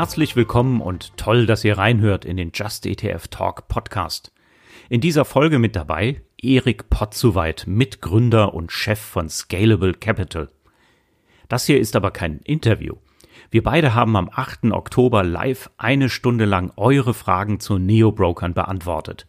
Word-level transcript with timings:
Herzlich 0.00 0.34
willkommen 0.34 0.80
und 0.80 1.14
toll, 1.18 1.44
dass 1.44 1.62
ihr 1.62 1.76
reinhört 1.76 2.24
in 2.24 2.38
den 2.38 2.52
Just 2.54 2.86
ETF 2.86 3.28
Talk 3.28 3.68
Podcast. 3.68 4.32
In 4.88 5.02
dieser 5.02 5.26
Folge 5.26 5.58
mit 5.58 5.76
dabei 5.76 6.22
Erik 6.40 6.88
Potzuweit, 6.88 7.64
Mitgründer 7.66 8.54
und 8.54 8.72
Chef 8.72 8.98
von 8.98 9.28
Scalable 9.28 9.92
Capital. 9.92 10.48
Das 11.50 11.66
hier 11.66 11.78
ist 11.78 11.96
aber 11.96 12.12
kein 12.12 12.38
Interview. 12.38 12.94
Wir 13.50 13.62
beide 13.62 13.94
haben 13.94 14.16
am 14.16 14.30
8. 14.32 14.72
Oktober 14.72 15.22
live 15.22 15.70
eine 15.76 16.08
Stunde 16.08 16.46
lang 16.46 16.72
eure 16.78 17.12
Fragen 17.12 17.60
zu 17.60 17.76
Neo-Brokern 17.76 18.54
beantwortet. 18.54 19.26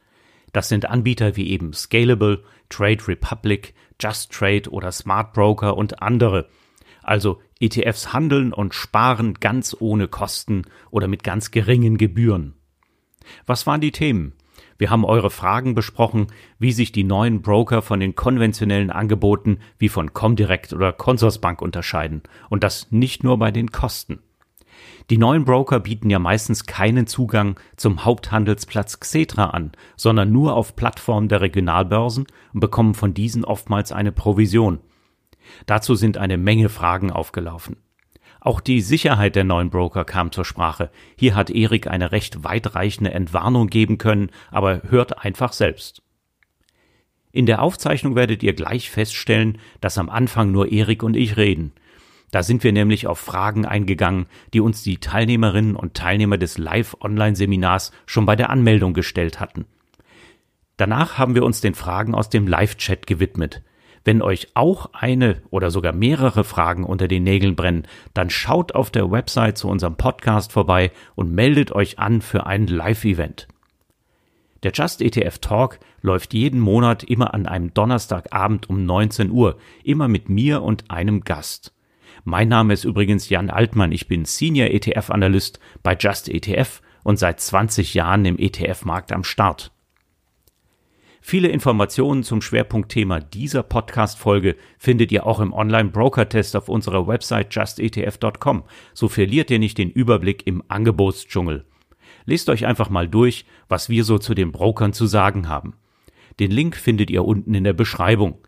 Das 0.54 0.70
sind 0.70 0.90
Anbieter 0.90 1.36
wie 1.36 1.50
eben 1.50 1.74
Scalable, 1.74 2.46
Trade 2.70 3.10
Republic, 3.10 3.74
Just 4.00 4.32
Trade 4.32 4.70
oder 4.70 4.94
Smart 4.94 5.34
Broker 5.34 5.76
und 5.76 6.02
andere. 6.02 6.48
Also 7.04 7.42
ETFs 7.62 8.14
handeln 8.14 8.54
und 8.54 8.74
sparen 8.74 9.36
ganz 9.36 9.76
ohne 9.80 10.08
Kosten 10.08 10.64
oder 10.90 11.08
mit 11.08 11.24
ganz 11.24 11.52
geringen 11.52 11.98
Gebühren. 11.98 12.56
Was 13.46 13.68
waren 13.68 13.82
die 13.82 13.92
Themen? 13.92 14.34
Wir 14.78 14.90
haben 14.90 15.06
eure 15.06 15.30
Fragen 15.30 15.76
besprochen, 15.76 16.28
wie 16.58 16.72
sich 16.72 16.92
die 16.92 17.04
neuen 17.04 17.44
Broker 17.44 17.84
von 17.84 18.00
den 18.00 18.16
konventionellen 18.16 18.90
Angeboten 18.90 19.60
wie 19.78 19.90
von 19.90 20.14
Comdirect 20.14 20.74
oder 20.74 20.92
Consorsbank 20.92 21.62
unterscheiden. 21.62 22.24
Und 22.50 22.64
das 22.64 22.92
nicht 22.92 23.24
nur 23.24 23.38
bei 23.38 23.52
den 23.52 23.72
Kosten. 23.72 24.20
Die 25.12 25.20
neuen 25.20 25.46
Broker 25.46 25.80
bieten 25.80 26.10
ja 26.10 26.20
meistens 26.20 26.66
keinen 26.66 27.06
Zugang 27.06 27.60
zum 27.76 28.06
Haupthandelsplatz 28.06 29.00
Xetra 29.00 29.52
an, 29.52 29.72
sondern 29.96 30.32
nur 30.32 30.56
auf 30.56 30.76
Plattformen 30.76 31.28
der 31.28 31.42
Regionalbörsen 31.42 32.26
und 32.54 32.60
bekommen 32.60 32.94
von 32.96 33.14
diesen 33.14 33.46
oftmals 33.46 33.92
eine 33.92 34.12
Provision. 34.12 34.80
Dazu 35.66 35.96
sind 35.96 36.18
eine 36.18 36.38
Menge 36.38 36.70
Fragen 36.70 37.12
aufgelaufen. 37.12 37.78
Auch 38.40 38.60
die 38.60 38.82
Sicherheit 38.82 39.36
der 39.36 39.44
neuen 39.44 39.70
Broker 39.70 40.04
kam 40.04 40.32
zur 40.32 40.46
Sprache. 40.46 40.90
Hier 41.16 41.36
hat 41.36 41.52
Erik 41.52 41.88
eine 41.88 42.12
recht 42.12 42.44
weitreichende 42.44 43.14
Entwarnung 43.14 43.68
geben 43.68 44.00
können, 44.00 44.32
aber 44.50 44.82
hört 44.90 45.24
einfach 45.24 45.54
selbst. 45.54 46.02
In 47.32 47.46
der 47.46 47.62
Aufzeichnung 47.62 48.16
werdet 48.16 48.44
ihr 48.44 48.54
gleich 48.54 48.90
feststellen, 48.90 49.60
dass 49.80 49.98
am 49.98 50.10
Anfang 50.10 50.52
nur 50.52 50.72
Erik 50.72 51.04
und 51.04 51.16
ich 51.16 51.38
reden. 51.38 51.72
Da 52.32 52.44
sind 52.44 52.64
wir 52.64 52.72
nämlich 52.72 53.08
auf 53.08 53.20
Fragen 53.20 53.66
eingegangen, 53.66 54.26
die 54.54 54.62
uns 54.62 54.84
die 54.84 54.98
Teilnehmerinnen 54.98 55.76
und 55.76 55.94
Teilnehmer 55.94 56.38
des 56.38 56.58
Live-Online-Seminars 56.58 57.92
schon 58.06 58.26
bei 58.26 58.36
der 58.36 58.50
Anmeldung 58.50 58.94
gestellt 58.94 59.40
hatten. 59.40 59.66
Danach 60.78 61.18
haben 61.18 61.36
wir 61.36 61.44
uns 61.44 61.62
den 61.62 61.76
Fragen 61.76 62.16
aus 62.16 62.30
dem 62.30 62.48
Live-Chat 62.48 63.06
gewidmet. 63.06 63.62
Wenn 64.04 64.22
euch 64.22 64.48
auch 64.56 64.90
eine 64.94 65.42
oder 65.52 65.70
sogar 65.70 65.94
mehrere 65.94 66.44
Fragen 66.44 66.84
unter 66.84 67.08
den 67.08 67.24
Nägeln 67.24 67.56
brennen, 67.56 67.88
dann 68.14 68.30
schaut 68.30 68.74
auf 68.74 68.90
der 68.90 69.12
Website 69.12 69.58
zu 69.58 69.68
unserem 69.68 69.96
Podcast 69.96 70.52
vorbei 70.52 70.92
und 71.16 71.32
meldet 71.32 71.72
euch 71.72 72.00
an 72.00 72.22
für 72.22 72.46
ein 72.46 72.68
Live-Event. 72.68 73.48
Der 74.64 74.72
Just 74.72 75.02
ETF 75.02 75.40
Talk 75.40 75.80
läuft 76.02 76.34
jeden 76.34 76.60
Monat 76.60 77.04
immer 77.04 77.34
an 77.34 77.48
einem 77.48 77.74
Donnerstagabend 77.74 78.70
um 78.70 78.86
19 78.86 79.32
Uhr, 79.32 79.58
immer 79.84 80.08
mit 80.08 80.30
mir 80.30 80.62
und 80.62 80.90
einem 80.90 81.22
Gast. 81.22 81.74
Mein 82.24 82.50
Name 82.50 82.74
ist 82.74 82.84
übrigens 82.84 83.30
Jan 83.30 83.50
Altmann, 83.50 83.92
ich 83.92 84.08
bin 84.08 84.26
Senior 84.26 84.70
ETF-Analyst 84.70 85.60
bei 85.82 85.96
Just 85.96 86.30
ETF 86.30 86.82
und 87.04 87.18
seit 87.18 87.40
20 87.40 87.96
Jahren 87.96 88.26
im 88.26 88.38
ETF-Markt 88.38 89.12
am 89.12 89.24
Start. 89.24 89.72
Viele 91.24 91.50
Informationen 91.50 92.24
zum 92.24 92.42
Schwerpunktthema 92.42 93.20
dieser 93.20 93.62
Podcast-Folge 93.62 94.56
findet 94.80 95.12
ihr 95.12 95.28
auch 95.28 95.40
im 95.40 95.54
Online-Broker-Test 95.54 96.56
auf 96.56 96.68
unserer 96.68 97.08
Website 97.08 97.54
justetf.com. 97.54 98.64
So 98.96 99.08
verliert 99.08 99.52
ihr 99.52 99.60
nicht 99.60 99.78
den 99.78 99.92
Überblick 99.92 100.48
im 100.48 100.64
Angebotsdschungel. 100.68 101.64
Lest 102.26 102.50
euch 102.50 102.66
einfach 102.66 102.90
mal 102.90 103.08
durch, 103.08 103.46
was 103.70 103.88
wir 103.88 104.04
so 104.04 104.18
zu 104.18 104.34
den 104.34 104.52
Brokern 104.52 104.94
zu 104.94 105.06
sagen 105.06 105.48
haben. 105.48 105.76
Den 106.40 106.50
Link 106.50 106.76
findet 106.76 107.12
ihr 107.12 107.24
unten 107.24 107.54
in 107.54 107.64
der 107.64 107.74
Beschreibung. 107.74 108.40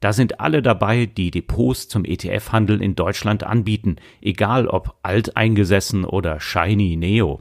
Da 0.00 0.12
sind 0.12 0.40
alle 0.40 0.62
dabei, 0.62 1.06
die 1.06 1.30
Depots 1.30 1.88
zum 1.88 2.04
ETF-Handel 2.04 2.82
in 2.82 2.96
Deutschland 2.96 3.44
anbieten, 3.44 3.96
egal 4.20 4.66
ob 4.66 4.96
alteingesessen 5.02 6.04
oder 6.04 6.40
shiny 6.40 6.96
neo. 6.96 7.38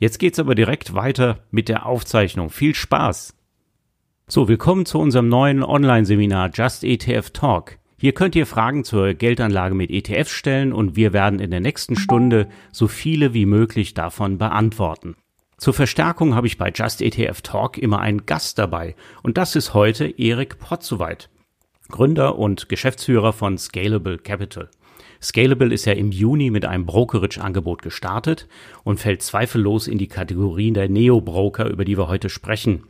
Jetzt 0.00 0.18
geht's 0.18 0.40
aber 0.40 0.56
direkt 0.56 0.94
weiter 0.94 1.44
mit 1.52 1.68
der 1.68 1.86
Aufzeichnung. 1.86 2.50
Viel 2.50 2.74
Spaß! 2.74 3.37
So, 4.30 4.46
willkommen 4.46 4.84
zu 4.84 4.98
unserem 4.98 5.30
neuen 5.30 5.62
Online-Seminar 5.62 6.50
Just 6.52 6.84
ETF 6.84 7.30
Talk. 7.30 7.78
Hier 7.98 8.12
könnt 8.12 8.36
ihr 8.36 8.44
Fragen 8.44 8.84
zur 8.84 9.14
Geldanlage 9.14 9.74
mit 9.74 9.90
ETFs 9.90 10.32
stellen 10.32 10.74
und 10.74 10.96
wir 10.96 11.14
werden 11.14 11.40
in 11.40 11.50
der 11.50 11.60
nächsten 11.60 11.96
Stunde 11.96 12.46
so 12.70 12.88
viele 12.88 13.32
wie 13.32 13.46
möglich 13.46 13.94
davon 13.94 14.36
beantworten. 14.36 15.16
Zur 15.56 15.72
Verstärkung 15.72 16.34
habe 16.34 16.46
ich 16.46 16.58
bei 16.58 16.70
Just 16.70 17.00
ETF 17.00 17.40
Talk 17.40 17.78
immer 17.78 18.00
einen 18.00 18.26
Gast 18.26 18.58
dabei 18.58 18.96
und 19.22 19.38
das 19.38 19.56
ist 19.56 19.72
heute 19.72 20.04
Erik 20.18 20.58
Potzuweit, 20.58 21.30
Gründer 21.88 22.38
und 22.38 22.68
Geschäftsführer 22.68 23.32
von 23.32 23.56
Scalable 23.56 24.18
Capital. 24.18 24.68
Scalable 25.22 25.72
ist 25.72 25.86
ja 25.86 25.94
im 25.94 26.12
Juni 26.12 26.50
mit 26.50 26.66
einem 26.66 26.84
Brokerage-Angebot 26.84 27.80
gestartet 27.80 28.46
und 28.84 29.00
fällt 29.00 29.22
zweifellos 29.22 29.88
in 29.88 29.96
die 29.96 30.06
Kategorien 30.06 30.74
der 30.74 30.90
Neo-Broker, 30.90 31.70
über 31.70 31.86
die 31.86 31.96
wir 31.96 32.08
heute 32.08 32.28
sprechen. 32.28 32.84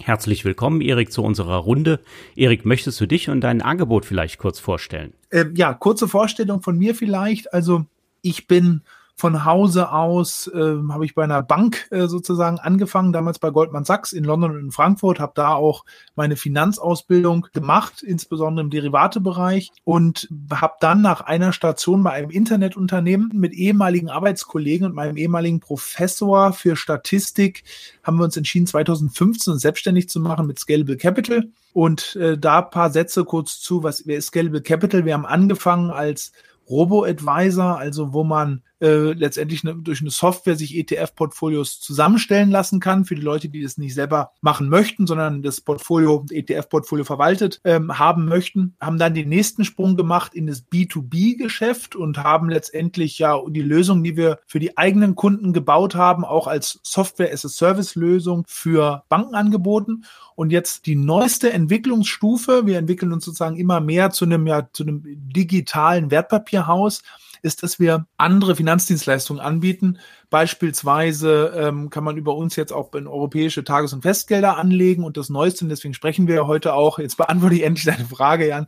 Herzlich 0.00 0.44
willkommen, 0.44 0.80
Erik, 0.80 1.12
zu 1.12 1.22
unserer 1.22 1.56
Runde. 1.56 2.00
Erik, 2.34 2.64
möchtest 2.64 3.00
du 3.00 3.06
dich 3.06 3.30
und 3.30 3.42
dein 3.42 3.62
Angebot 3.62 4.04
vielleicht 4.04 4.38
kurz 4.38 4.58
vorstellen? 4.58 5.14
Äh, 5.30 5.46
ja, 5.54 5.72
kurze 5.72 6.08
Vorstellung 6.08 6.62
von 6.62 6.76
mir 6.76 6.94
vielleicht. 6.94 7.52
Also 7.54 7.86
ich 8.20 8.46
bin 8.48 8.82
von 9.16 9.44
Hause 9.44 9.92
aus 9.92 10.48
äh, 10.48 10.76
habe 10.90 11.04
ich 11.04 11.14
bei 11.14 11.22
einer 11.22 11.42
Bank 11.42 11.86
äh, 11.90 12.08
sozusagen 12.08 12.58
angefangen, 12.58 13.12
damals 13.12 13.38
bei 13.38 13.50
Goldman 13.50 13.84
Sachs 13.84 14.12
in 14.12 14.24
London 14.24 14.52
und 14.52 14.58
in 14.58 14.70
Frankfurt, 14.72 15.20
habe 15.20 15.32
da 15.36 15.54
auch 15.54 15.84
meine 16.16 16.36
Finanzausbildung 16.36 17.46
gemacht, 17.52 18.02
insbesondere 18.02 18.64
im 18.64 18.70
Derivatebereich 18.70 19.70
und 19.84 20.28
habe 20.52 20.74
dann 20.80 21.00
nach 21.00 21.20
einer 21.20 21.52
Station 21.52 22.02
bei 22.02 22.10
einem 22.10 22.30
Internetunternehmen 22.30 23.30
mit 23.34 23.52
ehemaligen 23.52 24.10
Arbeitskollegen 24.10 24.86
und 24.86 24.94
meinem 24.94 25.16
ehemaligen 25.16 25.60
Professor 25.60 26.52
für 26.52 26.74
Statistik 26.74 27.62
haben 28.02 28.18
wir 28.18 28.24
uns 28.24 28.36
entschieden, 28.36 28.66
2015 28.66 29.58
selbstständig 29.58 30.08
zu 30.08 30.18
machen 30.20 30.46
mit 30.46 30.58
Scalable 30.58 30.96
Capital. 30.96 31.44
Und 31.72 32.16
äh, 32.16 32.36
da 32.38 32.62
paar 32.62 32.90
Sätze 32.90 33.24
kurz 33.24 33.60
zu, 33.60 33.82
was 33.82 34.06
wer 34.06 34.18
ist 34.18 34.26
Scalable 34.26 34.62
Capital? 34.62 35.04
Wir 35.04 35.14
haben 35.14 35.26
angefangen 35.26 35.90
als 35.90 36.32
Robo-Advisor, 36.68 37.78
also 37.78 38.12
wo 38.12 38.24
man 38.24 38.62
äh, 38.84 39.12
letztendlich 39.14 39.64
ne, 39.64 39.74
durch 39.74 40.02
eine 40.02 40.10
Software 40.10 40.56
sich 40.56 40.76
ETF-Portfolios 40.76 41.80
zusammenstellen 41.80 42.50
lassen 42.50 42.80
kann 42.80 43.06
für 43.06 43.14
die 43.14 43.22
Leute, 43.22 43.48
die 43.48 43.62
das 43.62 43.78
nicht 43.78 43.94
selber 43.94 44.32
machen 44.42 44.68
möchten, 44.68 45.06
sondern 45.06 45.42
das 45.42 45.62
Portfolio, 45.62 46.26
ETF-Portfolio 46.30 47.04
verwaltet 47.04 47.62
ähm, 47.64 47.98
haben 47.98 48.26
möchten, 48.26 48.76
haben 48.78 48.98
dann 48.98 49.14
den 49.14 49.30
nächsten 49.30 49.64
Sprung 49.64 49.96
gemacht 49.96 50.34
in 50.34 50.46
das 50.46 50.66
B2B-Geschäft 50.66 51.96
und 51.96 52.18
haben 52.18 52.50
letztendlich 52.50 53.18
ja 53.18 53.40
die 53.48 53.62
Lösung, 53.62 54.04
die 54.04 54.18
wir 54.18 54.38
für 54.46 54.60
die 54.60 54.76
eigenen 54.76 55.14
Kunden 55.14 55.54
gebaut 55.54 55.94
haben, 55.94 56.22
auch 56.24 56.46
als 56.46 56.78
Software-as-a-Service-Lösung 56.82 58.44
für 58.46 59.04
Banken 59.08 59.34
angeboten. 59.34 60.04
Und 60.36 60.50
jetzt 60.50 60.84
die 60.84 60.96
neueste 60.96 61.52
Entwicklungsstufe, 61.52 62.66
wir 62.66 62.76
entwickeln 62.76 63.12
uns 63.12 63.24
sozusagen 63.24 63.56
immer 63.56 63.80
mehr 63.80 64.10
zu 64.10 64.26
einem, 64.26 64.46
ja, 64.46 64.68
zu 64.72 64.82
einem 64.82 65.02
digitalen 65.04 66.10
Wertpapierhaus, 66.10 67.02
ist, 67.44 67.62
dass 67.62 67.78
wir 67.78 68.06
andere 68.16 68.56
Finanzdienstleistungen 68.56 69.40
anbieten. 69.40 69.98
Beispielsweise 70.30 71.52
ähm, 71.56 71.90
kann 71.90 72.02
man 72.02 72.16
über 72.16 72.34
uns 72.34 72.56
jetzt 72.56 72.72
auch 72.72 72.92
in 72.94 73.06
europäische 73.06 73.64
Tages- 73.64 73.92
und 73.92 74.02
Festgelder 74.02 74.56
anlegen 74.56 75.04
und 75.04 75.16
das 75.16 75.28
Neueste, 75.28 75.64
und 75.64 75.68
deswegen 75.68 75.94
sprechen 75.94 76.26
wir 76.26 76.46
heute 76.46 76.74
auch, 76.74 76.98
jetzt 76.98 77.16
beantworte 77.16 77.54
ich 77.56 77.62
endlich 77.62 77.84
deine 77.84 78.06
Frage, 78.06 78.48
Jan, 78.48 78.66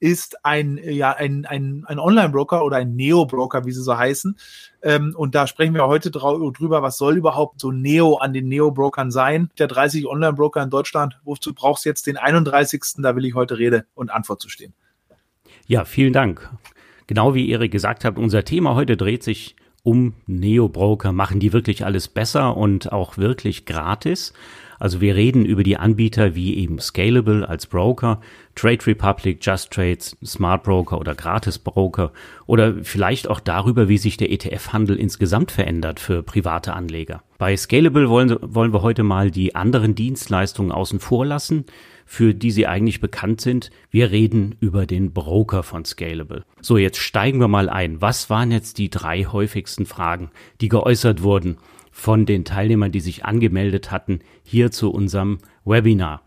ist 0.00 0.44
ein, 0.44 0.78
ja, 0.82 1.12
ein, 1.12 1.46
ein, 1.46 1.84
ein 1.86 1.98
Online-Broker 1.98 2.64
oder 2.64 2.76
ein 2.76 2.94
Neo-Broker, 2.94 3.64
wie 3.64 3.72
sie 3.72 3.82
so 3.82 3.96
heißen. 3.96 4.36
Ähm, 4.82 5.14
und 5.16 5.34
da 5.34 5.46
sprechen 5.46 5.74
wir 5.74 5.86
heute 5.86 6.10
drüber, 6.10 6.82
was 6.82 6.98
soll 6.98 7.16
überhaupt 7.16 7.60
so 7.60 7.72
Neo 7.72 8.16
an 8.16 8.32
den 8.32 8.48
Neo-Brokern 8.48 9.10
sein? 9.10 9.50
Der 9.58 9.66
30 9.66 10.06
Online-Broker 10.06 10.62
in 10.62 10.70
Deutschland, 10.70 11.18
wozu 11.24 11.54
brauchst 11.54 11.84
du 11.84 11.88
jetzt 11.88 12.06
den 12.06 12.16
31. 12.16 12.82
Da 12.98 13.16
will 13.16 13.24
ich 13.24 13.34
heute 13.34 13.58
Rede 13.58 13.86
und 13.94 14.10
Antwort 14.10 14.40
zu 14.40 14.48
stehen. 14.48 14.74
Ja, 15.66 15.84
vielen 15.84 16.12
Dank. 16.12 16.50
Genau 17.06 17.34
wie 17.34 17.50
Erik 17.50 17.72
gesagt 17.72 18.04
hat, 18.04 18.16
unser 18.16 18.44
Thema 18.44 18.74
heute 18.74 18.96
dreht 18.96 19.22
sich 19.22 19.56
um 19.82 20.14
Neo-Broker. 20.26 21.12
Machen 21.12 21.40
die 21.40 21.52
wirklich 21.52 21.84
alles 21.84 22.08
besser 22.08 22.56
und 22.56 22.92
auch 22.92 23.18
wirklich 23.18 23.66
gratis? 23.66 24.32
Also 24.78 25.00
wir 25.00 25.14
reden 25.14 25.44
über 25.44 25.62
die 25.62 25.76
Anbieter 25.76 26.34
wie 26.34 26.56
eben 26.56 26.78
Scalable 26.78 27.48
als 27.48 27.66
Broker, 27.66 28.20
Trade 28.54 28.86
Republic, 28.86 29.38
Just 29.40 29.70
Trades, 29.70 30.16
Smart 30.24 30.62
Broker 30.64 30.98
oder 30.98 31.14
Gratis 31.14 31.58
Broker 31.58 32.12
oder 32.46 32.74
vielleicht 32.82 33.28
auch 33.28 33.40
darüber, 33.40 33.88
wie 33.88 33.98
sich 33.98 34.16
der 34.16 34.32
ETF-Handel 34.32 34.96
insgesamt 34.96 35.52
verändert 35.52 36.00
für 36.00 36.22
private 36.22 36.72
Anleger. 36.72 37.22
Bei 37.38 37.56
Scalable 37.56 38.08
wollen, 38.08 38.36
wollen 38.40 38.72
wir 38.72 38.82
heute 38.82 39.02
mal 39.02 39.30
die 39.30 39.54
anderen 39.54 39.94
Dienstleistungen 39.94 40.72
außen 40.72 40.98
vor 40.98 41.24
lassen, 41.24 41.66
für 42.04 42.34
die 42.34 42.50
sie 42.50 42.66
eigentlich 42.66 43.00
bekannt 43.00 43.40
sind. 43.40 43.70
Wir 43.90 44.10
reden 44.10 44.56
über 44.60 44.86
den 44.86 45.12
Broker 45.12 45.62
von 45.62 45.84
Scalable. 45.84 46.44
So, 46.60 46.76
jetzt 46.76 46.98
steigen 46.98 47.40
wir 47.40 47.48
mal 47.48 47.68
ein. 47.68 48.00
Was 48.00 48.30
waren 48.30 48.50
jetzt 48.50 48.78
die 48.78 48.90
drei 48.90 49.24
häufigsten 49.24 49.86
Fragen, 49.86 50.30
die 50.60 50.68
geäußert 50.68 51.22
wurden 51.22 51.58
von 51.90 52.26
den 52.26 52.44
Teilnehmern, 52.44 52.92
die 52.92 53.00
sich 53.00 53.24
angemeldet 53.24 53.90
hatten, 53.90 54.20
hier 54.42 54.70
zu 54.70 54.90
unserem 54.90 55.38
Webinar? 55.64 56.22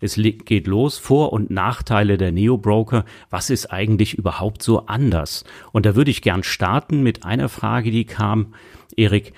Es 0.00 0.14
geht 0.14 0.66
los, 0.66 0.96
Vor- 0.96 1.32
und 1.32 1.50
Nachteile 1.50 2.16
der 2.16 2.32
Neo-Broker. 2.32 3.04
Was 3.28 3.50
ist 3.50 3.66
eigentlich 3.66 4.14
überhaupt 4.14 4.62
so 4.62 4.86
anders? 4.86 5.44
Und 5.72 5.84
da 5.84 5.94
würde 5.94 6.10
ich 6.10 6.22
gern 6.22 6.42
starten 6.42 7.02
mit 7.02 7.24
einer 7.24 7.50
Frage, 7.50 7.90
die 7.90 8.06
kam. 8.06 8.54
Erik, 8.96 9.34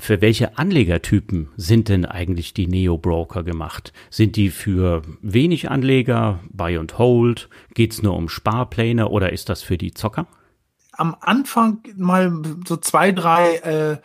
für 0.00 0.20
welche 0.20 0.56
Anlegertypen 0.58 1.48
sind 1.56 1.88
denn 1.88 2.04
eigentlich 2.04 2.54
die 2.54 2.68
Neo-Broker 2.68 3.42
gemacht? 3.42 3.92
Sind 4.10 4.36
die 4.36 4.50
für 4.50 5.02
wenig 5.22 5.70
Anleger, 5.70 6.40
Buy 6.50 6.78
and 6.78 6.98
Hold? 6.98 7.48
Geht 7.74 7.92
es 7.92 8.02
nur 8.02 8.14
um 8.14 8.28
Sparpläne 8.28 9.08
oder 9.08 9.32
ist 9.32 9.48
das 9.48 9.62
für 9.62 9.76
die 9.76 9.92
Zocker? 9.92 10.26
Am 10.92 11.16
Anfang 11.20 11.80
mal 11.96 12.42
so 12.66 12.76
zwei, 12.76 13.12
drei 13.12 13.56
äh, 13.56 13.96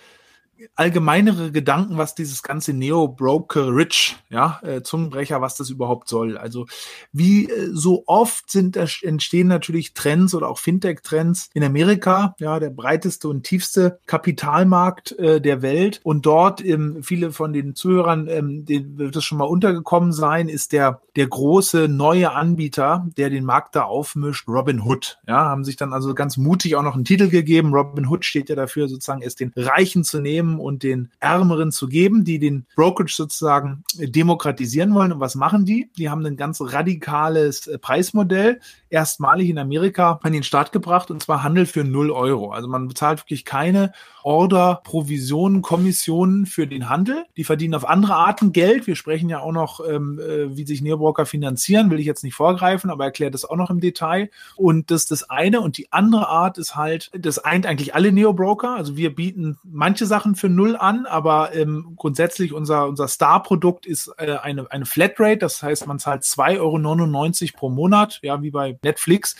allgemeinere 0.75 1.51
Gedanken, 1.51 1.97
was 1.97 2.15
dieses 2.15 2.43
ganze 2.43 2.73
Neo-Brokerage, 2.73 4.15
ja, 4.29 4.59
äh, 4.63 4.81
Zungenbrecher, 4.81 5.41
was 5.41 5.55
das 5.55 5.69
überhaupt 5.69 6.09
soll. 6.09 6.37
Also 6.37 6.65
wie 7.11 7.49
äh, 7.49 7.69
so 7.71 8.03
oft 8.07 8.49
sind 8.51 8.77
entstehen 8.77 9.47
natürlich 9.47 9.93
Trends 9.93 10.33
oder 10.35 10.49
auch 10.49 10.57
Fintech-Trends 10.57 11.49
in 11.53 11.63
Amerika, 11.63 12.35
ja, 12.39 12.59
der 12.59 12.69
breiteste 12.69 13.27
und 13.27 13.43
tiefste 13.43 13.99
Kapitalmarkt 14.05 15.11
äh, 15.19 15.41
der 15.41 15.61
Welt. 15.61 16.01
Und 16.03 16.25
dort, 16.25 16.63
ähm, 16.63 17.03
viele 17.03 17.31
von 17.31 17.53
den 17.53 17.75
Zuhörern, 17.75 18.27
ähm, 18.27 18.65
denen 18.65 18.97
wird 18.97 19.15
es 19.15 19.23
schon 19.23 19.37
mal 19.37 19.45
untergekommen 19.45 20.11
sein, 20.11 20.49
ist 20.49 20.71
der, 20.71 21.01
der 21.15 21.27
große 21.27 21.87
neue 21.87 22.31
Anbieter, 22.31 23.07
der 23.17 23.29
den 23.29 23.43
Markt 23.43 23.75
da 23.75 23.83
aufmischt, 23.83 24.47
Robin 24.47 24.81
Hood. 24.81 25.19
Ja, 25.27 25.45
haben 25.45 25.63
sich 25.63 25.75
dann 25.75 25.93
also 25.93 26.13
ganz 26.13 26.37
mutig 26.37 26.75
auch 26.75 26.83
noch 26.83 26.95
einen 26.95 27.05
Titel 27.05 27.29
gegeben. 27.29 27.73
Robin 27.73 28.07
Hood 28.07 28.25
steht 28.25 28.49
ja 28.49 28.55
dafür, 28.55 28.87
sozusagen 28.87 29.21
es 29.21 29.35
den 29.35 29.51
Reichen 29.55 30.03
zu 30.03 30.19
nehmen 30.19 30.52
nehmen 30.53 30.59
und 30.59 30.83
den 30.83 31.09
Ärmeren 31.19 31.71
zu 31.71 31.87
geben, 31.87 32.23
die 32.23 32.39
den 32.39 32.65
Brokerage 32.75 33.13
sozusagen 33.15 33.83
demokratisieren 33.97 34.93
wollen. 34.93 35.11
Und 35.11 35.19
was 35.19 35.35
machen 35.35 35.65
die? 35.65 35.89
Die 35.97 36.09
haben 36.09 36.25
ein 36.25 36.37
ganz 36.37 36.61
radikales 36.61 37.67
äh, 37.67 37.77
Preismodell, 37.77 38.59
erstmalig 38.89 39.49
in 39.49 39.57
Amerika 39.57 40.19
an 40.23 40.33
den 40.33 40.43
Start 40.43 40.71
gebracht, 40.71 41.11
und 41.11 41.21
zwar 41.21 41.43
Handel 41.43 41.65
für 41.65 41.83
0 41.83 42.11
Euro. 42.11 42.51
Also 42.51 42.67
man 42.67 42.87
bezahlt 42.87 43.19
wirklich 43.19 43.45
keine 43.45 43.93
Order, 44.23 44.81
Provisionen, 44.83 45.61
Kommissionen 45.61 46.45
für 46.45 46.67
den 46.67 46.89
Handel. 46.89 47.25
Die 47.37 47.43
verdienen 47.43 47.75
auf 47.75 47.87
andere 47.87 48.15
Arten 48.15 48.51
Geld. 48.51 48.87
Wir 48.87 48.95
sprechen 48.95 49.29
ja 49.29 49.39
auch 49.39 49.51
noch, 49.51 49.79
ähm, 49.87 50.19
äh, 50.19 50.55
wie 50.55 50.65
sich 50.65 50.81
Neobroker 50.81 51.25
finanzieren, 51.25 51.89
will 51.89 51.99
ich 51.99 52.05
jetzt 52.05 52.23
nicht 52.23 52.35
vorgreifen, 52.35 52.89
aber 52.89 53.05
erklärt 53.05 53.33
das 53.33 53.45
auch 53.45 53.55
noch 53.55 53.69
im 53.69 53.79
Detail. 53.79 54.29
Und 54.55 54.91
das 54.91 55.03
ist 55.03 55.11
das 55.11 55.29
eine. 55.29 55.61
Und 55.61 55.77
die 55.77 55.91
andere 55.91 56.27
Art 56.27 56.57
ist 56.57 56.75
halt, 56.75 57.11
das 57.17 57.39
eint 57.39 57.65
eigentlich 57.65 57.95
alle 57.95 58.11
Neobroker. 58.11 58.75
Also 58.75 58.97
wir 58.97 59.13
bieten 59.15 59.57
manche 59.63 60.05
Sachen 60.05 60.35
für 60.35 60.49
null 60.49 60.75
an, 60.75 61.05
aber 61.05 61.53
ähm, 61.55 61.93
grundsätzlich 61.95 62.53
unser, 62.53 62.87
unser 62.87 63.07
Star-Produkt 63.07 63.85
ist 63.85 64.11
äh, 64.17 64.37
eine, 64.37 64.71
eine 64.71 64.85
Flatrate. 64.85 65.37
Das 65.37 65.61
heißt, 65.61 65.87
man 65.87 65.99
zahlt 65.99 66.23
2,99 66.23 66.59
Euro 66.59 67.57
pro 67.57 67.69
Monat, 67.69 68.19
ja, 68.21 68.41
wie 68.41 68.51
bei 68.51 68.77
Netflix 68.83 69.35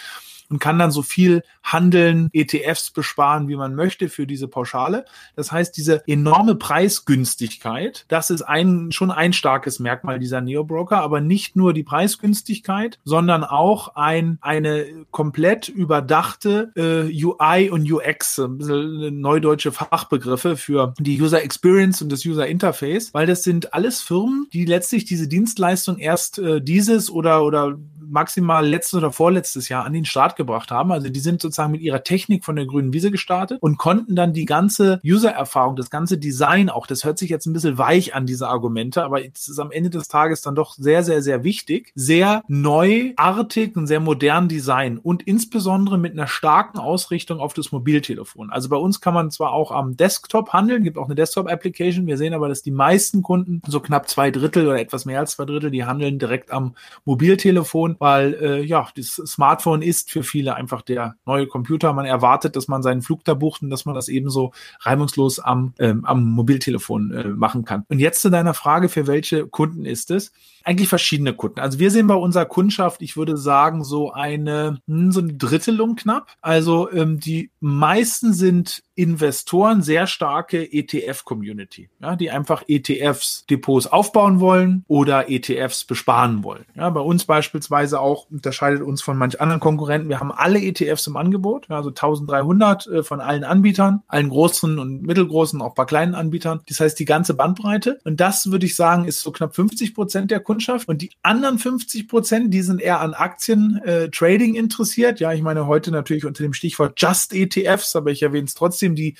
und 0.53 0.59
kann 0.59 0.77
dann 0.77 0.91
so 0.91 1.01
viel 1.01 1.41
handeln, 1.63 2.29
ETFs 2.31 2.91
besparen, 2.91 3.47
wie 3.47 3.55
man 3.55 3.73
möchte 3.73 4.07
für 4.07 4.27
diese 4.27 4.47
Pauschale. 4.47 5.05
Das 5.35 5.51
heißt, 5.51 5.75
diese 5.75 6.07
enorme 6.07 6.53
Preisgünstigkeit, 6.53 8.05
das 8.07 8.29
ist 8.29 8.43
ein, 8.43 8.91
schon 8.91 9.09
ein 9.09 9.33
starkes 9.33 9.79
Merkmal 9.79 10.19
dieser 10.19 10.41
Neobroker, 10.41 11.01
aber 11.01 11.21
nicht 11.21 11.55
nur 11.55 11.73
die 11.73 11.81
Preisgünstigkeit, 11.81 12.99
sondern 13.03 13.43
auch 13.43 13.95
ein, 13.95 14.37
eine 14.41 14.85
komplett 15.09 15.69
überdachte 15.69 16.71
äh, 16.75 17.25
UI 17.25 17.71
und 17.71 17.91
UX, 17.91 18.37
ein 18.37 18.59
bisschen 18.59 19.21
neudeutsche 19.21 19.71
Fachbegriffe 19.71 20.55
für 20.55 20.93
die 20.99 21.19
User 21.19 21.41
Experience 21.41 21.99
und 22.03 22.11
das 22.11 22.23
User 22.27 22.45
Interface, 22.45 23.11
weil 23.15 23.25
das 23.25 23.41
sind 23.41 23.73
alles 23.73 24.03
Firmen, 24.03 24.47
die 24.53 24.65
letztlich 24.65 25.05
diese 25.05 25.27
Dienstleistung 25.27 25.97
erst 25.97 26.37
äh, 26.37 26.61
dieses 26.61 27.09
oder, 27.09 27.43
oder 27.43 27.75
maximal 28.13 28.65
letztes 28.65 28.99
oder 28.99 29.11
vorletztes 29.11 29.67
Jahr 29.69 29.85
an 29.85 29.93
den 29.93 30.05
Start 30.05 30.35
gebracht 30.35 30.71
haben. 30.71 30.91
Also 30.91 31.09
die 31.09 31.19
sind 31.19 31.41
sozusagen 31.41 31.71
mit 31.71 31.81
ihrer 31.81 32.03
Technik 32.03 32.45
von 32.45 32.55
der 32.55 32.65
grünen 32.65 32.93
Wiese 32.93 33.11
gestartet 33.11 33.57
und 33.61 33.77
konnten 33.77 34.15
dann 34.15 34.33
die 34.33 34.45
ganze 34.45 35.01
User-Erfahrung, 35.03 35.75
das 35.75 35.89
ganze 35.89 36.17
Design 36.17 36.69
auch, 36.69 36.87
das 36.87 37.03
hört 37.03 37.17
sich 37.17 37.29
jetzt 37.29 37.45
ein 37.45 37.53
bisschen 37.53 37.77
weich 37.77 38.15
an, 38.15 38.25
diese 38.25 38.47
Argumente, 38.47 39.03
aber 39.03 39.25
es 39.25 39.47
ist 39.47 39.59
am 39.59 39.71
Ende 39.71 39.89
des 39.89 40.07
Tages 40.07 40.41
dann 40.41 40.55
doch 40.55 40.75
sehr, 40.75 41.03
sehr, 41.03 41.21
sehr 41.21 41.43
wichtig, 41.43 41.91
sehr 41.95 42.43
neuartig 42.47 43.75
und 43.75 43.87
sehr 43.87 43.99
modern 43.99 44.47
Design 44.47 44.99
und 44.99 45.23
insbesondere 45.23 45.97
mit 45.97 46.13
einer 46.13 46.27
starken 46.27 46.77
Ausrichtung 46.77 47.39
auf 47.39 47.53
das 47.53 47.71
Mobiltelefon. 47.71 48.51
Also 48.51 48.69
bei 48.69 48.77
uns 48.77 49.01
kann 49.01 49.13
man 49.13 49.31
zwar 49.31 49.51
auch 49.51 49.71
am 49.71 49.97
Desktop 49.97 50.53
handeln, 50.53 50.83
gibt 50.83 50.97
auch 50.97 51.05
eine 51.05 51.15
Desktop-Application, 51.15 52.05
wir 52.05 52.17
sehen 52.17 52.33
aber, 52.33 52.47
dass 52.47 52.61
die 52.61 52.71
meisten 52.71 53.23
Kunden, 53.23 53.61
so 53.67 53.79
knapp 53.79 54.07
zwei 54.07 54.29
Drittel 54.29 54.67
oder 54.67 54.79
etwas 54.79 55.05
mehr 55.05 55.19
als 55.19 55.31
zwei 55.31 55.45
Drittel, 55.45 55.71
die 55.71 55.85
handeln 55.85 56.19
direkt 56.19 56.51
am 56.51 56.75
Mobiltelefon, 57.05 57.95
weil 58.03 58.33
äh, 58.33 58.61
ja, 58.61 58.85
das 58.97 59.15
Smartphone 59.15 59.81
ist 59.81 60.11
für 60.11 60.23
viele 60.23 60.55
einfach 60.55 60.81
der 60.81 61.15
neue 61.25 61.47
Computer. 61.47 61.93
Man 61.93 62.05
erwartet, 62.05 62.57
dass 62.57 62.67
man 62.67 62.83
seinen 62.83 63.01
Flug 63.01 63.23
da 63.23 63.33
bucht 63.33 63.61
und 63.61 63.69
dass 63.69 63.85
man 63.85 63.95
das 63.95 64.09
ebenso 64.09 64.51
reibungslos 64.81 65.39
am, 65.39 65.73
ähm, 65.79 66.03
am 66.03 66.25
Mobiltelefon 66.25 67.11
äh, 67.11 67.27
machen 67.29 67.63
kann. 67.63 67.85
Und 67.87 67.99
jetzt 67.99 68.21
zu 68.21 68.29
deiner 68.29 68.53
Frage, 68.53 68.89
für 68.89 69.07
welche 69.07 69.47
Kunden 69.47 69.85
ist 69.85 70.11
es? 70.11 70.33
Eigentlich 70.63 70.89
verschiedene 70.89 71.33
Kunden. 71.33 71.59
Also 71.59 71.79
wir 71.79 71.91
sehen 71.91 72.07
bei 72.07 72.15
unserer 72.15 72.45
Kundschaft, 72.45 73.01
ich 73.01 73.17
würde 73.17 73.37
sagen, 73.37 73.83
so 73.83 74.11
eine, 74.11 74.79
hm, 74.87 75.11
so 75.11 75.19
eine 75.19 75.33
Drittelung 75.33 75.95
knapp. 75.95 76.27
Also 76.41 76.91
ähm, 76.91 77.19
die 77.19 77.51
meisten 77.59 78.33
sind 78.33 78.83
Investoren, 78.95 79.81
sehr 79.81 80.05
starke 80.05 80.71
ETF-Community, 80.71 81.89
ja, 81.99 82.15
die 82.15 82.29
einfach 82.29 82.63
ETFs 82.67 83.45
Depots 83.49 83.87
aufbauen 83.87 84.39
wollen 84.39 84.85
oder 84.87 85.31
ETFs 85.31 85.83
besparen 85.83 86.43
wollen. 86.43 86.65
Ja, 86.75 86.89
bei 86.91 86.99
uns 86.99 87.25
beispielsweise 87.25 87.99
auch 87.99 88.29
unterscheidet 88.29 88.83
uns 88.83 89.01
von 89.01 89.17
manch 89.17 89.41
anderen 89.41 89.59
Konkurrenten. 89.59 90.09
Wir 90.09 90.19
haben 90.19 90.31
alle 90.31 90.61
ETFs 90.61 91.07
im 91.07 91.17
Angebot, 91.17 91.67
ja, 91.69 91.77
also 91.77 91.89
1300 91.89 92.85
äh, 92.87 93.03
von 93.03 93.19
allen 93.19 93.43
Anbietern, 93.43 94.03
allen 94.07 94.29
großen 94.29 94.77
und 94.77 95.01
mittelgroßen, 95.01 95.61
auch 95.61 95.73
bei 95.73 95.85
kleinen 95.85 96.13
Anbietern. 96.13 96.61
Das 96.67 96.79
heißt, 96.79 96.99
die 96.99 97.05
ganze 97.05 97.33
Bandbreite. 97.33 97.99
Und 98.03 98.19
das 98.19 98.51
würde 98.51 98.67
ich 98.67 98.75
sagen, 98.75 99.05
ist 99.05 99.21
so 99.21 99.31
knapp 99.31 99.55
50 99.55 99.95
Prozent 99.95 100.29
der 100.29 100.39
Kundschaft. 100.53 100.87
Und 100.87 101.01
die 101.01 101.11
anderen 101.23 101.57
50 101.57 102.07
Prozent, 102.07 102.53
die 102.53 102.61
sind 102.61 102.79
eher 102.79 103.01
an 103.01 103.13
Aktien, 103.13 103.81
äh, 103.83 104.09
interessiert. 104.55 105.19
Ja, 105.19 105.33
ich 105.33 105.41
meine 105.41 105.67
heute 105.67 105.91
natürlich 105.91 106.25
unter 106.25 106.43
dem 106.43 106.53
Stichwort 106.53 107.01
Just 107.01 107.33
ETFs, 107.33 107.95
aber 107.95 108.11
ich 108.11 108.21
erwähne 108.21 108.45
es 108.45 108.53
trotzdem 108.53 108.83
trotzdem, 108.83 108.95
die 108.95 109.15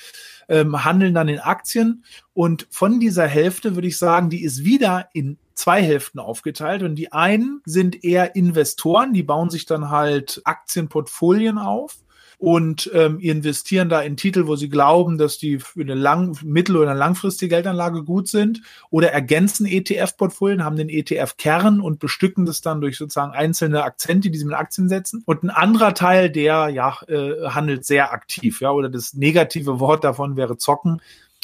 ähm, 0.49 0.83
handeln 0.83 1.13
dann 1.13 1.29
in 1.29 1.39
Aktien. 1.39 2.03
Und 2.33 2.67
von 2.69 2.99
dieser 2.99 3.27
Hälfte 3.27 3.75
würde 3.75 3.87
ich 3.87 3.97
sagen, 3.97 4.29
die 4.29 4.43
ist 4.43 4.63
wieder 4.63 5.09
in 5.13 5.37
zwei 5.55 5.81
Hälften 5.81 6.19
aufgeteilt. 6.19 6.83
Und 6.83 6.95
die 6.95 7.11
einen 7.11 7.61
sind 7.65 8.03
eher 8.03 8.35
Investoren, 8.35 9.13
die 9.13 9.23
bauen 9.23 9.49
sich 9.49 9.65
dann 9.65 9.89
halt 9.89 10.41
Aktienportfolien 10.45 11.57
auf 11.57 11.97
und 12.43 12.91
ähm, 12.93 13.19
investieren 13.19 13.87
da 13.87 14.01
in 14.01 14.17
Titel, 14.17 14.47
wo 14.47 14.57
sie 14.57 14.67
glauben, 14.67 15.17
dass 15.17 15.37
die 15.37 15.59
für 15.59 15.79
eine 15.79 15.93
lang, 15.93 16.37
mittel- 16.43 16.75
oder 16.75 16.93
langfristige 16.93 17.55
Geldanlage 17.55 18.03
gut 18.03 18.27
sind 18.27 18.59
oder 18.89 19.13
ergänzen 19.13 19.65
ETF-Portfolien, 19.65 20.65
haben 20.65 20.75
den 20.75 20.89
ETF-Kern 20.89 21.79
und 21.79 21.99
bestücken 21.99 22.45
das 22.45 22.59
dann 22.59 22.81
durch 22.81 22.97
sozusagen 22.97 23.31
einzelne 23.31 23.85
Akzente, 23.85 24.29
die 24.29 24.37
sie 24.37 24.43
mit 24.43 24.55
Aktien 24.55 24.89
setzen. 24.89 25.23
Und 25.25 25.43
ein 25.43 25.51
anderer 25.51 25.93
Teil, 25.93 26.29
der 26.29 26.67
ja 26.67 26.97
äh, 27.07 27.47
handelt 27.47 27.85
sehr 27.85 28.11
aktiv, 28.11 28.59
ja, 28.59 28.71
oder 28.71 28.89
das 28.89 29.13
negative 29.13 29.79
Wort 29.79 30.03
davon 30.03 30.35
wäre 30.35 30.57
zocken 30.57 31.01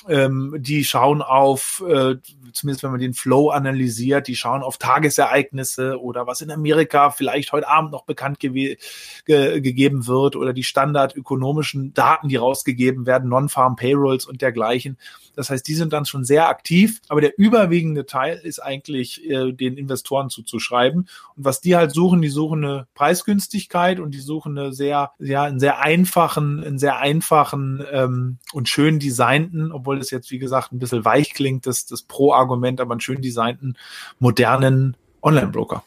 ähm, 0.09 0.55
die 0.57 0.83
schauen 0.83 1.21
auf, 1.21 1.83
äh, 1.87 2.15
zumindest 2.51 2.83
wenn 2.83 2.91
man 2.91 2.99
den 2.99 3.13
Flow 3.13 3.49
analysiert, 3.49 4.27
die 4.27 4.35
schauen 4.35 4.63
auf 4.63 4.77
Tagesereignisse 4.77 6.01
oder 6.01 6.25
was 6.25 6.41
in 6.41 6.51
Amerika 6.51 7.11
vielleicht 7.11 7.51
heute 7.51 7.67
Abend 7.67 7.91
noch 7.91 8.05
bekannt 8.05 8.39
ge 8.39 8.77
ge 9.25 9.61
gegeben 9.61 10.07
wird 10.07 10.35
oder 10.35 10.51
die 10.51 10.63
standardökonomischen 10.63 11.93
Daten, 11.93 12.27
die 12.27 12.37
rausgegeben 12.37 13.05
werden, 13.05 13.29
Non-Farm 13.29 13.75
Payrolls 13.75 14.25
und 14.25 14.41
dergleichen. 14.41 14.97
Das 15.39 15.49
heißt, 15.49 15.65
die 15.69 15.73
sind 15.73 15.93
dann 15.93 16.03
schon 16.03 16.25
sehr 16.25 16.49
aktiv, 16.49 16.99
aber 17.07 17.21
der 17.21 17.39
überwiegende 17.39 18.05
Teil 18.05 18.41
ist 18.43 18.59
eigentlich 18.59 19.23
äh, 19.29 19.53
den 19.53 19.77
Investoren 19.77 20.29
zuzuschreiben. 20.29 21.07
Und 21.37 21.45
was 21.45 21.61
die 21.61 21.77
halt 21.77 21.93
suchen, 21.93 22.21
die 22.21 22.27
suchen 22.27 22.65
eine 22.65 22.87
Preisgünstigkeit 22.93 24.01
und 24.01 24.13
die 24.13 24.19
suchen 24.19 24.57
eine 24.57 24.73
sehr, 24.73 25.13
ja, 25.17 25.43
einen 25.43 25.61
sehr 25.61 25.79
einfachen, 25.79 26.61
einen 26.61 26.77
sehr 26.77 26.97
einfachen 26.97 27.81
ähm, 27.89 28.39
und 28.51 28.67
schön 28.67 28.99
designten, 28.99 29.71
obwohl 29.71 29.99
es 29.99 30.11
jetzt, 30.11 30.29
wie 30.29 30.39
gesagt, 30.39 30.73
ein 30.73 30.79
bisschen 30.79 31.05
weich 31.05 31.33
klingt, 31.33 31.65
das, 31.65 31.85
das 31.85 32.01
Pro-Argument, 32.01 32.81
aber 32.81 32.91
einen 32.91 32.99
schön 32.99 33.21
designten, 33.21 33.77
modernen 34.19 34.97
Online-Broker. 35.21 35.85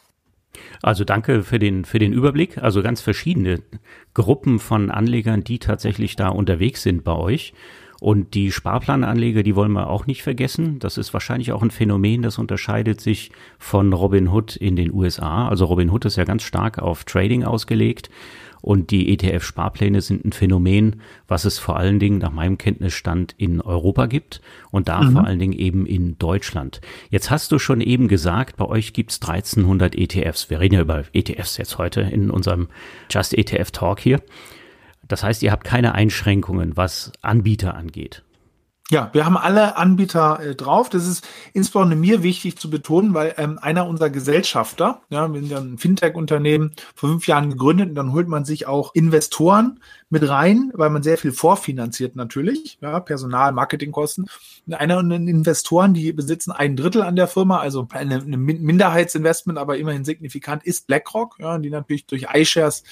Also 0.80 1.04
danke 1.04 1.42
für 1.42 1.59
den, 1.59 1.85
für 1.85 1.99
den 1.99 2.14
Überblick. 2.14 2.56
Also 2.56 2.82
ganz 2.82 3.02
verschiedene 3.02 3.61
Gruppen 4.14 4.61
von 4.61 4.90
Anlegern, 4.90 5.44
die 5.44 5.59
tatsächlich 5.59 6.16
da 6.16 6.28
unterwegs 6.28 6.82
sind 6.82 7.04
bei 7.04 7.12
euch. 7.12 7.52
Und 8.02 8.35
die 8.35 8.50
Sparplananleger, 8.50 9.44
die 9.44 9.54
wollen 9.54 9.71
wir 9.71 9.88
auch 9.88 10.06
nicht 10.06 10.25
vergessen. 10.25 10.80
Das 10.80 10.99
ist 10.99 11.12
wahrscheinlich 11.12 11.52
auch 11.52 11.62
ein 11.62 11.71
Phänomen, 11.71 12.23
das 12.23 12.37
unterscheidet 12.37 13.00
sich 13.00 13.30
von 13.61 13.92
Robinhood 13.92 14.56
in 14.56 14.75
den 14.75 14.92
USA. 14.92 15.47
Also 15.47 15.66
Robinhood 15.66 16.04
ist 16.06 16.16
ja 16.16 16.25
ganz 16.25 16.42
stark 16.42 16.80
auf 16.80 17.04
Trading 17.04 17.44
ausgelegt. 17.44 18.11
Und 18.61 18.90
die 18.90 19.12
ETF-Sparpläne 19.12 20.00
sind 20.00 20.25
ein 20.25 20.32
Phänomen, 20.32 21.00
was 21.28 21.44
es 21.44 21.61
vor 21.61 21.76
allen 21.76 22.00
Dingen 22.00 22.18
nach 22.18 22.32
meinem 22.32 22.59
Kenntnisstand 22.59 23.37
in 23.38 23.61
Europa 23.61 24.06
gibt 24.06 24.40
und 24.73 24.88
da 24.88 25.02
mhm. 25.02 25.12
vor 25.12 25.25
allen 25.25 25.38
Dingen 25.38 25.52
eben 25.52 25.87
in 25.87 26.18
Deutschland. 26.18 26.80
Jetzt 27.09 27.30
hast 27.30 27.52
du 27.52 27.61
schon 27.61 27.80
eben 27.80 28.09
gesagt, 28.09 28.56
bei 28.56 28.64
euch 28.64 28.94
gibt's 28.94 29.21
1300 29.23 29.94
ETFs. 29.94 30.50
Wir 30.50 30.59
reden 30.59 30.75
ja 30.75 30.80
über 30.80 31.04
ETFs 31.12 31.56
jetzt 31.56 31.78
heute 31.78 32.00
in 32.00 32.32
unserem 32.32 32.66
Just 33.09 33.32
ETF 33.32 33.71
Talk 33.71 34.00
hier. 34.00 34.21
Das 35.12 35.23
heißt, 35.23 35.42
ihr 35.42 35.52
habt 35.52 35.64
keine 35.64 35.95
Einschränkungen, 35.95 36.75
was 36.75 37.12
Anbieter 37.21 37.75
angeht. 37.75 38.25
Ja, 38.88 39.11
wir 39.12 39.26
haben 39.26 39.37
alle 39.37 39.76
Anbieter 39.76 40.40
äh, 40.40 40.54
drauf. 40.54 40.88
Das 40.88 41.07
ist 41.07 41.28
insbesondere 41.52 41.99
mir 41.99 42.23
wichtig 42.23 42.57
zu 42.57 42.71
betonen, 42.71 43.12
weil 43.12 43.35
ähm, 43.37 43.59
einer 43.61 43.87
unserer 43.87 44.09
Gesellschafter, 44.09 45.02
ja, 45.11 45.31
wir 45.31 45.40
sind 45.40 45.50
ja 45.50 45.59
ein 45.59 45.76
Fintech-Unternehmen, 45.76 46.73
vor 46.95 47.11
fünf 47.11 47.26
Jahren 47.26 47.50
gegründet 47.50 47.90
und 47.90 47.95
dann 47.95 48.14
holt 48.14 48.26
man 48.26 48.47
sich 48.47 48.66
auch 48.66 48.95
Investoren 48.95 49.81
mit 50.09 50.26
rein, 50.26 50.73
weil 50.75 50.88
man 50.88 51.02
sehr 51.02 51.19
viel 51.19 51.33
vorfinanziert 51.33 52.16
natürlich, 52.16 52.78
ja, 52.81 52.99
Personal, 52.99 53.52
Marketingkosten. 53.52 54.31
Einer 54.71 54.97
von 54.97 55.11
den 55.11 55.28
Investoren, 55.28 55.92
die 55.92 56.11
besitzen 56.14 56.52
ein 56.52 56.75
Drittel 56.75 57.02
an 57.02 57.16
der 57.16 57.28
Firma, 57.28 57.59
also 57.59 57.87
eine 57.92 58.19
Minderheitsinvestment, 58.19 59.59
aber 59.59 59.76
immerhin 59.76 60.07
signifikant, 60.07 60.64
ist 60.64 60.87
BlackRock, 60.87 61.37
ja, 61.38 61.59
die 61.59 61.69
natürlich 61.69 62.07
durch 62.07 62.28
iShares 62.33 62.83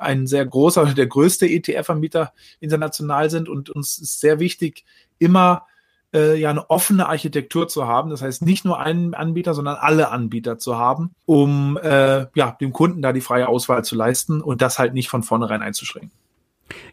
ein 0.00 0.26
sehr 0.26 0.44
großer, 0.46 0.86
der 0.86 1.06
größte 1.06 1.46
ETF-Anbieter 1.46 2.32
international 2.60 3.30
sind 3.30 3.48
und 3.48 3.70
uns 3.70 3.98
ist 3.98 4.20
sehr 4.20 4.40
wichtig, 4.40 4.84
immer 5.18 5.66
äh, 6.12 6.38
ja 6.38 6.50
eine 6.50 6.68
offene 6.70 7.08
Architektur 7.08 7.68
zu 7.68 7.86
haben. 7.86 8.10
Das 8.10 8.22
heißt, 8.22 8.42
nicht 8.42 8.64
nur 8.64 8.80
einen 8.80 9.14
Anbieter, 9.14 9.54
sondern 9.54 9.76
alle 9.76 10.10
Anbieter 10.10 10.58
zu 10.58 10.76
haben, 10.76 11.14
um 11.26 11.78
äh, 11.82 12.26
ja 12.34 12.56
dem 12.60 12.72
Kunden 12.72 13.02
da 13.02 13.12
die 13.12 13.20
freie 13.20 13.48
Auswahl 13.48 13.84
zu 13.84 13.94
leisten 13.94 14.40
und 14.40 14.62
das 14.62 14.78
halt 14.78 14.94
nicht 14.94 15.08
von 15.08 15.22
vornherein 15.22 15.62
einzuschränken. 15.62 16.19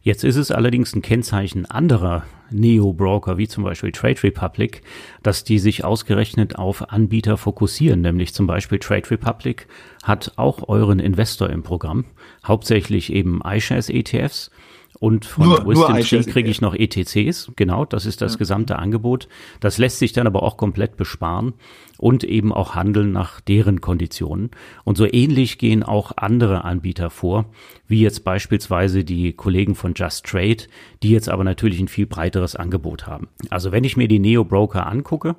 Jetzt 0.02 0.24
ist 0.24 0.36
es 0.36 0.52
allerdings 0.52 0.96
ein 0.96 1.02
Kennzeichen 1.02 1.66
anderer 1.66 2.24
Neo-Broker, 2.50 3.38
wie 3.38 3.48
zum 3.48 3.64
Beispiel 3.64 3.92
Trade 3.92 4.24
Republic, 4.24 4.82
dass 5.24 5.44
die 5.44 5.60
sich 5.60 5.84
ausgerechnet 5.84 6.56
auf 6.58 6.92
Anbieter 6.92 7.38
fokussieren. 7.38 8.02
Nämlich 8.02 8.34
zum 8.34 8.48
Beispiel 8.48 8.80
Trade 8.80 9.10
Republic 9.12 9.68
hat 10.04 10.34
auch 10.38 10.70
euren 10.70 11.00
Investor 11.00 11.50
im 11.50 11.64
Programm, 11.64 12.06
hauptsächlich 12.46 13.12
eben 13.12 13.42
iShares 13.46 13.90
ETFs 13.90 14.52
und 15.00 15.26
von 15.26 15.48
nur, 15.48 15.68
Wisdom 15.68 16.00
Tree 16.00 16.24
kriege 16.24 16.50
ich 16.50 16.62
noch 16.62 16.74
ETCs. 16.74 17.52
Genau, 17.56 17.86
das 17.86 18.06
ist 18.06 18.22
das 18.22 18.34
ja. 18.34 18.38
gesamte 18.40 18.80
Angebot. 18.80 19.28
Das 19.60 19.78
lässt 19.78 20.00
sich 20.00 20.14
dann 20.14 20.26
aber 20.26 20.42
auch 20.42 20.58
komplett 20.58 20.98
besparen 20.98 21.54
und 21.98 22.24
eben 22.24 22.52
auch 22.52 22.76
handeln 22.76 23.12
nach 23.12 23.40
deren 23.40 23.82
Konditionen. 23.82 24.52
Und 24.84 24.98
so 24.98 25.06
ähnlich 25.06 25.58
gehen 25.60 25.84
auch 25.84 26.14
andere 26.16 26.64
Anbieter 26.64 27.10
vor, 27.10 27.46
wie 27.88 28.02
jetzt 28.02 28.24
beispielsweise 28.24 29.04
die 29.04 29.34
Kollegen 29.34 29.76
von 29.76 29.94
Just 29.96 30.26
Trade, 30.26 30.64
die 31.04 31.10
jetzt 31.10 31.30
aber 31.30 31.44
natürlich 31.44 31.80
ein 31.80 31.88
viel 31.88 32.08
breiteres 32.08 32.56
Angebot 32.56 33.06
haben. 33.06 33.28
Also 33.50 33.72
wenn 33.72 33.84
ich 33.84 33.98
mir 33.98 34.08
die 34.08 34.20
Neo 34.20 34.44
Broker 34.44 34.88
angucke, 34.88 35.36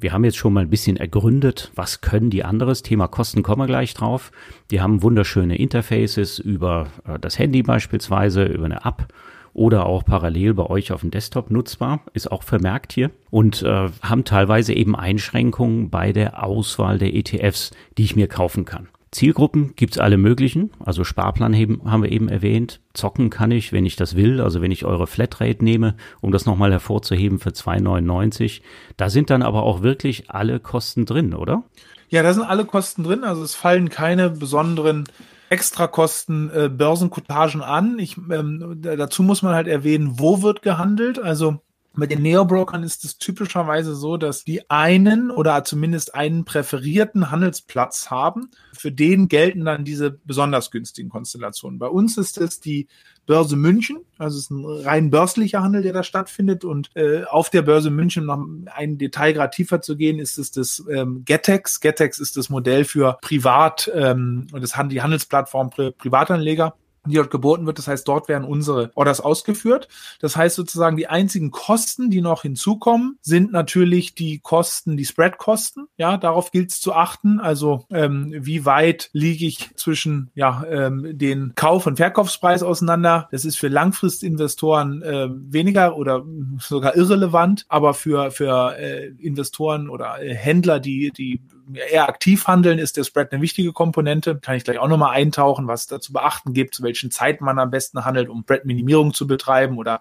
wir 0.00 0.12
haben 0.12 0.24
jetzt 0.24 0.38
schon 0.38 0.52
mal 0.52 0.62
ein 0.62 0.70
bisschen 0.70 0.96
ergründet, 0.96 1.70
was 1.74 2.00
können 2.00 2.30
die 2.30 2.44
anderes. 2.44 2.82
Thema 2.82 3.06
Kosten 3.06 3.42
kommen 3.42 3.62
wir 3.62 3.66
gleich 3.66 3.94
drauf. 3.94 4.32
Die 4.70 4.80
haben 4.80 5.02
wunderschöne 5.02 5.56
Interfaces 5.56 6.38
über 6.38 6.88
äh, 7.06 7.18
das 7.18 7.38
Handy 7.38 7.62
beispielsweise, 7.62 8.44
über 8.44 8.64
eine 8.64 8.84
App 8.84 9.08
oder 9.52 9.86
auch 9.86 10.04
parallel 10.04 10.54
bei 10.54 10.66
euch 10.66 10.92
auf 10.92 11.00
dem 11.00 11.10
Desktop 11.10 11.50
nutzbar, 11.50 12.00
ist 12.12 12.30
auch 12.30 12.42
vermerkt 12.42 12.92
hier 12.92 13.10
und 13.30 13.62
äh, 13.62 13.88
haben 14.00 14.24
teilweise 14.24 14.72
eben 14.72 14.94
Einschränkungen 14.94 15.90
bei 15.90 16.12
der 16.12 16.44
Auswahl 16.44 16.98
der 16.98 17.14
ETFs, 17.14 17.72
die 17.98 18.04
ich 18.04 18.16
mir 18.16 18.28
kaufen 18.28 18.64
kann. 18.64 18.88
Zielgruppen 19.12 19.74
gibt's 19.74 19.98
alle 19.98 20.16
möglichen. 20.16 20.70
Also 20.78 21.02
Sparplan 21.02 21.54
haben 21.84 22.02
wir 22.02 22.12
eben 22.12 22.28
erwähnt. 22.28 22.80
Zocken 22.94 23.28
kann 23.28 23.50
ich, 23.50 23.72
wenn 23.72 23.84
ich 23.84 23.96
das 23.96 24.14
will. 24.14 24.40
Also 24.40 24.60
wenn 24.60 24.70
ich 24.70 24.84
eure 24.84 25.08
Flatrate 25.08 25.64
nehme, 25.64 25.96
um 26.20 26.30
das 26.30 26.46
nochmal 26.46 26.70
hervorzuheben 26.70 27.40
für 27.40 27.50
2,99. 27.50 28.60
Da 28.96 29.10
sind 29.10 29.30
dann 29.30 29.42
aber 29.42 29.64
auch 29.64 29.82
wirklich 29.82 30.30
alle 30.30 30.60
Kosten 30.60 31.06
drin, 31.06 31.34
oder? 31.34 31.64
Ja, 32.08 32.22
da 32.22 32.32
sind 32.32 32.44
alle 32.44 32.64
Kosten 32.64 33.02
drin. 33.02 33.24
Also 33.24 33.42
es 33.42 33.56
fallen 33.56 33.88
keine 33.88 34.30
besonderen 34.30 35.04
Extrakosten, 35.48 36.48
äh, 36.54 36.68
Börsenkotagen 36.68 37.62
an. 37.62 37.98
Ich, 37.98 38.16
ähm, 38.16 38.80
dazu 38.80 39.24
muss 39.24 39.42
man 39.42 39.54
halt 39.54 39.66
erwähnen, 39.66 40.20
wo 40.20 40.42
wird 40.42 40.62
gehandelt. 40.62 41.18
Also 41.18 41.60
bei 41.94 42.06
den 42.06 42.22
Neobrokern 42.22 42.84
ist 42.84 43.04
es 43.04 43.18
typischerweise 43.18 43.94
so, 43.96 44.16
dass 44.16 44.44
die 44.44 44.70
einen 44.70 45.30
oder 45.30 45.64
zumindest 45.64 46.14
einen 46.14 46.44
präferierten 46.44 47.30
Handelsplatz 47.30 48.10
haben. 48.10 48.50
Für 48.72 48.92
den 48.92 49.28
gelten 49.28 49.64
dann 49.64 49.84
diese 49.84 50.12
besonders 50.12 50.70
günstigen 50.70 51.08
Konstellationen. 51.08 51.80
Bei 51.80 51.88
uns 51.88 52.16
ist 52.16 52.38
es 52.38 52.60
die 52.60 52.86
Börse 53.26 53.56
München, 53.56 53.98
also 54.18 54.38
es 54.38 54.44
ist 54.44 54.50
ein 54.50 54.64
rein 54.64 55.10
börslicher 55.10 55.62
Handel, 55.62 55.82
der 55.82 55.92
da 55.92 56.02
stattfindet. 56.02 56.64
Und 56.64 56.90
äh, 56.94 57.24
auf 57.24 57.50
der 57.50 57.62
Börse 57.62 57.90
München, 57.90 58.28
um 58.28 58.64
noch 58.64 58.74
ein 58.74 58.96
Detail 58.96 59.32
gerade 59.32 59.54
tiefer 59.54 59.80
zu 59.82 59.96
gehen, 59.96 60.18
ist 60.18 60.38
es 60.38 60.52
das 60.52 60.84
ähm, 60.90 61.24
Getex. 61.24 61.80
Getex 61.80 62.18
ist 62.18 62.36
das 62.36 62.50
Modell 62.50 62.84
für 62.84 63.18
Privat 63.20 63.90
ähm, 63.94 64.46
und 64.52 64.62
das 64.62 64.78
die 64.90 65.02
Handelsplattform 65.02 65.72
für 65.72 65.92
Privatanleger 65.92 66.74
die 67.06 67.14
dort 67.14 67.30
geboten 67.30 67.66
wird. 67.66 67.78
Das 67.78 67.88
heißt, 67.88 68.06
dort 68.06 68.28
werden 68.28 68.44
unsere 68.44 68.90
Orders 68.94 69.20
ausgeführt. 69.20 69.88
Das 70.20 70.36
heißt 70.36 70.56
sozusagen, 70.56 70.96
die 70.96 71.06
einzigen 71.06 71.50
Kosten, 71.50 72.10
die 72.10 72.20
noch 72.20 72.42
hinzukommen, 72.42 73.18
sind 73.22 73.52
natürlich 73.52 74.14
die 74.14 74.38
Kosten, 74.38 74.96
die 74.96 75.04
Spread-Kosten. 75.04 75.86
Ja, 75.96 76.16
darauf 76.16 76.50
gilt 76.50 76.70
es 76.70 76.80
zu 76.80 76.92
achten. 76.92 77.40
Also 77.40 77.86
ähm, 77.90 78.34
wie 78.36 78.64
weit 78.64 79.10
liege 79.12 79.46
ich 79.46 79.70
zwischen 79.76 80.30
ja 80.34 80.64
ähm, 80.68 81.16
den 81.16 81.54
Kauf- 81.54 81.86
und 81.86 81.96
Verkaufspreis 81.96 82.62
auseinander. 82.62 83.28
Das 83.32 83.44
ist 83.44 83.58
für 83.58 83.68
Langfristinvestoren 83.68 85.02
äh, 85.02 85.28
weniger 85.30 85.96
oder 85.96 86.24
sogar 86.58 86.96
irrelevant, 86.96 87.64
aber 87.68 87.94
für 87.94 88.30
für 88.30 88.76
äh, 88.78 89.08
Investoren 89.18 89.88
oder 89.88 90.22
äh, 90.22 90.34
Händler, 90.34 90.80
die 90.80 91.10
die 91.16 91.40
eher 91.74 92.08
aktiv 92.08 92.46
handeln, 92.46 92.78
ist 92.78 92.96
der 92.96 93.04
Spread 93.04 93.32
eine 93.32 93.42
wichtige 93.42 93.72
Komponente. 93.72 94.36
Kann 94.36 94.56
ich 94.56 94.64
gleich 94.64 94.78
auch 94.78 94.88
nochmal 94.88 95.14
eintauchen, 95.14 95.66
was 95.66 95.86
da 95.86 96.00
zu 96.00 96.12
beachten 96.12 96.52
gibt, 96.52 96.74
zu 96.74 96.82
welchen 96.82 97.10
Zeiten 97.10 97.44
man 97.44 97.58
am 97.58 97.70
besten 97.70 98.04
handelt, 98.04 98.28
um 98.28 98.42
Spread-Minimierung 98.42 99.14
zu 99.14 99.26
betreiben 99.26 99.78
oder 99.78 100.00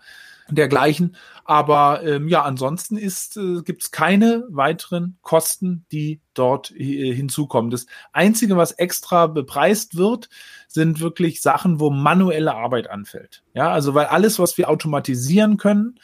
dergleichen. 0.55 1.15
Aber 1.45 2.03
ähm, 2.03 2.27
ja, 2.27 2.43
ansonsten 2.43 2.97
äh, 2.97 3.61
gibt 3.63 3.83
es 3.83 3.91
keine 3.91 4.45
weiteren 4.49 5.17
Kosten, 5.21 5.85
die 5.91 6.21
dort 6.33 6.71
äh, 6.71 7.13
hinzukommen. 7.13 7.71
Das 7.71 7.85
Einzige, 8.13 8.57
was 8.57 8.71
extra 8.73 9.27
bepreist 9.27 9.95
wird, 9.97 10.29
sind 10.67 10.99
wirklich 10.99 11.41
Sachen, 11.41 11.79
wo 11.79 11.89
manuelle 11.89 12.55
Arbeit 12.55 12.89
anfällt. 12.89 13.43
Ja, 13.53 13.71
also 13.71 13.93
weil 13.93 14.07
alles, 14.07 14.39
was 14.39 14.57
wir 14.57 14.69
automatisieren 14.69 15.57
können, 15.57 15.99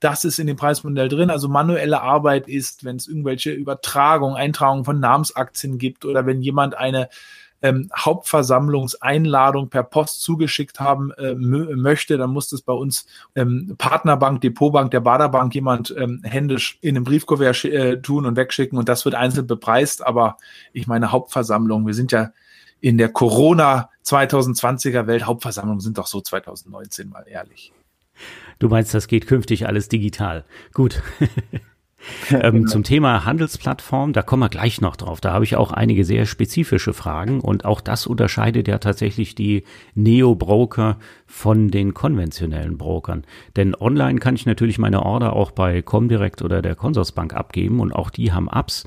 das 0.00 0.24
ist 0.24 0.38
in 0.38 0.46
dem 0.46 0.56
Preismodell 0.56 1.08
drin. 1.08 1.30
Also 1.30 1.48
manuelle 1.48 2.00
Arbeit 2.00 2.48
ist, 2.48 2.84
wenn 2.84 2.96
es 2.96 3.06
irgendwelche 3.06 3.52
Übertragungen, 3.52 4.36
Eintragungen 4.36 4.84
von 4.84 4.98
Namensaktien 4.98 5.78
gibt 5.78 6.04
oder 6.04 6.26
wenn 6.26 6.40
jemand 6.42 6.76
eine 6.76 7.08
ähm, 7.62 7.90
Hauptversammlungseinladung 7.94 9.68
per 9.68 9.82
Post 9.82 10.22
zugeschickt 10.22 10.80
haben 10.80 11.10
äh, 11.12 11.34
möchte, 11.34 12.16
dann 12.16 12.30
muss 12.30 12.48
das 12.48 12.62
bei 12.62 12.72
uns 12.72 13.06
ähm, 13.34 13.74
Partnerbank, 13.76 14.40
Depotbank 14.40 14.90
der 14.90 15.00
Baderbank 15.00 15.54
jemand 15.54 15.94
ähm, 15.96 16.22
händisch 16.24 16.78
in 16.80 16.96
einem 16.96 17.04
Briefkuvert 17.04 17.64
äh, 17.66 18.00
tun 18.00 18.24
und 18.24 18.36
wegschicken 18.36 18.78
und 18.78 18.88
das 18.88 19.04
wird 19.04 19.14
einzeln 19.14 19.46
bepreist. 19.46 20.06
Aber 20.06 20.38
ich 20.72 20.86
meine 20.86 21.12
Hauptversammlung, 21.12 21.86
wir 21.86 21.94
sind 21.94 22.12
ja 22.12 22.30
in 22.80 22.96
der 22.96 23.10
Corona 23.10 23.90
2020er 24.06 25.06
Welt, 25.06 25.26
Hauptversammlungen 25.26 25.80
sind 25.80 25.98
doch 25.98 26.06
so 26.06 26.22
2019 26.22 27.10
mal 27.10 27.26
ehrlich. 27.28 27.72
Du 28.58 28.68
meinst, 28.68 28.92
das 28.94 29.08
geht 29.08 29.26
künftig 29.26 29.66
alles 29.66 29.88
digital. 29.88 30.44
Gut. 30.74 31.02
ähm, 32.30 32.52
genau. 32.52 32.68
Zum 32.68 32.84
Thema 32.84 33.24
Handelsplattform, 33.24 34.12
da 34.12 34.22
kommen 34.22 34.42
wir 34.42 34.48
gleich 34.48 34.80
noch 34.80 34.96
drauf. 34.96 35.20
Da 35.20 35.32
habe 35.32 35.44
ich 35.44 35.56
auch 35.56 35.72
einige 35.72 36.04
sehr 36.04 36.26
spezifische 36.26 36.92
Fragen 36.92 37.40
und 37.40 37.64
auch 37.64 37.80
das 37.80 38.06
unterscheidet 38.06 38.68
ja 38.68 38.78
tatsächlich 38.78 39.34
die 39.34 39.64
Neo-Broker 39.94 40.98
von 41.26 41.70
den 41.70 41.94
konventionellen 41.94 42.76
Brokern. 42.76 43.24
Denn 43.56 43.74
online 43.74 44.18
kann 44.20 44.34
ich 44.34 44.46
natürlich 44.46 44.78
meine 44.78 45.02
Order 45.02 45.32
auch 45.34 45.50
bei 45.52 45.80
Comdirect 45.82 46.42
oder 46.42 46.60
der 46.60 46.74
Consorsbank 46.74 47.34
abgeben 47.34 47.80
und 47.80 47.92
auch 47.92 48.10
die 48.10 48.32
haben 48.32 48.48
Apps. 48.48 48.86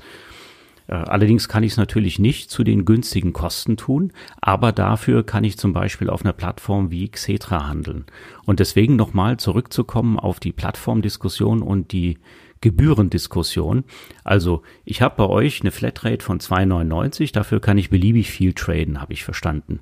Äh, 0.86 0.94
allerdings 0.94 1.48
kann 1.48 1.62
ich 1.62 1.72
es 1.72 1.78
natürlich 1.78 2.18
nicht 2.18 2.50
zu 2.50 2.64
den 2.64 2.84
günstigen 2.84 3.32
Kosten 3.32 3.76
tun, 3.76 4.12
aber 4.40 4.72
dafür 4.72 5.24
kann 5.24 5.44
ich 5.44 5.58
zum 5.58 5.72
Beispiel 5.72 6.10
auf 6.10 6.24
einer 6.24 6.32
Plattform 6.32 6.90
wie 6.90 7.08
Xetra 7.08 7.66
handeln. 7.66 8.04
Und 8.44 8.60
deswegen 8.60 8.96
nochmal 8.96 9.38
zurückzukommen 9.38 10.18
auf 10.18 10.40
die 10.40 10.52
Plattformdiskussion 10.52 11.62
und 11.62 11.92
die 11.92 12.18
Gebührendiskussion. 12.60 13.84
Also 14.24 14.62
ich 14.84 15.02
habe 15.02 15.16
bei 15.16 15.26
euch 15.26 15.60
eine 15.60 15.70
Flatrate 15.70 16.24
von 16.24 16.40
2,99, 16.40 17.32
dafür 17.32 17.60
kann 17.60 17.76
ich 17.76 17.90
beliebig 17.90 18.30
viel 18.30 18.54
traden, 18.54 19.02
habe 19.02 19.12
ich 19.12 19.22
verstanden. 19.22 19.80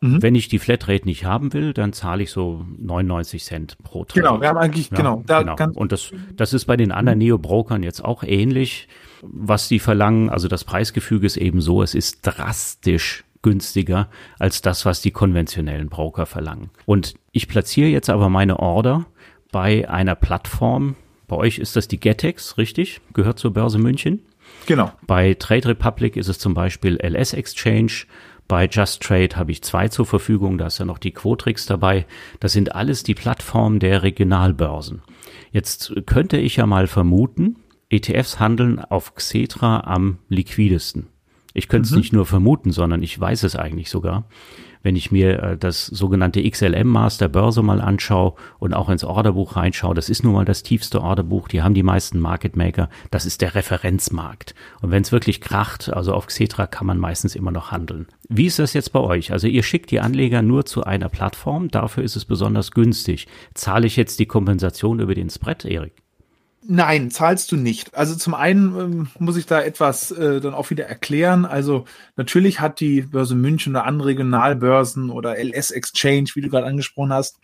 Mhm. 0.00 0.20
Wenn 0.20 0.34
ich 0.34 0.48
die 0.48 0.58
Flatrate 0.58 1.04
nicht 1.04 1.24
haben 1.24 1.52
will, 1.52 1.72
dann 1.72 1.92
zahle 1.92 2.24
ich 2.24 2.32
so 2.32 2.66
99 2.76 3.44
Cent 3.44 3.78
pro 3.84 4.04
Trade. 4.04 4.20
Genau, 4.20 4.40
wir 4.40 4.48
haben 4.48 4.58
eigentlich, 4.58 4.90
ja, 4.90 4.96
genau. 4.96 5.22
Da 5.26 5.42
genau. 5.42 5.70
Und 5.74 5.92
das, 5.92 6.12
das 6.34 6.52
ist 6.52 6.64
bei 6.64 6.76
den 6.76 6.90
anderen. 6.90 7.18
Neo-Brokern 7.18 7.84
jetzt 7.84 8.04
auch 8.04 8.24
ähnlich, 8.24 8.88
was 9.22 9.68
die 9.68 9.78
verlangen. 9.78 10.28
Also 10.28 10.48
das 10.48 10.64
Preisgefüge 10.64 11.26
ist 11.26 11.36
eben 11.36 11.60
so, 11.60 11.82
es 11.82 11.94
ist 11.94 12.20
drastisch 12.22 13.24
günstiger 13.40 14.08
als 14.38 14.62
das, 14.62 14.84
was 14.84 15.00
die 15.00 15.10
konventionellen 15.10 15.88
Broker 15.88 16.26
verlangen. 16.26 16.70
Und 16.86 17.14
ich 17.32 17.48
platziere 17.48 17.88
jetzt 17.88 18.10
aber 18.10 18.28
meine 18.28 18.58
Order 18.58 19.06
bei 19.50 19.88
einer 19.88 20.14
Plattform. 20.14 20.96
Bei 21.28 21.36
euch 21.36 21.58
ist 21.58 21.76
das 21.76 21.88
die 21.88 22.00
Getex, 22.00 22.58
richtig? 22.58 23.00
Gehört 23.14 23.38
zur 23.38 23.52
Börse 23.52 23.78
München. 23.78 24.22
Genau. 24.66 24.92
Bei 25.06 25.34
Trade 25.34 25.68
Republic 25.68 26.16
ist 26.16 26.28
es 26.28 26.38
zum 26.38 26.54
Beispiel 26.54 26.98
LS 27.02 27.32
Exchange. 27.32 28.04
Bei 28.48 28.66
Just 28.66 29.02
Trade 29.02 29.36
habe 29.36 29.50
ich 29.50 29.62
zwei 29.62 29.88
zur 29.88 30.04
Verfügung, 30.04 30.58
da 30.58 30.66
ist 30.66 30.78
ja 30.78 30.84
noch 30.84 30.98
die 30.98 31.12
Quotrix 31.12 31.66
dabei. 31.66 32.06
Das 32.40 32.52
sind 32.52 32.74
alles 32.74 33.02
die 33.02 33.14
Plattformen 33.14 33.78
der 33.78 34.02
Regionalbörsen. 34.02 35.02
Jetzt 35.52 35.94
könnte 36.06 36.38
ich 36.38 36.56
ja 36.56 36.66
mal 36.66 36.86
vermuten, 36.86 37.56
ETFs 37.92 38.40
handeln 38.40 38.78
auf 38.80 39.14
Xetra 39.14 39.80
am 39.80 40.18
liquidesten. 40.28 41.08
Ich 41.54 41.68
könnte 41.68 41.86
es 41.86 41.92
mhm. 41.92 41.98
nicht 41.98 42.12
nur 42.12 42.26
vermuten, 42.26 42.72
sondern 42.72 43.02
ich 43.02 43.18
weiß 43.18 43.42
es 43.42 43.56
eigentlich 43.56 43.90
sogar 43.90 44.24
wenn 44.82 44.96
ich 44.96 45.10
mir 45.10 45.42
äh, 45.42 45.56
das 45.56 45.86
sogenannte 45.86 46.42
XLM-Maß 46.48 47.18
der 47.18 47.28
Börse 47.28 47.62
mal 47.62 47.80
anschaue 47.80 48.34
und 48.58 48.74
auch 48.74 48.88
ins 48.88 49.04
Orderbuch 49.04 49.56
reinschaue, 49.56 49.94
das 49.94 50.08
ist 50.08 50.24
nun 50.24 50.34
mal 50.34 50.44
das 50.44 50.62
tiefste 50.62 51.00
Orderbuch, 51.00 51.48
die 51.48 51.62
haben 51.62 51.74
die 51.74 51.82
meisten 51.82 52.20
Market 52.20 52.56
Maker, 52.56 52.88
das 53.10 53.26
ist 53.26 53.40
der 53.40 53.54
Referenzmarkt. 53.54 54.54
Und 54.80 54.90
wenn 54.90 55.02
es 55.02 55.12
wirklich 55.12 55.40
kracht, 55.40 55.92
also 55.92 56.12
auf 56.12 56.26
Xetra 56.26 56.66
kann 56.66 56.86
man 56.86 56.98
meistens 56.98 57.34
immer 57.34 57.50
noch 57.50 57.70
handeln. 57.70 58.06
Wie 58.28 58.46
ist 58.46 58.58
das 58.58 58.72
jetzt 58.72 58.92
bei 58.92 59.00
euch? 59.00 59.32
Also 59.32 59.46
ihr 59.46 59.62
schickt 59.62 59.90
die 59.90 60.00
Anleger 60.00 60.42
nur 60.42 60.64
zu 60.64 60.84
einer 60.84 61.08
Plattform, 61.08 61.68
dafür 61.68 62.02
ist 62.02 62.16
es 62.16 62.24
besonders 62.24 62.72
günstig. 62.72 63.28
Zahle 63.54 63.86
ich 63.86 63.96
jetzt 63.96 64.18
die 64.18 64.26
Kompensation 64.26 65.00
über 65.00 65.14
den 65.14 65.30
Spread, 65.30 65.64
Erik? 65.64 66.01
Nein, 66.64 67.10
zahlst 67.10 67.50
du 67.50 67.56
nicht. 67.56 67.94
Also 67.94 68.14
zum 68.14 68.34
einen 68.34 68.78
ähm, 68.78 69.08
muss 69.18 69.36
ich 69.36 69.46
da 69.46 69.60
etwas 69.60 70.12
äh, 70.12 70.40
dann 70.40 70.54
auch 70.54 70.70
wieder 70.70 70.86
erklären. 70.86 71.44
Also 71.44 71.86
natürlich 72.16 72.60
hat 72.60 72.78
die 72.78 73.02
Börse 73.02 73.34
München 73.34 73.72
oder 73.72 73.84
andere 73.84 74.08
Regionalbörsen 74.08 75.10
oder 75.10 75.36
LS 75.42 75.72
Exchange, 75.72 76.30
wie 76.34 76.40
du 76.40 76.48
gerade 76.48 76.66
angesprochen 76.66 77.12
hast, 77.12 77.38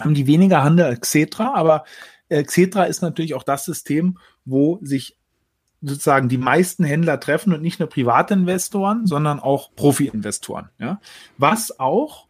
haben 0.00 0.14
die 0.14 0.26
weniger 0.26 0.62
Handel 0.62 0.86
als 0.86 1.00
Xetra, 1.00 1.54
aber 1.54 1.84
äh, 2.28 2.42
Xetra 2.42 2.84
ist 2.84 3.02
natürlich 3.02 3.34
auch 3.34 3.42
das 3.42 3.64
System, 3.64 4.18
wo 4.44 4.78
sich 4.82 5.16
sozusagen 5.82 6.28
die 6.28 6.38
meisten 6.38 6.84
Händler 6.84 7.20
treffen 7.20 7.54
und 7.54 7.62
nicht 7.62 7.80
nur 7.80 7.88
Privatinvestoren, 7.88 9.06
sondern 9.06 9.40
auch 9.40 9.74
Profi-Investoren. 9.74 10.68
Ja? 10.78 11.00
Was 11.38 11.80
auch 11.80 12.26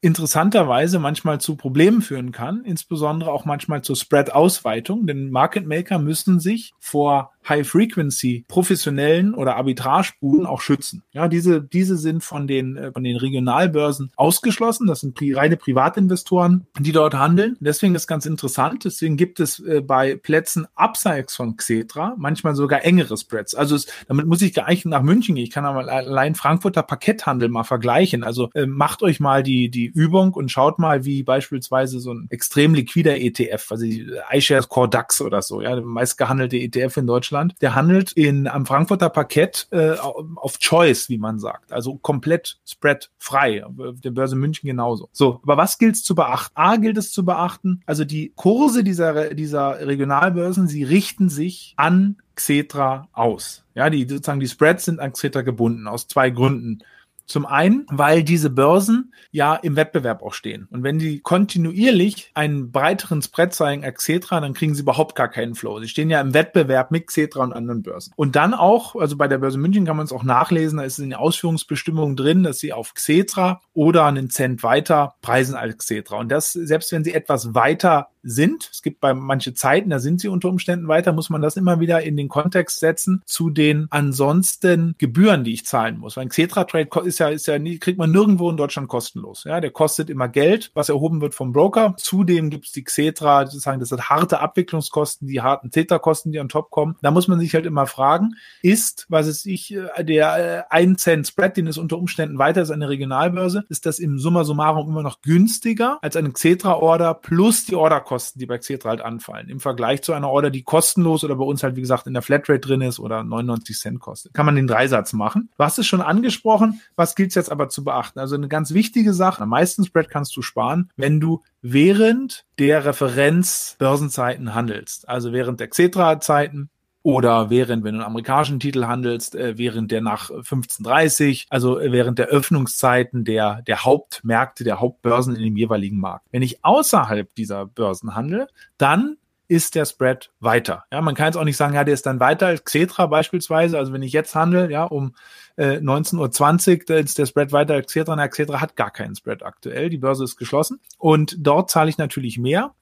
interessanterweise 0.00 0.98
manchmal 0.98 1.40
zu 1.40 1.56
Problemen 1.56 2.02
führen 2.02 2.30
kann, 2.30 2.64
insbesondere 2.64 3.32
auch 3.32 3.44
manchmal 3.44 3.82
zur 3.82 3.96
Spread-Ausweitung, 3.96 5.06
denn 5.06 5.30
Market 5.30 5.66
Maker 5.66 5.98
müssen 5.98 6.38
sich 6.38 6.72
vor 6.78 7.32
High-Frequency 7.48 8.44
professionellen 8.48 9.34
oder 9.34 9.56
Arbitragebuden 9.56 10.46
auch 10.46 10.60
schützen. 10.60 11.02
Ja, 11.12 11.28
diese, 11.28 11.62
diese 11.62 11.96
sind 11.96 12.22
von 12.22 12.46
den, 12.46 12.76
äh, 12.76 12.92
von 12.92 13.04
den 13.04 13.16
Regionalbörsen 13.16 14.12
ausgeschlossen. 14.16 14.86
Das 14.86 15.00
sind 15.00 15.14
pri 15.14 15.32
reine 15.32 15.56
Privatinvestoren, 15.56 16.66
die 16.78 16.92
dort 16.92 17.14
handeln. 17.14 17.56
Deswegen 17.60 17.94
ist 17.94 18.06
ganz 18.06 18.26
interessant. 18.26 18.84
Deswegen 18.84 19.16
gibt 19.16 19.40
es 19.40 19.60
äh, 19.60 19.80
bei 19.80 20.16
Plätzen 20.16 20.66
abseits 20.74 21.36
von 21.36 21.56
Xetra 21.56 22.14
manchmal 22.18 22.54
sogar 22.54 22.84
engere 22.84 23.16
Spreads. 23.16 23.54
Also 23.54 23.76
es, 23.76 23.86
damit 24.06 24.26
muss 24.26 24.42
ich 24.42 24.54
gar 24.54 24.68
nicht 24.68 24.84
nach 24.86 25.02
München 25.02 25.34
gehen. 25.34 25.44
Ich 25.44 25.50
kann 25.50 25.64
aber 25.64 25.90
allein 25.90 26.34
Frankfurter 26.34 26.82
Parketthandel 26.82 27.48
mal 27.48 27.64
vergleichen. 27.64 28.24
Also 28.24 28.50
äh, 28.54 28.66
macht 28.66 29.02
euch 29.02 29.20
mal 29.20 29.42
die, 29.42 29.70
die 29.70 29.86
Übung 29.86 30.34
und 30.34 30.50
schaut 30.50 30.78
mal, 30.78 31.04
wie 31.04 31.22
beispielsweise 31.22 32.00
so 32.00 32.12
ein 32.12 32.26
extrem 32.30 32.74
liquider 32.74 33.18
ETF, 33.18 33.70
also 33.70 33.86
iShares 34.32 34.68
Core 34.68 34.88
DAX 34.88 35.20
oder 35.20 35.42
so, 35.42 35.62
ja, 35.62 35.74
der 35.74 35.84
meistgehandelte 35.84 36.56
ETF 36.56 36.98
in 36.98 37.06
Deutschland 37.06 37.37
Deutschland, 37.38 37.54
der 37.60 37.74
handelt 37.74 38.12
in, 38.12 38.46
am 38.46 38.66
Frankfurter 38.66 39.08
Parkett 39.08 39.68
äh, 39.70 39.92
auf 39.92 40.58
Choice, 40.58 41.08
wie 41.08 41.18
man 41.18 41.38
sagt. 41.38 41.72
Also 41.72 41.96
komplett 41.96 42.58
spreadfrei. 42.66 43.64
Der 44.04 44.10
Börse 44.10 44.36
München 44.36 44.66
genauso. 44.66 45.08
So, 45.12 45.40
aber 45.42 45.56
was 45.56 45.78
gilt 45.78 45.96
es 45.96 46.02
zu 46.02 46.14
beachten? 46.14 46.52
A 46.54 46.76
gilt 46.76 46.98
es 46.98 47.12
zu 47.12 47.24
beachten, 47.24 47.82
also 47.86 48.04
die 48.04 48.32
Kurse 48.36 48.82
dieser, 48.84 49.34
dieser 49.34 49.86
Regionalbörsen, 49.86 50.68
sie 50.68 50.84
richten 50.84 51.28
sich 51.28 51.74
an 51.76 52.16
Xetra 52.34 53.08
aus. 53.12 53.64
Ja, 53.74 53.90
die 53.90 54.08
sozusagen 54.08 54.40
die 54.40 54.48
Spreads 54.48 54.84
sind 54.84 55.00
an 55.00 55.12
Xetra 55.12 55.42
gebunden 55.42 55.86
aus 55.86 56.08
zwei 56.08 56.30
Gründen. 56.30 56.80
Zum 57.28 57.44
einen, 57.44 57.84
weil 57.90 58.24
diese 58.24 58.48
Börsen 58.48 59.12
ja 59.30 59.54
im 59.54 59.76
Wettbewerb 59.76 60.22
auch 60.22 60.32
stehen. 60.32 60.66
Und 60.70 60.82
wenn 60.82 60.98
die 60.98 61.20
kontinuierlich 61.20 62.30
einen 62.32 62.72
breiteren 62.72 63.20
Spread 63.20 63.52
zeigen 63.52 63.84
als 63.84 63.98
Xetra, 63.98 64.40
dann 64.40 64.54
kriegen 64.54 64.74
sie 64.74 64.80
überhaupt 64.80 65.14
gar 65.14 65.28
keinen 65.28 65.54
Flow. 65.54 65.78
Sie 65.78 65.88
stehen 65.88 66.08
ja 66.08 66.22
im 66.22 66.32
Wettbewerb 66.32 66.90
mit 66.90 67.06
Xetra 67.06 67.44
und 67.44 67.52
anderen 67.52 67.82
Börsen. 67.82 68.14
Und 68.16 68.34
dann 68.34 68.54
auch, 68.54 68.96
also 68.96 69.18
bei 69.18 69.28
der 69.28 69.38
Börse 69.38 69.58
München 69.58 69.84
kann 69.84 69.98
man 69.98 70.06
es 70.06 70.12
auch 70.12 70.24
nachlesen, 70.24 70.78
da 70.78 70.84
ist 70.84 70.98
in 70.98 71.10
den 71.10 71.18
Ausführungsbestimmungen 71.18 72.16
drin, 72.16 72.44
dass 72.44 72.60
sie 72.60 72.72
auf 72.72 72.94
Xetra 72.94 73.60
oder 73.74 74.06
einen 74.06 74.30
Cent 74.30 74.62
weiter 74.62 75.16
preisen 75.20 75.54
als 75.54 75.76
Xetra. 75.76 76.16
Und 76.16 76.30
das, 76.30 76.54
selbst 76.54 76.90
wenn 76.92 77.04
sie 77.04 77.12
etwas 77.12 77.54
weiter 77.54 78.08
sind. 78.22 78.68
Es 78.72 78.82
gibt 78.82 79.00
bei 79.00 79.14
manche 79.14 79.54
Zeiten, 79.54 79.90
da 79.90 79.98
sind 79.98 80.20
sie 80.20 80.28
unter 80.28 80.48
Umständen 80.48 80.88
weiter, 80.88 81.12
muss 81.12 81.30
man 81.30 81.42
das 81.42 81.56
immer 81.56 81.80
wieder 81.80 82.02
in 82.02 82.16
den 82.16 82.28
Kontext 82.28 82.80
setzen 82.80 83.22
zu 83.26 83.50
den 83.50 83.86
ansonsten 83.90 84.94
Gebühren, 84.98 85.44
die 85.44 85.52
ich 85.52 85.66
zahlen 85.66 85.98
muss. 85.98 86.18
Ein 86.18 86.28
Xetra 86.28 86.64
Trade 86.64 86.88
ist 87.04 87.18
ja, 87.18 87.28
ist 87.28 87.46
ja 87.46 87.58
nie, 87.58 87.78
kriegt 87.78 87.98
man 87.98 88.10
nirgendwo 88.10 88.50
in 88.50 88.56
Deutschland 88.56 88.88
kostenlos. 88.88 89.44
Ja, 89.44 89.60
der 89.60 89.70
kostet 89.70 90.10
immer 90.10 90.28
Geld, 90.28 90.70
was 90.74 90.88
erhoben 90.88 91.20
wird 91.20 91.34
vom 91.34 91.52
Broker. 91.52 91.94
Zudem 91.98 92.50
gibt 92.50 92.66
es 92.66 92.72
die 92.72 92.84
Xetra, 92.84 93.46
sozusagen, 93.46 93.80
das 93.80 93.90
sind 93.90 94.08
harte 94.08 94.40
Abwicklungskosten, 94.40 95.28
die 95.28 95.40
harten 95.40 95.70
Theta-Kosten, 95.70 96.32
die 96.32 96.40
on 96.40 96.48
top 96.48 96.70
kommen. 96.70 96.96
Da 97.02 97.10
muss 97.10 97.28
man 97.28 97.38
sich 97.38 97.54
halt 97.54 97.66
immer 97.66 97.86
fragen, 97.86 98.34
ist, 98.62 99.06
was 99.08 99.26
ist 99.26 99.46
ich, 99.46 99.74
äh, 99.74 100.04
der 100.04 100.66
äh, 100.70 100.74
1 100.74 101.02
Cent 101.02 101.26
Spread, 101.26 101.56
den 101.56 101.66
es 101.66 101.78
unter 101.78 101.98
Umständen 101.98 102.38
weiter 102.38 102.62
ist, 102.62 102.70
eine 102.70 102.88
Regionalbörse, 102.88 103.64
ist 103.68 103.86
das 103.86 103.98
im 103.98 104.18
Summa 104.18 104.44
summarum 104.44 104.88
immer 104.88 105.02
noch 105.02 105.20
günstiger 105.22 105.98
als 106.02 106.16
eine 106.16 106.30
Xetra-Order 106.30 107.14
plus 107.14 107.64
die 107.64 107.74
Order 107.74 108.00
Kosten, 108.08 108.38
die 108.38 108.46
bei 108.46 108.56
Xetra 108.56 108.88
halt 108.88 109.02
anfallen. 109.02 109.50
Im 109.50 109.60
Vergleich 109.60 110.00
zu 110.00 110.14
einer 110.14 110.30
Order, 110.30 110.48
die 110.48 110.62
kostenlos 110.62 111.24
oder 111.24 111.36
bei 111.36 111.44
uns 111.44 111.62
halt, 111.62 111.76
wie 111.76 111.82
gesagt, 111.82 112.06
in 112.06 112.14
der 112.14 112.22
Flatrate 112.22 112.60
drin 112.60 112.80
ist 112.80 112.98
oder 112.98 113.22
99 113.22 113.78
Cent 113.78 114.00
kostet. 114.00 114.32
Kann 114.32 114.46
man 114.46 114.56
den 114.56 114.66
Dreisatz 114.66 115.12
machen. 115.12 115.50
Was 115.58 115.76
ist 115.76 115.88
schon 115.88 116.00
angesprochen? 116.00 116.80
Was 116.96 117.14
gilt 117.14 117.28
es 117.28 117.34
jetzt 117.34 117.52
aber 117.52 117.68
zu 117.68 117.84
beachten? 117.84 118.18
Also 118.18 118.34
eine 118.34 118.48
ganz 118.48 118.72
wichtige 118.72 119.12
Sache. 119.12 119.42
Am 119.42 119.50
meisten 119.50 119.84
Spread 119.84 120.08
kannst 120.08 120.34
du 120.38 120.40
sparen, 120.40 120.90
wenn 120.96 121.20
du 121.20 121.42
während 121.60 122.46
der 122.58 122.86
Referenz 122.86 123.76
Börsenzeiten 123.78 124.54
handelst. 124.54 125.06
Also 125.06 125.34
während 125.34 125.60
der 125.60 125.68
Xetra-Zeiten 125.68 126.70
oder 127.02 127.50
während, 127.50 127.84
wenn 127.84 127.94
du 127.94 128.00
einen 128.00 128.06
amerikanischen 128.06 128.60
Titel 128.60 128.86
handelst, 128.86 129.34
äh, 129.34 129.56
während 129.56 129.90
der 129.90 130.00
nach 130.00 130.30
15.30, 130.30 131.46
also 131.48 131.78
äh, 131.78 131.92
während 131.92 132.18
der 132.18 132.26
Öffnungszeiten 132.26 133.24
der, 133.24 133.62
der 133.62 133.84
Hauptmärkte, 133.84 134.64
der 134.64 134.80
Hauptbörsen 134.80 135.36
in 135.36 135.42
dem 135.42 135.56
jeweiligen 135.56 136.00
Markt. 136.00 136.26
Wenn 136.30 136.42
ich 136.42 136.64
außerhalb 136.64 137.34
dieser 137.34 137.66
Börsen 137.66 138.14
handle, 138.14 138.48
dann 138.76 139.16
ist 139.48 139.74
der 139.74 139.86
Spread 139.86 140.30
weiter. 140.40 140.84
Ja, 140.92 141.00
man 141.00 141.14
kann 141.14 141.26
jetzt 141.26 141.36
auch 141.36 141.44
nicht 141.44 141.56
sagen, 141.56 141.74
ja, 141.74 141.82
der 141.82 141.94
ist 141.94 142.04
dann 142.04 142.20
weiter 142.20 142.48
als 142.48 142.64
Xetra 142.64 143.06
beispielsweise. 143.06 143.78
Also 143.78 143.92
wenn 143.94 144.02
ich 144.02 144.12
jetzt 144.12 144.34
handle, 144.34 144.70
ja, 144.70 144.84
um 144.84 145.14
äh, 145.56 145.78
19.20 145.78 146.80
Uhr, 146.80 146.84
da 146.86 146.96
ist 146.96 147.18
der 147.18 147.26
Spread 147.26 147.52
weiter 147.52 147.74
als 147.74 147.86
Xetra. 147.86 148.14
Na, 148.14 148.28
Xetra 148.28 148.60
hat 148.60 148.76
gar 148.76 148.90
keinen 148.90 149.16
Spread 149.16 149.42
aktuell. 149.42 149.88
Die 149.88 149.96
Börse 149.96 150.24
ist 150.24 150.36
geschlossen. 150.36 150.80
Und 150.98 151.36
dort 151.38 151.70
zahle 151.70 151.88
ich 151.88 151.96
natürlich 151.96 152.38
mehr. 152.38 152.74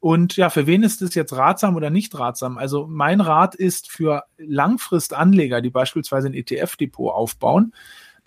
Und 0.00 0.36
ja, 0.36 0.48
für 0.50 0.66
wen 0.66 0.82
ist 0.82 1.02
es 1.02 1.14
jetzt 1.14 1.32
ratsam 1.32 1.74
oder 1.74 1.90
nicht 1.90 2.16
ratsam? 2.18 2.56
Also 2.56 2.86
mein 2.88 3.20
Rat 3.20 3.54
ist 3.54 3.90
für 3.90 4.24
Langfristanleger, 4.36 5.60
die 5.60 5.70
beispielsweise 5.70 6.28
ein 6.28 6.34
ETF-Depot 6.34 7.12
aufbauen, 7.12 7.72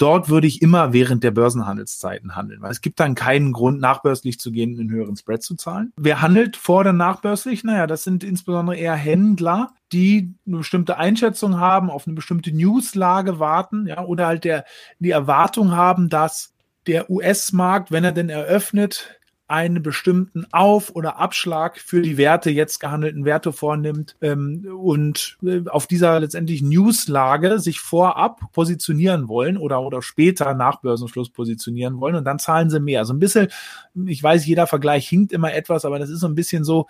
dort 0.01 0.29
würde 0.29 0.47
ich 0.47 0.61
immer 0.61 0.93
während 0.93 1.23
der 1.23 1.31
Börsenhandelszeiten 1.31 2.35
handeln, 2.35 2.61
weil 2.61 2.71
es 2.71 2.81
gibt 2.81 2.99
dann 2.99 3.15
keinen 3.15 3.53
Grund, 3.53 3.79
nachbörslich 3.79 4.39
zu 4.39 4.51
gehen, 4.51 4.79
einen 4.79 4.89
höheren 4.89 5.15
Spread 5.15 5.43
zu 5.43 5.55
zahlen. 5.55 5.93
Wer 5.95 6.21
handelt 6.21 6.57
vor 6.57 6.81
oder 6.81 6.93
nachbörslich? 6.93 7.63
Naja, 7.63 7.87
das 7.87 8.03
sind 8.03 8.23
insbesondere 8.23 8.75
eher 8.75 8.95
Händler, 8.95 9.71
die 9.91 10.33
eine 10.47 10.57
bestimmte 10.57 10.97
Einschätzung 10.97 11.59
haben, 11.59 11.89
auf 11.89 12.07
eine 12.07 12.15
bestimmte 12.15 12.51
Newslage 12.51 13.39
warten, 13.39 13.85
ja, 13.85 14.03
oder 14.03 14.27
halt 14.27 14.43
der, 14.43 14.65
die 14.99 15.11
Erwartung 15.11 15.71
haben, 15.71 16.09
dass 16.09 16.53
der 16.87 17.09
US-Markt, 17.11 17.91
wenn 17.91 18.03
er 18.03 18.11
denn 18.11 18.29
eröffnet, 18.29 19.20
einen 19.51 19.83
bestimmten 19.83 20.45
Auf- 20.51 20.95
oder 20.95 21.19
Abschlag 21.19 21.77
für 21.77 22.01
die 22.01 22.17
Werte, 22.17 22.49
jetzt 22.49 22.79
gehandelten 22.79 23.25
Werte 23.25 23.51
vornimmt 23.51 24.15
ähm, 24.21 24.65
und 24.81 25.37
äh, 25.43 25.61
auf 25.67 25.87
dieser 25.87 26.21
letztendlich 26.21 26.61
Newslage 26.61 27.59
sich 27.59 27.81
vorab 27.81 28.39
positionieren 28.53 29.27
wollen 29.27 29.57
oder, 29.57 29.81
oder 29.81 30.01
später 30.01 30.53
nach 30.53 30.79
Börsenschluss 30.79 31.29
positionieren 31.29 31.99
wollen 31.99 32.15
und 32.15 32.23
dann 32.23 32.39
zahlen 32.39 32.69
sie 32.69 32.79
mehr. 32.79 33.03
So 33.03 33.13
ein 33.13 33.19
bisschen, 33.19 33.49
ich 34.05 34.23
weiß, 34.23 34.45
jeder 34.45 34.67
Vergleich 34.67 35.07
hinkt 35.07 35.33
immer 35.33 35.53
etwas, 35.53 35.83
aber 35.83 35.99
das 35.99 36.09
ist 36.09 36.21
so 36.21 36.27
ein 36.27 36.35
bisschen 36.35 36.63
so, 36.63 36.87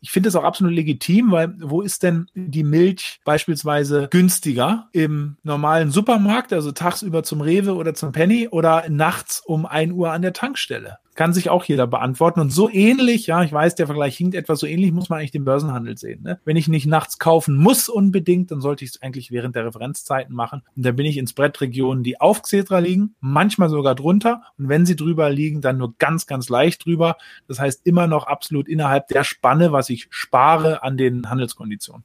ich 0.00 0.10
finde 0.10 0.28
es 0.28 0.36
auch 0.36 0.44
absolut 0.44 0.72
legitim, 0.72 1.32
weil 1.32 1.54
wo 1.58 1.80
ist 1.80 2.04
denn 2.04 2.26
die 2.34 2.62
Milch 2.62 3.20
beispielsweise 3.24 4.08
günstiger? 4.10 4.88
Im 4.92 5.38
normalen 5.42 5.90
Supermarkt, 5.90 6.52
also 6.52 6.70
tagsüber 6.72 7.24
zum 7.24 7.40
Rewe 7.40 7.74
oder 7.74 7.94
zum 7.94 8.12
Penny 8.12 8.48
oder 8.48 8.84
nachts 8.88 9.40
um 9.40 9.66
ein 9.66 9.92
Uhr 9.92 10.12
an 10.12 10.22
der 10.22 10.32
Tankstelle? 10.32 10.98
Kann 11.14 11.32
sich 11.32 11.50
auch 11.50 11.64
jeder 11.64 11.86
beantworten. 11.86 12.40
Und 12.40 12.50
so 12.50 12.68
ähnlich, 12.70 13.26
ja, 13.26 13.42
ich 13.42 13.52
weiß, 13.52 13.74
der 13.74 13.86
Vergleich 13.86 14.16
hinkt 14.16 14.34
etwas, 14.34 14.60
so 14.60 14.66
ähnlich 14.66 14.92
muss 14.92 15.08
man 15.08 15.18
eigentlich 15.18 15.30
den 15.30 15.44
Börsenhandel 15.44 15.96
sehen. 15.96 16.22
Ne? 16.22 16.40
Wenn 16.44 16.56
ich 16.56 16.68
nicht 16.68 16.86
nachts 16.86 17.18
kaufen 17.18 17.56
muss 17.56 17.88
unbedingt, 17.88 18.50
dann 18.50 18.60
sollte 18.60 18.84
ich 18.84 18.92
es 18.92 19.02
eigentlich 19.02 19.30
während 19.30 19.54
der 19.54 19.66
Referenzzeiten 19.66 20.34
machen. 20.34 20.62
Und 20.76 20.84
dann 20.84 20.96
bin 20.96 21.06
ich 21.06 21.16
in 21.16 21.26
Spread-Regionen, 21.26 22.02
die 22.02 22.20
auf 22.20 22.42
Xetra 22.42 22.78
liegen, 22.78 23.14
manchmal 23.20 23.68
sogar 23.68 23.94
drunter. 23.94 24.42
Und 24.58 24.68
wenn 24.68 24.86
sie 24.86 24.96
drüber 24.96 25.30
liegen, 25.30 25.60
dann 25.60 25.78
nur 25.78 25.94
ganz, 25.98 26.26
ganz 26.26 26.48
leicht 26.48 26.84
drüber. 26.84 27.16
Das 27.48 27.60
heißt 27.60 27.86
immer 27.86 28.06
noch 28.06 28.26
absolut 28.26 28.68
innerhalb 28.68 29.08
der 29.08 29.24
Spanne, 29.24 29.72
was 29.72 29.90
ich 29.90 30.08
spare 30.10 30.82
an 30.82 30.96
den 30.96 31.30
Handelskonditionen. 31.30 32.04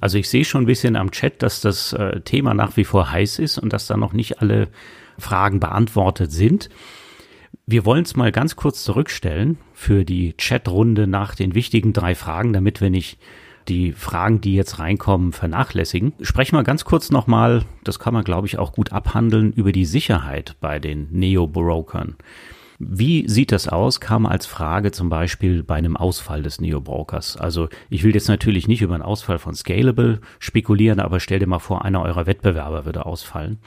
Also 0.00 0.18
ich 0.18 0.28
sehe 0.28 0.44
schon 0.44 0.64
ein 0.64 0.66
bisschen 0.66 0.96
am 0.96 1.10
Chat, 1.12 1.42
dass 1.42 1.60
das 1.60 1.92
äh, 1.92 2.20
Thema 2.20 2.52
nach 2.54 2.76
wie 2.76 2.84
vor 2.84 3.10
heiß 3.10 3.38
ist 3.38 3.58
und 3.58 3.72
dass 3.72 3.86
da 3.86 3.96
noch 3.96 4.12
nicht 4.12 4.40
alle 4.40 4.68
Fragen 5.18 5.60
beantwortet 5.60 6.32
sind. 6.32 6.68
Wir 7.66 7.84
wollen 7.84 8.02
es 8.02 8.16
mal 8.16 8.32
ganz 8.32 8.56
kurz 8.56 8.82
zurückstellen 8.82 9.58
für 9.72 10.04
die 10.04 10.34
Chatrunde 10.36 11.06
nach 11.06 11.34
den 11.34 11.54
wichtigen 11.54 11.92
drei 11.92 12.14
Fragen, 12.14 12.52
damit 12.52 12.80
wir 12.80 12.90
nicht 12.90 13.18
die 13.68 13.92
Fragen, 13.92 14.40
die 14.40 14.54
jetzt 14.54 14.80
reinkommen, 14.80 15.32
vernachlässigen. 15.32 16.12
Sprechen 16.20 16.56
wir 16.56 16.64
ganz 16.64 16.84
kurz 16.84 17.10
nochmal, 17.10 17.64
das 17.84 18.00
kann 18.00 18.14
man 18.14 18.24
glaube 18.24 18.48
ich 18.48 18.58
auch 18.58 18.72
gut 18.72 18.92
abhandeln, 18.92 19.52
über 19.52 19.70
die 19.70 19.84
Sicherheit 19.84 20.56
bei 20.60 20.80
den 20.80 21.08
Neo-Brokern. 21.12 22.16
Wie 22.80 23.28
sieht 23.28 23.52
das 23.52 23.68
aus? 23.68 24.00
Kam 24.00 24.26
als 24.26 24.46
Frage 24.46 24.90
zum 24.90 25.08
Beispiel 25.08 25.62
bei 25.62 25.76
einem 25.76 25.96
Ausfall 25.96 26.42
des 26.42 26.60
Neo-Brokers. 26.60 27.36
Also 27.36 27.68
ich 27.90 28.02
will 28.02 28.12
jetzt 28.12 28.26
natürlich 28.26 28.66
nicht 28.66 28.82
über 28.82 28.94
einen 28.94 29.04
Ausfall 29.04 29.38
von 29.38 29.54
Scalable 29.54 30.20
spekulieren, 30.40 30.98
aber 30.98 31.20
stell 31.20 31.38
dir 31.38 31.46
mal 31.46 31.60
vor, 31.60 31.84
einer 31.84 32.02
eurer 32.02 32.26
Wettbewerber 32.26 32.84
würde 32.84 33.06
ausfallen. 33.06 33.58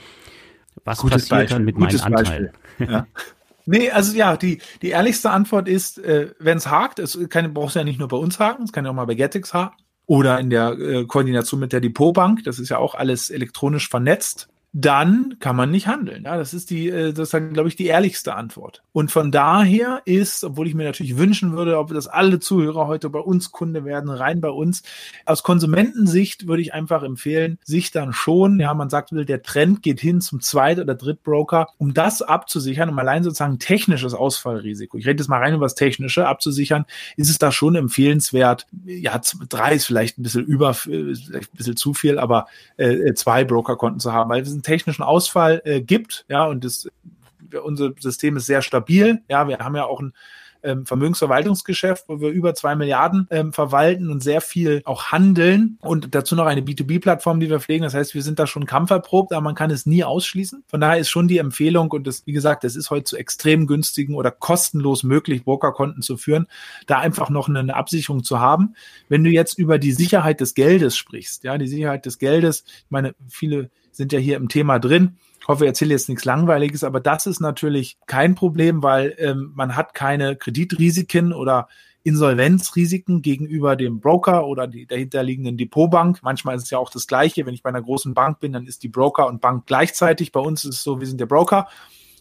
Was 0.84 1.00
Gutes 1.00 1.30
passiert 1.30 1.40
Beispiel. 1.40 1.56
dann 1.56 1.66
mit 1.66 1.78
meinen 1.78 2.02
Anteilen? 2.02 2.50
Ja. 2.80 3.08
Nee, 3.66 3.90
also 3.90 4.16
ja, 4.16 4.38
die, 4.38 4.62
die 4.82 4.90
ehrlichste 4.90 5.32
Antwort 5.32 5.68
ist, 5.68 5.98
äh, 5.98 6.32
wenn 6.40 6.58
es 6.58 6.68
hakt, 6.68 7.00
es 7.00 7.18
kann, 7.30 7.54
brauchst 7.54 7.76
du 7.76 7.80
ja 7.80 7.86
nicht 7.86 8.00
nur 8.00 8.08
bei 8.08 8.18
uns 8.18 8.40
haken, 8.40 8.64
es 8.64 8.72
kann 8.72 8.86
ja 8.86 8.92
auch 8.92 8.96
mal 8.96 9.06
bei 9.06 9.16
Getix 9.16 9.54
haken. 9.54 9.76
Oder 10.08 10.40
in 10.40 10.52
der 10.52 10.78
äh, 10.78 11.06
Koordination 11.06 11.60
mit 11.60 11.74
der 11.74 11.82
Depotbank, 11.82 12.44
das 12.44 12.60
ist 12.60 12.70
ja 12.70 12.78
auch 12.78 12.94
alles 12.94 13.32
elektronisch 13.32 13.90
vernetzt 13.90 14.50
dann 14.78 15.38
kann 15.40 15.56
man 15.56 15.72
nicht 15.72 15.88
handeln. 15.88 16.26
Ja, 16.26 16.36
das 16.36 16.54
ist 16.54 16.70
die, 16.70 16.90
äh, 16.90 17.14
das 17.14 17.34
ist, 17.34 17.54
glaube 17.54 17.70
ich, 17.70 17.78
die 17.78 17.86
ehrlichste 17.86 18.36
Antwort. 18.36 18.84
Und 18.92 19.10
von 19.10 19.32
daher 19.32 20.02
ist, 20.04 20.44
obwohl 20.44 20.68
ich 20.68 20.76
mir 20.76 20.84
natürlich 20.84 21.16
wünschen 21.16 21.56
würde, 21.56 21.80
ob 21.80 21.94
das 21.94 22.08
alle 22.08 22.42
Zuhörer 22.42 22.86
heute 22.86 23.10
bei 23.10 23.20
uns 23.20 23.54
Kunde 23.54 23.86
werden, 23.86 24.10
rein 24.10 24.42
bei 24.42 24.50
uns, 24.50 24.84
aus 25.26 25.44
Konsumentensicht 25.44 26.48
würde 26.48 26.62
ich 26.62 26.74
einfach 26.74 27.04
empfehlen, 27.04 27.58
sich 27.64 27.92
dann 27.92 28.12
schon, 28.12 28.60
ja, 28.60 28.74
man 28.74 28.90
sagt, 28.90 29.12
der 29.14 29.44
Trend 29.44 29.82
geht 29.82 30.02
hin 30.02 30.20
zum 30.20 30.42
Zweit- 30.42 30.80
oder 30.80 30.96
Drittbroker, 30.96 31.70
um 31.78 31.94
das 31.94 32.22
abzusichern, 32.22 32.90
um 32.90 33.00
allein 33.00 33.24
sozusagen 33.24 33.60
technisches 33.60 34.14
Ausfallrisiko, 34.14 34.98
ich 34.98 35.08
rede 35.08 35.24
jetzt 35.24 35.30
mal 35.30 35.40
rein 35.40 35.54
über 35.54 35.66
das 35.66 35.76
Technische, 35.76 36.28
abzusichern, 36.28 36.84
ist 37.16 37.30
es 37.30 37.38
da 37.38 37.54
schon 37.54 37.76
empfehlenswert, 37.76 38.68
ja, 38.84 39.22
drei 39.48 39.76
ist 39.76 39.86
vielleicht 39.86 40.18
ein 40.18 40.24
bisschen 40.24 40.44
über, 40.44 40.74
vielleicht 40.74 41.54
ein 41.54 41.58
bisschen 41.58 41.78
zu 41.78 41.94
viel, 41.94 42.20
aber 42.20 42.48
äh, 42.76 43.14
zwei 43.14 43.46
Brokerkonten 43.46 44.02
zu 44.02 44.12
haben, 44.12 44.30
weil 44.30 44.44
wir 44.44 44.52
sind 44.52 44.65
technischen 44.66 45.04
Ausfall 45.04 45.62
äh, 45.66 45.82
gibt, 45.82 46.26
ja, 46.28 46.46
und 46.46 46.66
das, 46.66 46.88
unser 47.64 47.94
System 48.00 48.38
ist 48.38 48.46
sehr 48.46 48.62
stabil, 48.62 49.22
ja, 49.30 49.48
wir 49.48 49.60
haben 49.60 49.76
ja 49.76 49.86
auch 49.86 50.00
ein 50.00 50.14
ähm, 50.66 50.86
Vermögensverwaltungsgeschäft, 50.86 52.06
wo 52.08 52.20
wir 52.20 52.30
über 52.30 52.56
zwei 52.56 52.76
Milliarden 52.76 53.28
ähm, 53.30 53.54
verwalten 53.54 54.10
und 54.10 54.22
sehr 54.22 54.42
viel 54.42 54.82
auch 54.84 55.12
handeln 55.12 55.78
und 55.82 56.16
dazu 56.16 56.36
noch 56.36 56.48
eine 56.48 56.62
B2B-Plattform, 56.62 57.40
die 57.40 57.50
wir 57.50 57.60
pflegen. 57.60 57.84
Das 57.84 57.94
heißt, 57.94 58.16
wir 58.16 58.24
sind 58.24 58.40
da 58.40 58.48
schon 58.48 58.66
kampferprobt, 58.66 59.32
aber 59.32 59.42
man 59.42 59.56
kann 59.56 59.72
es 59.72 59.86
nie 59.86 60.04
ausschließen. 60.04 60.64
Von 60.68 60.82
daher 60.82 60.98
ist 60.98 61.10
schon 61.10 61.28
die 61.28 61.38
Empfehlung 61.38 61.92
und 61.92 62.08
das, 62.08 62.26
wie 62.26 62.34
gesagt, 62.34 62.64
es 62.64 62.76
ist 62.76 62.90
heute 62.90 63.04
zu 63.06 63.18
extrem 63.18 63.68
günstigen 63.68 64.16
oder 64.16 64.32
kostenlos 64.32 65.04
möglich, 65.04 65.44
Brokerkonten 65.44 66.02
zu 66.02 66.18
führen, 66.18 66.48
da 66.88 67.00
einfach 67.00 67.30
noch 67.30 67.48
eine, 67.48 67.76
Absicherung 67.76 68.24
zu 68.24 68.40
haben. 68.40 68.76
Wenn 69.10 69.24
du 69.24 69.30
jetzt 69.30 69.60
über 69.60 69.78
die 69.78 69.92
Sicherheit 69.92 70.40
des 70.40 70.56
Geldes 70.56 70.98
sprichst, 70.98 71.44
ja, 71.44 71.58
die 71.58 71.68
Sicherheit 71.68 72.06
des 72.06 72.18
Geldes, 72.18 72.64
ich 72.66 72.90
meine, 72.90 73.14
viele 73.28 73.70
sind 73.96 74.14
ja 74.14 74.20
hier 74.20 74.38
im 74.38 74.50
Thema 74.50 74.80
drin. 74.80 75.18
Ich 75.40 75.48
hoffe, 75.48 75.66
ich 75.66 75.70
erzähle 75.70 75.92
jetzt 75.92 76.10
nichts 76.10 76.26
Langweiliges, 76.26 76.84
aber 76.84 77.00
das 77.00 77.28
ist 77.28 77.40
natürlich 77.40 77.98
kein 78.08 78.36
Problem, 78.36 78.82
weil 78.82 79.16
ähm, 79.20 79.52
man 79.56 79.76
hat 79.76 79.94
keine 79.94 80.36
Kreditrisiken 80.36 81.34
oder 81.34 81.68
Insolvenzrisiken 82.04 83.22
gegenüber 83.22 83.76
dem 83.76 84.00
Broker 84.00 84.46
oder 84.46 84.68
die 84.68 84.86
dahinterliegenden 84.86 85.58
Depotbank. 85.58 86.20
Manchmal 86.22 86.56
ist 86.56 86.64
es 86.64 86.70
ja 86.70 86.78
auch 86.78 86.92
das 86.92 87.08
Gleiche. 87.08 87.46
Wenn 87.46 87.56
ich 87.56 87.64
bei 87.64 87.70
einer 87.70 87.82
großen 87.82 88.14
Bank 88.14 88.40
bin, 88.40 88.54
dann 88.54 88.68
ist 88.68 88.84
die 88.84 88.90
Broker 88.90 89.28
und 89.28 89.42
Bank 89.42 89.66
gleichzeitig. 89.66 90.32
Bei 90.32 90.40
uns 90.40 90.66
ist 90.66 90.76
es 90.76 90.84
so, 90.84 91.00
wir 91.00 91.08
sind 91.08 91.20
der 91.20 91.26
Broker 91.26 91.68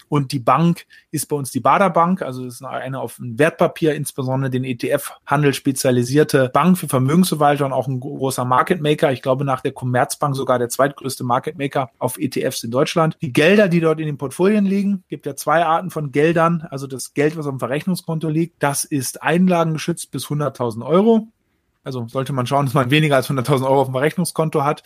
und 0.09 0.33
die 0.33 0.39
Bank 0.39 0.87
ist 1.11 1.29
bei 1.29 1.37
uns 1.37 1.51
die 1.51 1.61
Bader 1.61 1.91
Bank, 1.91 2.23
also 2.23 2.45
das 2.45 2.55
ist 2.55 2.63
eine 2.63 3.01
auf 3.01 3.19
ein 3.19 3.39
Wertpapier, 3.39 3.95
insbesondere 3.95 4.51
den 4.51 4.65
ETF-Handel 4.65 5.55
spezialisierte 5.55 6.51
Bank 6.53 6.79
für 6.79 6.89
Vermögensverwalter 6.89 7.67
und 7.67 7.73
auch 7.73 7.89
ein 7.89 8.01
großer 8.01 8.45
Market 8.45 8.81
Maker. 8.81 9.13
Ich 9.13 9.23
glaube, 9.23 9.45
nach 9.45 9.61
der 9.61 9.73
Commerzbank 9.73 10.37
sogar 10.37 10.59
der 10.59 10.69
zweitgrößte 10.69 11.25
Market 11.25 11.59
Maker 11.59 11.91
auf 11.99 12.19
ETFs 12.19 12.65
in 12.65 12.71
Deutschland. 12.71 13.17
Die 13.21 13.33
Gelder, 13.33 13.69
die 13.69 13.81
dort 13.81 14.01
in 14.01 14.07
den 14.07 14.19
Portfolien 14.19 14.65
liegen, 14.65 15.05
gibt 15.09 15.27
ja 15.27 15.37
zwei 15.37 15.65
Arten 15.65 15.91
von 15.91 16.13
Geldern. 16.13 16.67
Also 16.71 16.87
das 16.87 17.15
Geld, 17.15 17.37
was 17.37 17.47
dem 17.47 17.59
Verrechnungskonto 17.59 18.29
liegt, 18.29 18.63
das 18.63 18.85
ist 18.85 19.23
einlagengeschützt 19.23 20.11
bis 20.11 20.27
100.000 20.27 20.85
Euro. 20.85 21.29
Also 21.85 22.07
sollte 22.09 22.33
man 22.33 22.47
schauen, 22.47 22.67
dass 22.67 22.75
man 22.75 22.91
weniger 22.91 23.17
als 23.17 23.29
100.000 23.29 23.65
Euro 23.65 23.83
auf 23.83 23.89
dem 23.89 23.93
Verrechnungskonto 23.93 24.65
hat. 24.65 24.83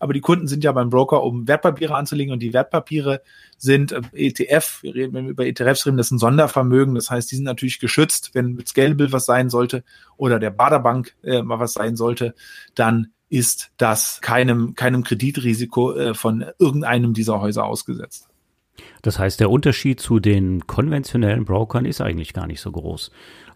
Aber 0.00 0.14
die 0.14 0.20
Kunden 0.20 0.48
sind 0.48 0.64
ja 0.64 0.72
beim 0.72 0.90
Broker, 0.90 1.22
um 1.22 1.46
Wertpapiere 1.46 1.94
anzulegen 1.94 2.32
und 2.32 2.40
die 2.40 2.52
Wertpapiere 2.52 3.22
sind 3.56 3.92
äh, 3.92 4.00
ETF, 4.14 4.82
wir 4.82 4.94
reden, 4.94 5.14
wenn 5.14 5.26
wir 5.26 5.30
über 5.30 5.46
ETFs 5.46 5.86
reden, 5.86 5.98
das 5.98 6.06
ist 6.08 6.12
ein 6.12 6.18
Sondervermögen. 6.18 6.96
Das 6.96 7.10
heißt, 7.10 7.30
die 7.30 7.36
sind 7.36 7.44
natürlich 7.44 7.78
geschützt, 7.78 8.30
wenn 8.34 8.54
mit 8.54 8.66
Scalable 8.66 9.12
was 9.12 9.26
sein 9.26 9.50
sollte 9.50 9.84
oder 10.16 10.40
der 10.40 10.50
Baderbank 10.50 11.14
äh, 11.22 11.42
mal 11.42 11.60
was 11.60 11.74
sein 11.74 11.94
sollte, 11.94 12.34
dann 12.74 13.12
ist 13.28 13.70
das 13.76 14.20
keinem, 14.22 14.74
keinem 14.74 15.04
Kreditrisiko 15.04 15.94
äh, 15.94 16.14
von 16.14 16.46
irgendeinem 16.58 17.14
dieser 17.14 17.40
Häuser 17.40 17.64
ausgesetzt. 17.64 18.26
Das 19.02 19.18
heißt, 19.18 19.38
der 19.40 19.50
Unterschied 19.50 20.00
zu 20.00 20.18
den 20.18 20.66
konventionellen 20.66 21.44
Brokern 21.44 21.84
ist 21.84 22.00
eigentlich 22.00 22.32
gar 22.32 22.46
nicht 22.46 22.60
so 22.60 22.72
groß. 22.72 23.10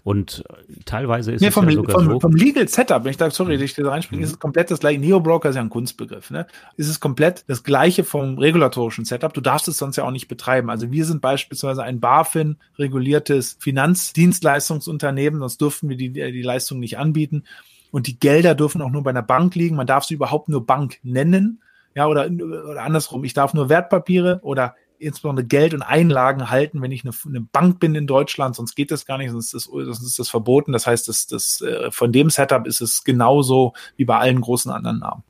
Und 0.05 0.45
teilweise 0.85 1.33
ist 1.33 1.41
nee, 1.41 1.49
es 1.49 1.55
vom, 1.55 1.67
ja 1.67 1.77
sogar 1.77 1.95
vom, 1.99 2.05
so. 2.05 2.21
Vom 2.21 2.37
Legal 2.37 2.69
Setup, 2.69 3.05
wenn 3.05 3.13
ich 3.13 3.17
da, 3.17 3.31
sorry, 3.31 3.55
dass 3.55 3.63
ich 3.63 3.75
da 3.75 3.89
reinspringe, 3.89 4.21
mhm. 4.21 4.25
ist 4.25 4.33
es 4.33 4.39
komplett 4.39 4.71
das 4.71 4.81
gleiche. 4.81 5.01
Neo-Broker 5.01 5.49
ist 5.49 5.57
ja 5.57 5.63
ein 5.63 5.71
Kunstbegriff, 5.71 6.31
ne? 6.31 6.47
Ist 6.77 6.91
es 6.91 7.01
komplett 7.01 7.45
das 7.47 7.65
gleiche 7.65 8.05
vom 8.05 8.37
regulatorischen 8.37 9.07
Setup. 9.07 9.33
Du 9.33 9.41
darfst 9.41 9.67
es 9.67 9.79
sonst 9.79 9.97
ja 9.97 10.05
auch 10.05 10.11
nicht 10.11 10.29
betreiben. 10.29 10.69
Also 10.69 10.93
wir 10.93 11.07
sind 11.07 11.23
beispielsweise 11.23 11.83
ein 11.83 12.01
BaFin 12.01 12.59
reguliertes 12.79 13.57
Finanzdienstleistungsunternehmen, 13.61 15.41
sonst 15.41 15.59
dürften 15.63 15.89
wir 15.89 15.97
die, 15.97 16.11
die 16.11 16.43
Leistung 16.43 16.81
nicht 16.81 16.99
anbieten. 16.99 17.45
Und 17.91 18.07
die 18.07 18.19
Gelder 18.19 18.55
dürfen 18.55 18.83
auch 18.83 18.91
nur 18.91 19.05
bei 19.05 19.11
einer 19.11 19.23
Bank 19.23 19.55
liegen. 19.55 19.77
Man 19.77 19.87
darf 19.87 20.05
sie 20.05 20.15
überhaupt 20.15 20.51
nur 20.51 20.67
Bank 20.67 20.99
nennen. 21.03 21.63
Ja, 21.95 22.09
oder, 22.09 22.27
oder 22.27 22.83
andersrum. 22.83 23.25
Ich 23.25 23.33
darf 23.33 23.55
nur 23.55 23.71
Wertpapiere 23.71 24.41
oder 24.43 24.75
insbesondere 24.99 25.47
Geld 25.47 25.75
und 25.75 25.83
Einlagen 25.83 26.51
halten, 26.51 26.81
wenn 26.83 26.93
ich 26.93 27.05
eine, 27.05 27.15
eine, 27.27 27.41
Bank 27.41 27.81
bin 27.81 27.95
in 27.95 28.07
Deutschland, 28.07 28.57
sonst 28.57 28.75
geht 28.75 28.91
das 28.91 29.07
gar 29.07 29.19
nicht, 29.19 29.31
sonst 29.31 29.53
ist 29.53 29.67
das, 29.67 29.73
sonst 29.73 30.03
ist 30.03 30.19
das 30.19 30.29
verboten. 30.29 30.73
Das 30.73 30.87
heißt, 30.87 31.09
das, 31.09 31.27
das, 31.27 31.61
äh, 31.61 31.91
von 31.91 32.13
dem 32.13 32.31
Setup 32.31 32.67
ist 32.67 32.81
es 32.81 33.05
genauso 33.05 33.75
wie 33.97 34.05
bei 34.05 34.19
allen 34.19 34.41
großen 34.41 34.71
anderen 34.71 35.01
Namen. 35.01 35.23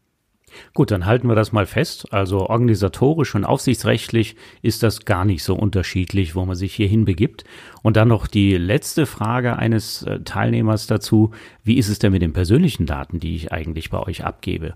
Gut, 0.73 0.91
dann 0.91 1.07
halten 1.07 1.29
wir 1.29 1.35
das 1.35 1.53
mal 1.53 1.67
fest. 1.67 2.13
Also 2.13 2.49
organisatorisch 2.49 3.35
und 3.35 3.45
aufsichtsrechtlich 3.45 4.37
ist 4.63 4.83
das 4.83 5.05
gar 5.05 5.25
nicht 5.25 5.43
so 5.43 5.55
unterschiedlich, 5.55 6.35
wo 6.35 6.45
man 6.45 6.57
sich 6.57 6.75
hier 6.75 6.89
hinbegibt. 6.89 7.45
Und 7.83 7.97
dann 7.97 8.09
noch 8.09 8.27
die 8.27 8.57
letzte 8.57 9.07
Frage 9.07 9.57
eines 9.57 10.03
äh, 10.03 10.21
Teilnehmers 10.21 10.87
dazu. 10.87 11.31
Wie 11.63 11.77
ist 11.79 11.89
es 11.89 11.99
denn 11.99 12.13
mit 12.13 12.23
den 12.23 12.33
persönlichen 12.33 12.87
Daten, 12.87 13.21
die 13.21 13.37
ich 13.37 13.53
eigentlich 13.53 13.91
bei 13.91 14.01
euch 14.01 14.25
abgebe? 14.25 14.75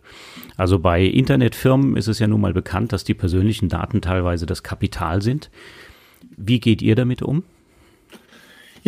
Also 0.57 0.79
bei 0.79 1.03
Internetfirmen 1.05 1.97
ist 1.97 2.09
es 2.09 2.19
ja 2.19 2.27
nun 2.27 2.41
mal 2.41 2.55
bekannt, 2.55 2.93
dass 2.93 3.05
die 3.05 3.15
persönlichen 3.15 3.69
Daten 3.69 4.01
teilweise 4.01 4.47
das 4.47 4.63
Kapital 4.63 5.23
sind. 5.23 5.51
Wie 6.37 6.61
geht 6.61 6.83
ihr 6.83 6.95
damit 6.95 7.23
um? 7.23 7.43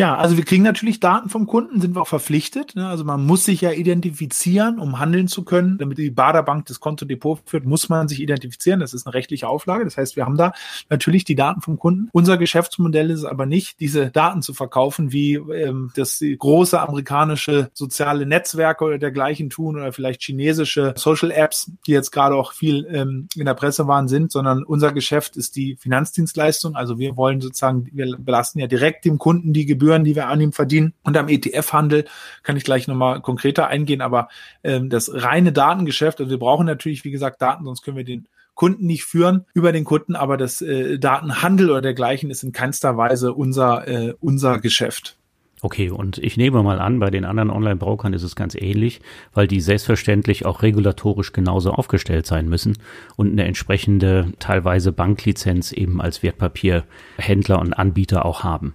Ja, 0.00 0.16
also 0.16 0.38
wir 0.38 0.46
kriegen 0.46 0.62
natürlich 0.62 0.98
Daten 0.98 1.28
vom 1.28 1.46
Kunden, 1.46 1.78
sind 1.78 1.94
wir 1.94 2.00
auch 2.00 2.08
verpflichtet. 2.08 2.74
Ne? 2.74 2.88
Also 2.88 3.04
man 3.04 3.26
muss 3.26 3.44
sich 3.44 3.60
ja 3.60 3.72
identifizieren, 3.72 4.78
um 4.78 4.98
handeln 4.98 5.28
zu 5.28 5.44
können. 5.44 5.76
Damit 5.76 5.98
die 5.98 6.08
Baderbank 6.08 6.64
das 6.64 6.80
Kontodepot 6.80 7.40
führt, 7.44 7.66
muss 7.66 7.90
man 7.90 8.08
sich 8.08 8.22
identifizieren. 8.22 8.80
Das 8.80 8.94
ist 8.94 9.06
eine 9.06 9.12
rechtliche 9.12 9.46
Auflage. 9.46 9.84
Das 9.84 9.98
heißt, 9.98 10.16
wir 10.16 10.24
haben 10.24 10.38
da 10.38 10.54
natürlich 10.88 11.26
die 11.26 11.34
Daten 11.34 11.60
vom 11.60 11.78
Kunden. 11.78 12.08
Unser 12.12 12.38
Geschäftsmodell 12.38 13.10
ist 13.10 13.26
aber 13.26 13.44
nicht, 13.44 13.78
diese 13.78 14.10
Daten 14.10 14.40
zu 14.40 14.54
verkaufen, 14.54 15.12
wie 15.12 15.34
ähm, 15.34 15.90
das 15.94 16.24
große 16.38 16.80
amerikanische 16.80 17.70
soziale 17.74 18.24
Netzwerke 18.24 18.86
oder 18.86 18.96
dergleichen 18.96 19.50
tun 19.50 19.76
oder 19.76 19.92
vielleicht 19.92 20.22
chinesische 20.22 20.94
Social 20.96 21.30
Apps, 21.30 21.72
die 21.86 21.92
jetzt 21.92 22.10
gerade 22.10 22.36
auch 22.36 22.54
viel 22.54 22.88
ähm, 22.90 23.28
in 23.36 23.44
der 23.44 23.52
Presse 23.52 23.86
waren, 23.86 24.08
sind, 24.08 24.32
sondern 24.32 24.62
unser 24.62 24.92
Geschäft 24.92 25.36
ist 25.36 25.56
die 25.56 25.76
Finanzdienstleistung. 25.76 26.74
Also 26.74 26.98
wir 26.98 27.18
wollen 27.18 27.42
sozusagen, 27.42 27.86
wir 27.92 28.16
belasten 28.16 28.60
ja 28.60 28.66
direkt 28.66 29.04
dem 29.04 29.18
Kunden 29.18 29.52
die 29.52 29.66
Gebühren 29.66 29.89
Gebühren, 29.90 30.04
die 30.04 30.14
wir 30.14 30.28
an 30.28 30.40
ihm 30.40 30.52
verdienen. 30.52 30.94
Und 31.02 31.16
am 31.16 31.28
ETF-Handel 31.28 32.04
kann 32.42 32.56
ich 32.56 32.64
gleich 32.64 32.86
nochmal 32.86 33.20
konkreter 33.20 33.66
eingehen, 33.66 34.00
aber 34.00 34.28
ähm, 34.62 34.88
das 34.88 35.10
reine 35.12 35.52
Datengeschäft, 35.52 36.20
also 36.20 36.30
wir 36.30 36.38
brauchen 36.38 36.66
natürlich, 36.66 37.04
wie 37.04 37.10
gesagt, 37.10 37.42
Daten, 37.42 37.64
sonst 37.64 37.82
können 37.82 37.96
wir 37.96 38.04
den 38.04 38.28
Kunden 38.54 38.86
nicht 38.86 39.04
führen 39.04 39.46
über 39.54 39.72
den 39.72 39.84
Kunden, 39.84 40.14
aber 40.16 40.36
das 40.36 40.60
äh, 40.62 40.98
Datenhandel 40.98 41.70
oder 41.70 41.80
dergleichen 41.80 42.30
ist 42.30 42.42
in 42.42 42.52
keinster 42.52 42.96
Weise 42.96 43.32
unser, 43.32 43.88
äh, 43.88 44.14
unser 44.20 44.60
Geschäft. 44.60 45.16
Okay, 45.62 45.90
und 45.90 46.16
ich 46.18 46.38
nehme 46.38 46.62
mal 46.62 46.80
an, 46.80 47.00
bei 47.00 47.10
den 47.10 47.26
anderen 47.26 47.50
Online-Brokern 47.50 48.14
ist 48.14 48.22
es 48.22 48.34
ganz 48.34 48.54
ähnlich, 48.54 49.00
weil 49.34 49.46
die 49.46 49.60
selbstverständlich 49.60 50.46
auch 50.46 50.62
regulatorisch 50.62 51.32
genauso 51.32 51.72
aufgestellt 51.72 52.26
sein 52.26 52.48
müssen 52.48 52.78
und 53.16 53.32
eine 53.32 53.44
entsprechende 53.44 54.32
teilweise 54.38 54.90
Banklizenz 54.90 55.72
eben 55.72 56.00
als 56.00 56.22
Wertpapierhändler 56.22 57.58
und 57.58 57.74
Anbieter 57.74 58.24
auch 58.24 58.42
haben. 58.42 58.72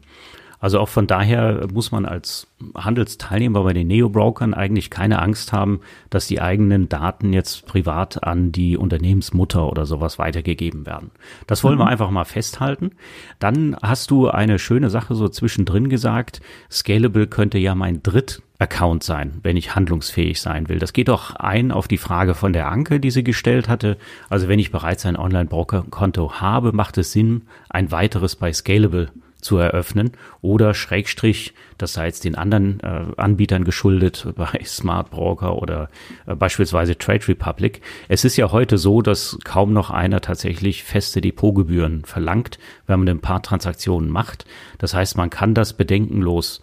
Also 0.59 0.79
auch 0.79 0.89
von 0.89 1.07
daher 1.07 1.67
muss 1.71 1.91
man 1.91 2.05
als 2.05 2.47
Handelsteilnehmer 2.75 3.63
bei 3.63 3.73
den 3.73 3.87
Neo-Brokern 3.87 4.53
eigentlich 4.53 4.89
keine 4.89 5.21
Angst 5.21 5.53
haben, 5.53 5.81
dass 6.09 6.27
die 6.27 6.41
eigenen 6.41 6.89
Daten 6.89 7.33
jetzt 7.33 7.65
privat 7.65 8.23
an 8.23 8.51
die 8.51 8.77
Unternehmensmutter 8.77 9.69
oder 9.69 9.85
sowas 9.85 10.17
weitergegeben 10.17 10.85
werden. 10.85 11.11
Das 11.47 11.63
wollen 11.63 11.75
mhm. 11.75 11.81
wir 11.81 11.87
einfach 11.87 12.09
mal 12.09 12.25
festhalten. 12.25 12.91
Dann 13.39 13.75
hast 13.81 14.11
du 14.11 14.29
eine 14.29 14.59
schöne 14.59 14.89
Sache 14.89 15.15
so 15.15 15.27
zwischendrin 15.27 15.89
gesagt. 15.89 16.41
Scalable 16.71 17.27
könnte 17.27 17.57
ja 17.57 17.75
mein 17.75 18.01
Dritt 18.03 18.41
Account 18.57 19.03
sein, 19.03 19.39
wenn 19.43 19.57
ich 19.57 19.75
handlungsfähig 19.75 20.39
sein 20.39 20.69
will. 20.69 20.79
Das 20.79 20.93
geht 20.93 21.09
doch 21.09 21.35
ein 21.35 21.71
auf 21.71 21.89
die 21.89 21.97
Frage 21.97 22.33
von 22.33 22.53
der 22.53 22.71
Anke, 22.71 23.01
die 23.01 23.11
sie 23.11 23.23
gestellt 23.23 23.67
hatte. 23.67 23.97
Also 24.29 24.47
wenn 24.47 24.59
ich 24.59 24.71
bereits 24.71 25.05
ein 25.05 25.17
Online-Broker-Konto 25.17 26.39
habe, 26.39 26.71
macht 26.71 26.97
es 26.97 27.11
Sinn, 27.11 27.43
ein 27.69 27.91
weiteres 27.91 28.37
bei 28.37 28.53
Scalable 28.53 29.11
zu 29.45 29.57
eröffnen 29.57 30.11
oder 30.41 30.73
Schrägstrich, 30.73 31.53
das 31.77 31.93
sei 31.93 32.07
jetzt 32.07 32.25
den 32.25 32.35
anderen 32.35 32.79
äh, 32.81 33.05
Anbietern 33.15 33.63
geschuldet, 33.63 34.27
bei 34.35 34.59
Smart 34.65 35.11
Broker 35.11 35.61
oder 35.61 35.89
äh, 36.25 36.35
beispielsweise 36.35 36.97
Trade 36.97 37.27
Republic. 37.27 37.81
Es 38.09 38.25
ist 38.25 38.35
ja 38.35 38.51
heute 38.51 38.77
so, 38.77 39.01
dass 39.01 39.37
kaum 39.43 39.71
noch 39.71 39.91
einer 39.91 40.19
tatsächlich 40.19 40.83
feste 40.83 41.21
Depotgebühren 41.21 42.03
verlangt, 42.05 42.57
wenn 42.87 42.99
man 42.99 43.09
ein 43.09 43.21
paar 43.21 43.41
Transaktionen 43.41 44.09
macht. 44.09 44.45
Das 44.79 44.93
heißt, 44.93 45.15
man 45.15 45.29
kann 45.29 45.53
das 45.53 45.73
bedenkenlos 45.73 46.61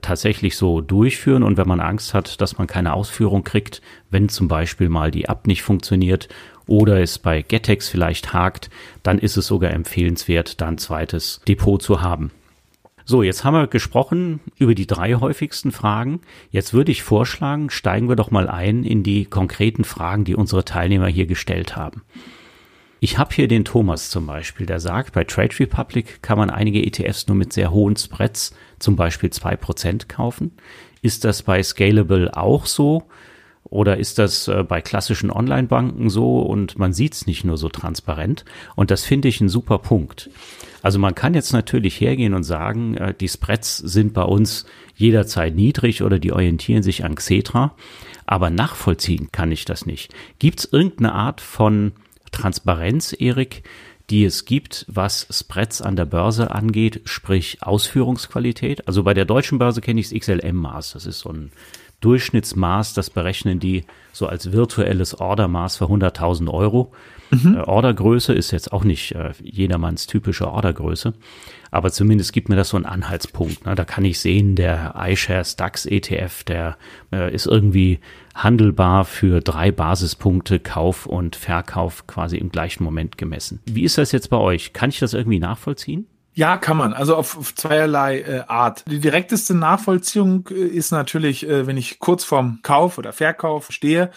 tatsächlich 0.00 0.56
so 0.56 0.80
durchführen 0.80 1.42
und 1.42 1.56
wenn 1.56 1.68
man 1.68 1.80
Angst 1.80 2.14
hat, 2.14 2.40
dass 2.40 2.58
man 2.58 2.66
keine 2.66 2.94
Ausführung 2.94 3.44
kriegt, 3.44 3.82
wenn 4.10 4.28
zum 4.28 4.48
Beispiel 4.48 4.88
mal 4.88 5.10
die 5.10 5.24
App 5.24 5.46
nicht 5.46 5.62
funktioniert 5.62 6.28
oder 6.66 7.00
es 7.00 7.18
bei 7.18 7.42
Getex 7.42 7.88
vielleicht 7.88 8.32
hakt, 8.32 8.70
dann 9.02 9.18
ist 9.18 9.36
es 9.36 9.46
sogar 9.46 9.72
empfehlenswert, 9.72 10.60
da 10.60 10.68
ein 10.68 10.78
zweites 10.78 11.40
Depot 11.46 11.82
zu 11.82 12.00
haben. 12.00 12.30
So, 13.04 13.24
jetzt 13.24 13.44
haben 13.44 13.54
wir 13.54 13.66
gesprochen 13.66 14.38
über 14.56 14.76
die 14.76 14.86
drei 14.86 15.14
häufigsten 15.14 15.72
Fragen. 15.72 16.20
Jetzt 16.50 16.72
würde 16.72 16.92
ich 16.92 17.02
vorschlagen, 17.02 17.68
steigen 17.68 18.08
wir 18.08 18.14
doch 18.14 18.30
mal 18.30 18.48
ein 18.48 18.84
in 18.84 19.02
die 19.02 19.24
konkreten 19.24 19.82
Fragen, 19.82 20.24
die 20.24 20.36
unsere 20.36 20.64
Teilnehmer 20.64 21.08
hier 21.08 21.26
gestellt 21.26 21.74
haben. 21.74 22.02
Ich 23.04 23.18
habe 23.18 23.34
hier 23.34 23.48
den 23.48 23.64
Thomas 23.64 24.10
zum 24.10 24.26
Beispiel, 24.26 24.64
der 24.64 24.78
sagt, 24.78 25.12
bei 25.12 25.24
Trade 25.24 25.58
Republic 25.58 26.22
kann 26.22 26.38
man 26.38 26.50
einige 26.50 26.86
ETFs 26.86 27.26
nur 27.26 27.36
mit 27.36 27.52
sehr 27.52 27.72
hohen 27.72 27.96
Spreads, 27.96 28.54
zum 28.78 28.94
Beispiel 28.94 29.30
zwei 29.30 29.56
Prozent 29.56 30.08
kaufen. 30.08 30.52
Ist 31.00 31.24
das 31.24 31.42
bei 31.42 31.60
Scalable 31.64 32.36
auch 32.36 32.64
so? 32.64 33.02
Oder 33.64 33.96
ist 33.96 34.20
das 34.20 34.46
äh, 34.46 34.62
bei 34.62 34.80
klassischen 34.80 35.32
Online-Banken 35.32 36.10
so 36.10 36.42
und 36.42 36.78
man 36.78 36.92
sieht 36.92 37.14
es 37.14 37.26
nicht 37.26 37.42
nur 37.42 37.56
so 37.58 37.68
transparent? 37.68 38.44
Und 38.76 38.92
das 38.92 39.02
finde 39.02 39.26
ich 39.26 39.40
ein 39.40 39.48
super 39.48 39.78
Punkt. 39.78 40.30
Also 40.80 41.00
man 41.00 41.16
kann 41.16 41.34
jetzt 41.34 41.52
natürlich 41.52 42.00
hergehen 42.00 42.34
und 42.34 42.44
sagen, 42.44 42.96
äh, 42.96 43.14
die 43.14 43.28
Spreads 43.28 43.78
sind 43.78 44.14
bei 44.14 44.22
uns 44.22 44.64
jederzeit 44.94 45.56
niedrig 45.56 46.04
oder 46.04 46.20
die 46.20 46.32
orientieren 46.32 46.84
sich 46.84 47.04
an 47.04 47.16
Xetra, 47.16 47.74
aber 48.26 48.50
nachvollziehen 48.50 49.30
kann 49.32 49.50
ich 49.50 49.64
das 49.64 49.86
nicht. 49.86 50.14
Gibt 50.38 50.60
es 50.60 50.72
irgendeine 50.72 51.14
Art 51.14 51.40
von 51.40 51.94
Transparenz, 52.32 53.14
Erik, 53.18 53.62
die 54.10 54.24
es 54.24 54.44
gibt, 54.44 54.84
was 54.88 55.26
Spreads 55.30 55.80
an 55.80 55.96
der 55.96 56.04
Börse 56.04 56.50
angeht, 56.50 57.02
sprich 57.04 57.58
Ausführungsqualität? 57.62 58.86
Also 58.88 59.04
bei 59.04 59.14
der 59.14 59.24
deutschen 59.24 59.58
Börse 59.58 59.80
kenne 59.80 60.00
ich 60.00 60.10
das 60.10 60.18
XLM-Maß. 60.18 60.92
Das 60.92 61.06
ist 61.06 61.20
so 61.20 61.30
ein 61.30 61.52
Durchschnittsmaß, 62.00 62.94
das 62.94 63.10
berechnen 63.10 63.60
die 63.60 63.84
so 64.12 64.26
als 64.26 64.52
virtuelles 64.52 65.18
Ordermaß 65.18 65.76
für 65.76 65.84
100.000 65.84 66.52
Euro. 66.52 66.92
Mhm. 67.30 67.56
Äh, 67.56 67.60
Ordergröße 67.60 68.34
ist 68.34 68.50
jetzt 68.50 68.72
auch 68.72 68.84
nicht 68.84 69.12
äh, 69.14 69.32
jedermanns 69.42 70.06
typische 70.06 70.50
Ordergröße, 70.50 71.14
aber 71.72 71.90
zumindest 71.90 72.32
gibt 72.32 72.48
mir 72.48 72.54
das 72.54 72.68
so 72.68 72.76
einen 72.76 72.86
Anhaltspunkt. 72.86 73.66
Ne? 73.66 73.74
Da 73.74 73.84
kann 73.84 74.04
ich 74.04 74.20
sehen, 74.20 74.54
der 74.54 74.94
iShares 74.96 75.56
DAX 75.56 75.86
ETF, 75.86 76.44
der 76.44 76.76
äh, 77.12 77.34
ist 77.34 77.46
irgendwie 77.46 77.98
handelbar 78.34 79.04
für 79.04 79.40
drei 79.40 79.72
Basispunkte 79.72 80.60
Kauf 80.60 81.06
und 81.06 81.34
Verkauf 81.34 82.06
quasi 82.06 82.36
im 82.36 82.50
gleichen 82.50 82.84
Moment 82.84 83.18
gemessen. 83.18 83.60
Wie 83.64 83.82
ist 83.82 83.98
das 83.98 84.12
jetzt 84.12 84.28
bei 84.28 84.36
euch? 84.36 84.74
Kann 84.74 84.90
ich 84.90 84.98
das 84.98 85.14
irgendwie 85.14 85.40
nachvollziehen? 85.40 86.06
Ja, 86.34 86.58
kann 86.58 86.76
man. 86.76 86.92
Also 86.92 87.16
auf, 87.16 87.36
auf 87.36 87.54
zweierlei 87.54 88.20
äh, 88.20 88.44
Art. 88.48 88.84
Die 88.86 89.00
direkteste 89.00 89.54
Nachvollziehung 89.54 90.48
äh, 90.50 90.54
ist 90.54 90.90
natürlich, 90.90 91.48
äh, 91.48 91.66
wenn 91.66 91.78
ich 91.78 91.98
kurz 91.98 92.24
vorm 92.24 92.60
Kauf 92.62 92.98
oder 92.98 93.12
Verkauf 93.12 93.70
stehe 93.70 94.10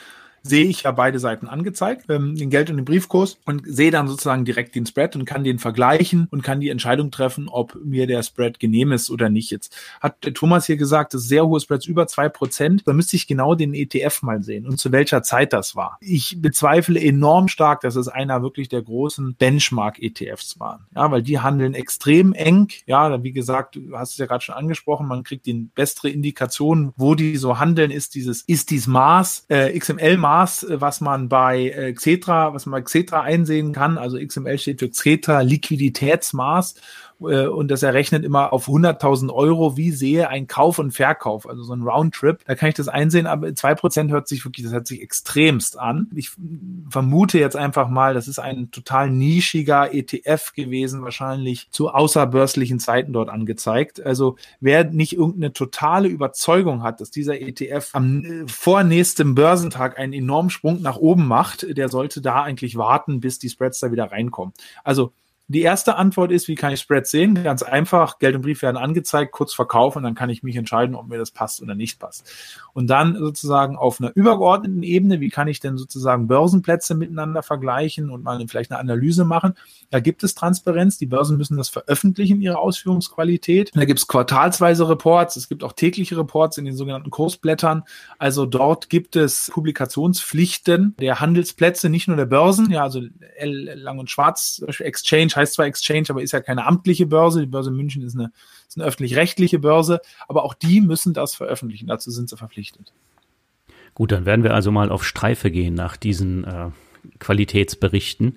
sehe 0.45 0.65
ich 0.65 0.83
ja 0.83 0.91
beide 0.91 1.19
Seiten 1.19 1.47
angezeigt, 1.47 2.05
ähm, 2.09 2.35
den 2.35 2.49
Geld- 2.49 2.69
und 2.69 2.77
den 2.77 2.85
Briefkurs 2.85 3.39
und 3.45 3.63
sehe 3.65 3.89
dann 3.89 4.07
sozusagen 4.07 4.45
direkt 4.45 4.75
den 4.75 4.85
Spread 4.85 5.15
und 5.15 5.25
kann 5.25 5.43
den 5.43 5.57
vergleichen 5.57 6.27
und 6.29 6.43
kann 6.43 6.59
die 6.59 6.69
Entscheidung 6.69 7.09
treffen, 7.09 7.47
ob 7.49 7.75
mir 7.83 8.05
der 8.05 8.21
Spread 8.21 8.59
genehm 8.59 8.91
ist 8.91 9.09
oder 9.09 9.29
nicht. 9.29 9.49
Jetzt 9.49 9.75
hat 9.99 10.23
der 10.23 10.33
Thomas 10.33 10.67
hier 10.67 10.77
gesagt, 10.77 11.13
das 11.13 11.23
ist 11.23 11.29
sehr 11.29 11.47
hohe 11.47 11.59
Spreads 11.59 11.87
über 11.87 12.05
zwei 12.07 12.29
Prozent. 12.29 12.83
Da 12.85 12.93
müsste 12.93 13.15
ich 13.15 13.25
genau 13.27 13.55
den 13.55 13.73
ETF 13.73 14.21
mal 14.21 14.43
sehen 14.43 14.67
und 14.67 14.79
zu 14.79 14.91
welcher 14.91 15.23
Zeit 15.23 15.51
das 15.51 15.75
war. 15.75 15.97
Ich 15.99 16.39
bezweifle 16.39 17.01
enorm 17.01 17.47
stark, 17.47 17.81
dass 17.81 17.95
es 17.95 18.07
einer 18.07 18.43
wirklich 18.43 18.69
der 18.69 18.83
großen 18.83 19.35
Benchmark-ETFs 19.35 20.59
waren. 20.59 20.85
Ja, 20.95 21.09
weil 21.09 21.23
die 21.23 21.39
handeln 21.39 21.73
extrem 21.73 22.33
eng. 22.33 22.67
Ja, 22.85 23.23
wie 23.23 23.31
gesagt, 23.31 23.77
du 23.77 23.97
hast 23.97 24.11
es 24.11 24.17
ja 24.17 24.27
gerade 24.27 24.43
schon 24.43 24.55
angesprochen, 24.55 25.07
man 25.07 25.23
kriegt 25.23 25.47
die 25.47 25.69
bessere 25.73 26.09
Indikation, 26.09 26.93
wo 26.97 27.15
die 27.15 27.37
so 27.37 27.57
handeln, 27.57 27.89
ist 27.89 28.13
dieses, 28.13 28.43
ist 28.43 28.69
dies 28.69 28.85
Maß, 28.85 29.45
äh, 29.49 29.77
XML-Maß 29.77 30.34
Maß, 30.35 30.65
was 30.69 31.01
man 31.01 31.29
bei 31.29 31.69
äh, 31.69 31.93
Xetra, 31.93 32.53
was 32.53 32.65
man 32.65 32.79
bei 32.79 32.85
Xetra 32.85 33.21
einsehen 33.21 33.71
kann. 33.71 33.97
Also 33.97 34.17
XML 34.19 34.57
steht 34.57 34.79
für 34.79 34.89
Xetra 34.89 35.41
Liquiditätsmaß 35.41 36.75
äh, 37.21 37.47
und 37.47 37.69
das 37.69 37.83
errechnet 37.83 38.23
immer 38.25 38.53
auf 38.53 38.67
100.000 38.67 39.31
Euro, 39.31 39.77
wie 39.77 39.91
sehe 39.91 40.29
ein 40.29 40.47
Kauf 40.47 40.79
und 40.79 40.91
Verkauf, 40.91 41.47
also 41.47 41.63
so 41.63 41.73
ein 41.73 41.81
Roundtrip. 41.81 42.43
Da 42.45 42.55
kann 42.55 42.69
ich 42.69 42.75
das 42.75 42.87
einsehen, 42.87 43.27
aber 43.27 43.53
zwei 43.55 43.75
Prozent 43.75 44.11
hört 44.11 44.27
sich 44.27 44.43
wirklich, 44.45 44.65
das 44.65 44.73
hört 44.73 44.87
sich 44.87 45.01
extremst 45.01 45.79
an. 45.79 46.09
Ich 46.15 46.31
vermute 46.89 47.39
jetzt 47.39 47.55
einfach 47.55 47.89
mal, 47.89 48.13
das 48.13 48.27
ist 48.27 48.39
ein 48.39 48.71
total 48.71 49.09
nischiger 49.09 49.93
ETF 49.93 50.53
gewesen, 50.53 51.03
wahrscheinlich 51.03 51.69
zu 51.71 51.89
außerbörslichen 51.89 52.79
Zeiten 52.79 53.13
dort 53.13 53.29
angezeigt. 53.29 54.05
Also 54.05 54.37
wer 54.59 54.83
nicht 54.83 55.13
irgendeine 55.13 55.53
totale 55.53 56.07
Überzeugung 56.07 56.83
hat, 56.83 57.01
dass 57.01 57.11
dieser 57.11 57.39
ETF 57.39 57.89
am 57.93 58.23
äh, 58.23 58.47
vornächsten 58.47 59.35
Börsentag 59.35 59.97
einen 59.97 60.13
enormen 60.13 60.49
Sprung 60.49 60.81
nach 60.81 60.97
oben 60.97 61.27
macht, 61.27 61.65
der 61.77 61.89
sollte 61.89 62.21
da 62.21 62.43
eigentlich 62.43 62.77
warten, 62.77 63.19
bis 63.19 63.39
die 63.39 63.49
Spreads 63.49 63.79
da 63.79 63.91
wieder 63.91 64.11
reinkommen. 64.11 64.53
Also 64.83 65.13
Die 65.47 65.61
erste 65.61 65.95
Antwort 65.95 66.31
ist, 66.31 66.47
wie 66.47 66.55
kann 66.55 66.73
ich 66.73 66.79
Spreads 66.79 67.11
sehen? 67.11 67.43
Ganz 67.43 67.61
einfach, 67.61 68.17
Geld 68.17 68.35
und 68.35 68.41
Brief 68.41 68.63
werden 68.63 68.77
angezeigt, 68.77 69.31
kurz 69.31 69.53
verkaufen 69.53 69.99
und 69.99 70.03
dann 70.03 70.15
kann 70.15 70.31
ich 70.31 70.41
mich 70.41 70.55
entscheiden, 70.55 70.95
ob 70.95 71.07
mir 71.07 71.19
das 71.19 71.29
passt 71.29 71.61
oder 71.61 71.75
nicht 71.75 71.99
passt. 71.99 72.31
Und 72.73 72.87
dann 72.87 73.15
sozusagen 73.15 73.77
auf 73.77 74.01
einer 74.01 74.11
übergeordneten 74.15 74.81
Ebene, 74.81 75.19
wie 75.19 75.29
kann 75.29 75.47
ich 75.47 75.59
denn 75.59 75.77
sozusagen 75.77 76.27
Börsenplätze 76.27 76.95
miteinander 76.95 77.43
vergleichen 77.43 78.09
und 78.09 78.23
mal 78.23 78.43
vielleicht 78.47 78.71
eine 78.71 78.79
Analyse 78.79 79.23
machen? 79.23 79.53
Da 79.91 79.99
gibt 79.99 80.23
es 80.23 80.33
Transparenz, 80.33 80.97
die 80.97 81.05
Börsen 81.05 81.37
müssen 81.37 81.57
das 81.57 81.69
veröffentlichen, 81.69 82.41
ihre 82.41 82.57
Ausführungsqualität. 82.57 83.71
Da 83.75 83.85
gibt 83.85 83.99
es 83.99 84.07
quartalsweise 84.07 84.89
Reports, 84.89 85.35
es 85.35 85.47
gibt 85.47 85.63
auch 85.63 85.73
tägliche 85.73 86.17
Reports 86.17 86.57
in 86.57 86.65
den 86.65 86.75
sogenannten 86.75 87.11
Kursblättern. 87.11 87.83
Also 88.17 88.47
dort 88.47 88.89
gibt 88.89 89.15
es 89.15 89.51
Publikationspflichten 89.53 90.95
der 90.99 91.19
Handelsplätze, 91.19 91.89
nicht 91.89 92.07
nur 92.07 92.17
der 92.17 92.25
Börsen, 92.25 92.71
ja, 92.71 92.81
also 92.81 93.01
L, 93.35 93.75
Lang 93.75 93.99
und 93.99 94.09
Schwarz, 94.09 94.63
Exchange 95.35 95.41
heißt 95.41 95.53
zwar 95.53 95.65
Exchange, 95.65 96.05
aber 96.09 96.21
ist 96.21 96.31
ja 96.31 96.41
keine 96.41 96.65
amtliche 96.65 97.05
Börse. 97.05 97.41
Die 97.41 97.47
Börse 97.47 97.71
München 97.71 98.03
ist 98.03 98.15
eine, 98.15 98.31
ist 98.67 98.77
eine 98.77 98.85
öffentlich-rechtliche 98.85 99.59
Börse, 99.59 100.01
aber 100.27 100.43
auch 100.43 100.53
die 100.53 100.81
müssen 100.81 101.13
das 101.13 101.35
veröffentlichen. 101.35 101.87
Dazu 101.87 102.11
sind 102.11 102.29
sie 102.29 102.37
verpflichtet. 102.37 102.93
Gut, 103.93 104.11
dann 104.11 104.25
werden 104.25 104.43
wir 104.43 104.53
also 104.53 104.71
mal 104.71 104.91
auf 104.91 105.05
Streife 105.05 105.51
gehen 105.51 105.73
nach 105.73 105.95
diesen 105.95 106.43
äh, 106.43 106.69
Qualitätsberichten. 107.19 108.35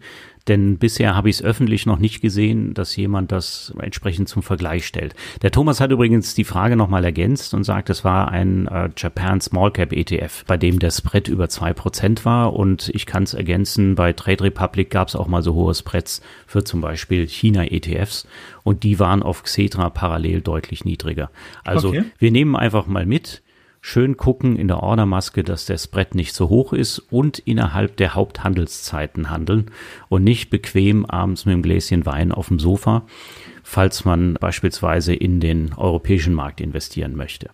Denn 0.48 0.78
bisher 0.78 1.14
habe 1.14 1.28
ich 1.28 1.36
es 1.36 1.42
öffentlich 1.42 1.84
noch 1.84 1.98
nicht 1.98 2.22
gesehen, 2.22 2.72
dass 2.72 2.96
jemand 2.96 3.30
das 3.32 3.74
entsprechend 3.78 4.30
zum 4.30 4.42
Vergleich 4.42 4.86
stellt. 4.86 5.14
Der 5.42 5.50
Thomas 5.50 5.78
hat 5.80 5.90
übrigens 5.90 6.34
die 6.34 6.44
Frage 6.44 6.74
nochmal 6.74 7.04
ergänzt 7.04 7.52
und 7.52 7.64
sagt, 7.64 7.90
es 7.90 8.02
war 8.02 8.28
ein 8.28 8.66
äh, 8.66 8.88
Japan 8.96 9.42
Small 9.42 9.70
Cap 9.70 9.92
ETF, 9.92 10.44
bei 10.46 10.56
dem 10.56 10.78
der 10.78 10.90
Spread 10.90 11.28
über 11.28 11.50
zwei 11.50 11.74
Prozent 11.74 12.24
war. 12.24 12.54
Und 12.54 12.90
ich 12.94 13.04
kann 13.04 13.24
es 13.24 13.34
ergänzen, 13.34 13.94
bei 13.94 14.14
Trade 14.14 14.44
Republic 14.44 14.88
gab 14.88 15.08
es 15.08 15.16
auch 15.16 15.28
mal 15.28 15.42
so 15.42 15.52
hohe 15.52 15.74
Spreads 15.74 16.22
für 16.46 16.64
zum 16.64 16.80
Beispiel 16.80 17.28
China-ETFs 17.28 18.26
und 18.62 18.84
die 18.84 18.98
waren 18.98 19.22
auf 19.22 19.42
Xetra 19.42 19.90
parallel 19.90 20.40
deutlich 20.40 20.84
niedriger. 20.84 21.30
Also 21.62 21.88
okay. 21.88 22.04
wir 22.18 22.30
nehmen 22.30 22.56
einfach 22.56 22.86
mal 22.86 23.04
mit, 23.04 23.42
schön 23.80 24.16
gucken 24.16 24.56
in 24.56 24.68
der 24.68 24.82
Ordermaske, 24.82 25.44
dass 25.44 25.66
der 25.66 25.78
Spread 25.78 26.14
nicht 26.14 26.34
so 26.34 26.48
hoch 26.48 26.72
ist 26.72 26.98
und 27.10 27.38
innerhalb 27.38 27.96
der 27.96 28.14
Haupthandelszeiten 28.14 29.30
handeln 29.30 29.70
und 30.08 30.24
nicht 30.24 30.50
bequem 30.50 31.06
abends 31.06 31.44
mit 31.44 31.52
einem 31.52 31.62
Gläschen 31.62 32.06
Wein 32.06 32.32
auf 32.32 32.48
dem 32.48 32.58
Sofa, 32.58 33.06
falls 33.62 34.04
man 34.04 34.34
beispielsweise 34.34 35.14
in 35.14 35.40
den 35.40 35.72
europäischen 35.74 36.34
Markt 36.34 36.60
investieren 36.60 37.16
möchte. 37.16 37.50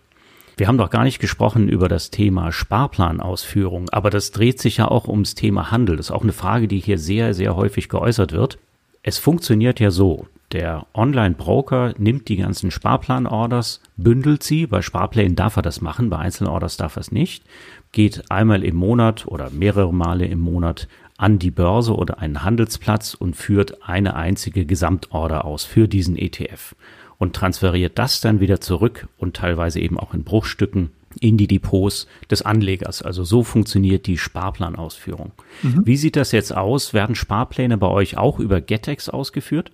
Wir 0.57 0.67
haben 0.67 0.77
doch 0.77 0.89
gar 0.89 1.03
nicht 1.03 1.19
gesprochen 1.19 1.67
über 1.67 1.89
das 1.89 2.11
Thema 2.11 2.53
Sparplanausführung, 2.53 3.89
aber 3.89 4.09
das 4.09 4.31
dreht 4.31 4.59
sich 4.61 4.77
ja 4.77 4.87
auch 4.87 5.09
ums 5.09 5.35
Thema 5.35 5.69
Handel. 5.69 5.97
Das 5.97 6.07
ist 6.07 6.11
auch 6.11 6.23
eine 6.23 6.31
Frage, 6.31 6.69
die 6.69 6.79
hier 6.79 6.97
sehr, 6.97 7.33
sehr 7.33 7.57
häufig 7.57 7.89
geäußert 7.89 8.31
wird. 8.31 8.57
Es 9.03 9.17
funktioniert 9.17 9.81
ja 9.81 9.91
so. 9.91 10.27
Der 10.55 10.87
Online-Broker 10.93 11.95
nimmt 11.97 12.29
die 12.29 12.37
ganzen 12.37 12.71
Sparplan-Orders, 12.71 13.81
bündelt 13.97 14.41
sie, 14.41 14.67
bei 14.67 14.81
Sparplänen 14.81 15.35
darf 15.35 15.57
er 15.57 15.61
das 15.61 15.81
machen, 15.81 16.09
bei 16.09 16.17
Einzelorders 16.17 16.77
darf 16.77 16.95
er 16.95 17.01
es 17.01 17.11
nicht, 17.11 17.43
geht 17.91 18.31
einmal 18.31 18.63
im 18.63 18.77
Monat 18.77 19.27
oder 19.27 19.49
mehrere 19.49 19.93
Male 19.93 20.25
im 20.27 20.39
Monat 20.39 20.87
an 21.17 21.39
die 21.39 21.51
Börse 21.51 21.93
oder 21.93 22.19
einen 22.19 22.43
Handelsplatz 22.43 23.15
und 23.15 23.35
führt 23.35 23.83
eine 23.83 24.15
einzige 24.15 24.65
Gesamtorder 24.65 25.43
aus 25.43 25.65
für 25.65 25.89
diesen 25.89 26.17
ETF 26.17 26.73
und 27.17 27.35
transferiert 27.35 27.99
das 27.99 28.21
dann 28.21 28.39
wieder 28.39 28.61
zurück 28.61 29.09
und 29.17 29.35
teilweise 29.35 29.81
eben 29.81 29.99
auch 29.99 30.13
in 30.13 30.23
Bruchstücken 30.23 30.91
in 31.19 31.35
die 31.35 31.47
Depots 31.47 32.07
des 32.31 32.43
Anlegers. 32.43 33.01
Also 33.01 33.25
so 33.25 33.43
funktioniert 33.43 34.07
die 34.07 34.17
Sparplanausführung. 34.17 35.33
Mhm. 35.63 35.81
Wie 35.85 35.97
sieht 35.97 36.15
das 36.15 36.31
jetzt 36.31 36.55
aus? 36.55 36.93
Werden 36.93 37.15
Sparpläne 37.15 37.77
bei 37.77 37.87
euch 37.87 38.15
auch 38.15 38.39
über 38.39 38.61
Getex 38.61 39.09
ausgeführt? 39.09 39.73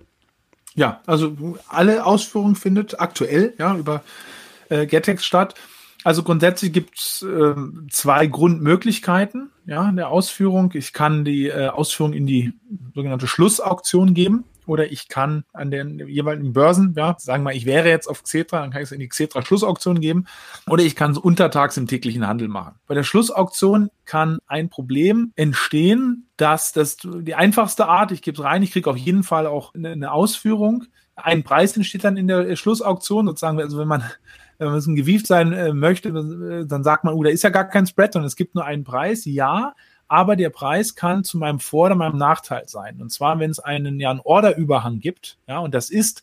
Ja, 0.74 1.00
also 1.06 1.36
alle 1.68 2.06
Ausführungen 2.06 2.56
findet 2.56 3.00
aktuell 3.00 3.54
ja 3.58 3.76
über 3.76 4.02
äh, 4.68 4.86
Getex 4.86 5.24
statt. 5.24 5.54
Also 6.04 6.22
grundsätzlich 6.22 6.72
gibt 6.72 6.98
es 6.98 7.22
äh, 7.22 7.54
zwei 7.90 8.26
Grundmöglichkeiten 8.26 9.50
ja, 9.66 9.92
der 9.92 10.08
Ausführung. 10.08 10.72
Ich 10.74 10.92
kann 10.92 11.24
die 11.24 11.48
äh, 11.48 11.68
Ausführung 11.68 12.12
in 12.12 12.26
die 12.26 12.52
sogenannte 12.94 13.28
Schlussauktion 13.28 14.14
geben 14.14 14.44
oder 14.66 14.90
ich 14.90 15.08
kann 15.08 15.44
an 15.52 15.70
den 15.70 15.98
jeweiligen 16.08 16.52
Börsen, 16.52 16.94
ja, 16.96 17.16
sagen 17.18 17.44
wir 17.44 17.52
ich 17.52 17.66
wäre 17.66 17.88
jetzt 17.88 18.06
auf 18.06 18.22
Xetra, 18.22 18.60
dann 18.60 18.70
kann 18.70 18.82
ich 18.82 18.88
es 18.88 18.92
in 18.92 19.00
die 19.00 19.08
Xetra 19.08 19.42
Schlussauktion 19.42 20.00
geben 20.00 20.26
oder 20.68 20.82
ich 20.82 20.96
kann 20.96 21.12
es 21.12 21.18
untertags 21.18 21.76
im 21.76 21.86
täglichen 21.86 22.26
Handel 22.26 22.48
machen. 22.48 22.76
Bei 22.86 22.94
der 22.94 23.02
Schlussauktion 23.02 23.90
kann 24.04 24.38
ein 24.46 24.68
Problem 24.68 25.32
entstehen, 25.36 26.28
dass 26.36 26.72
das 26.72 26.96
die 27.02 27.34
einfachste 27.34 27.86
Art, 27.86 28.12
ich 28.12 28.22
gebe 28.22 28.38
es 28.38 28.44
rein, 28.44 28.62
ich 28.62 28.72
kriege 28.72 28.90
auf 28.90 28.96
jeden 28.96 29.22
Fall 29.22 29.46
auch 29.46 29.74
eine, 29.74 30.12
Ausführung. 30.12 30.84
Ein 31.14 31.42
Preis 31.42 31.76
entsteht 31.76 32.04
dann 32.04 32.16
in 32.16 32.26
der 32.26 32.56
Schlussauktion, 32.56 33.26
sozusagen, 33.26 33.60
also 33.60 33.78
wenn 33.78 33.88
man 33.88 34.04
wenn 34.58 34.70
man 34.70 34.94
gewieft 34.94 35.26
sein 35.26 35.52
äh, 35.52 35.72
möchte, 35.72 36.12
dann 36.12 36.84
sagt 36.84 37.04
man, 37.04 37.14
oh, 37.14 37.22
da 37.22 37.30
ist 37.30 37.42
ja 37.42 37.50
gar 37.50 37.64
kein 37.64 37.86
Spread, 37.86 38.12
sondern 38.12 38.28
es 38.28 38.36
gibt 38.36 38.54
nur 38.54 38.64
einen 38.64 38.84
Preis. 38.84 39.24
Ja, 39.24 39.74
aber 40.12 40.36
der 40.36 40.50
Preis 40.50 40.94
kann 40.94 41.24
zu 41.24 41.38
meinem 41.38 41.58
Vor- 41.58 41.86
oder 41.86 41.94
meinem 41.94 42.18
Nachteil 42.18 42.68
sein. 42.68 43.00
Und 43.00 43.10
zwar, 43.10 43.38
wenn 43.38 43.50
es 43.50 43.60
einen, 43.60 43.98
ja, 43.98 44.10
einen 44.10 44.20
Orderüberhang 44.20 45.00
gibt, 45.00 45.38
ja, 45.46 45.58
und 45.60 45.72
das 45.72 45.88
ist 45.88 46.22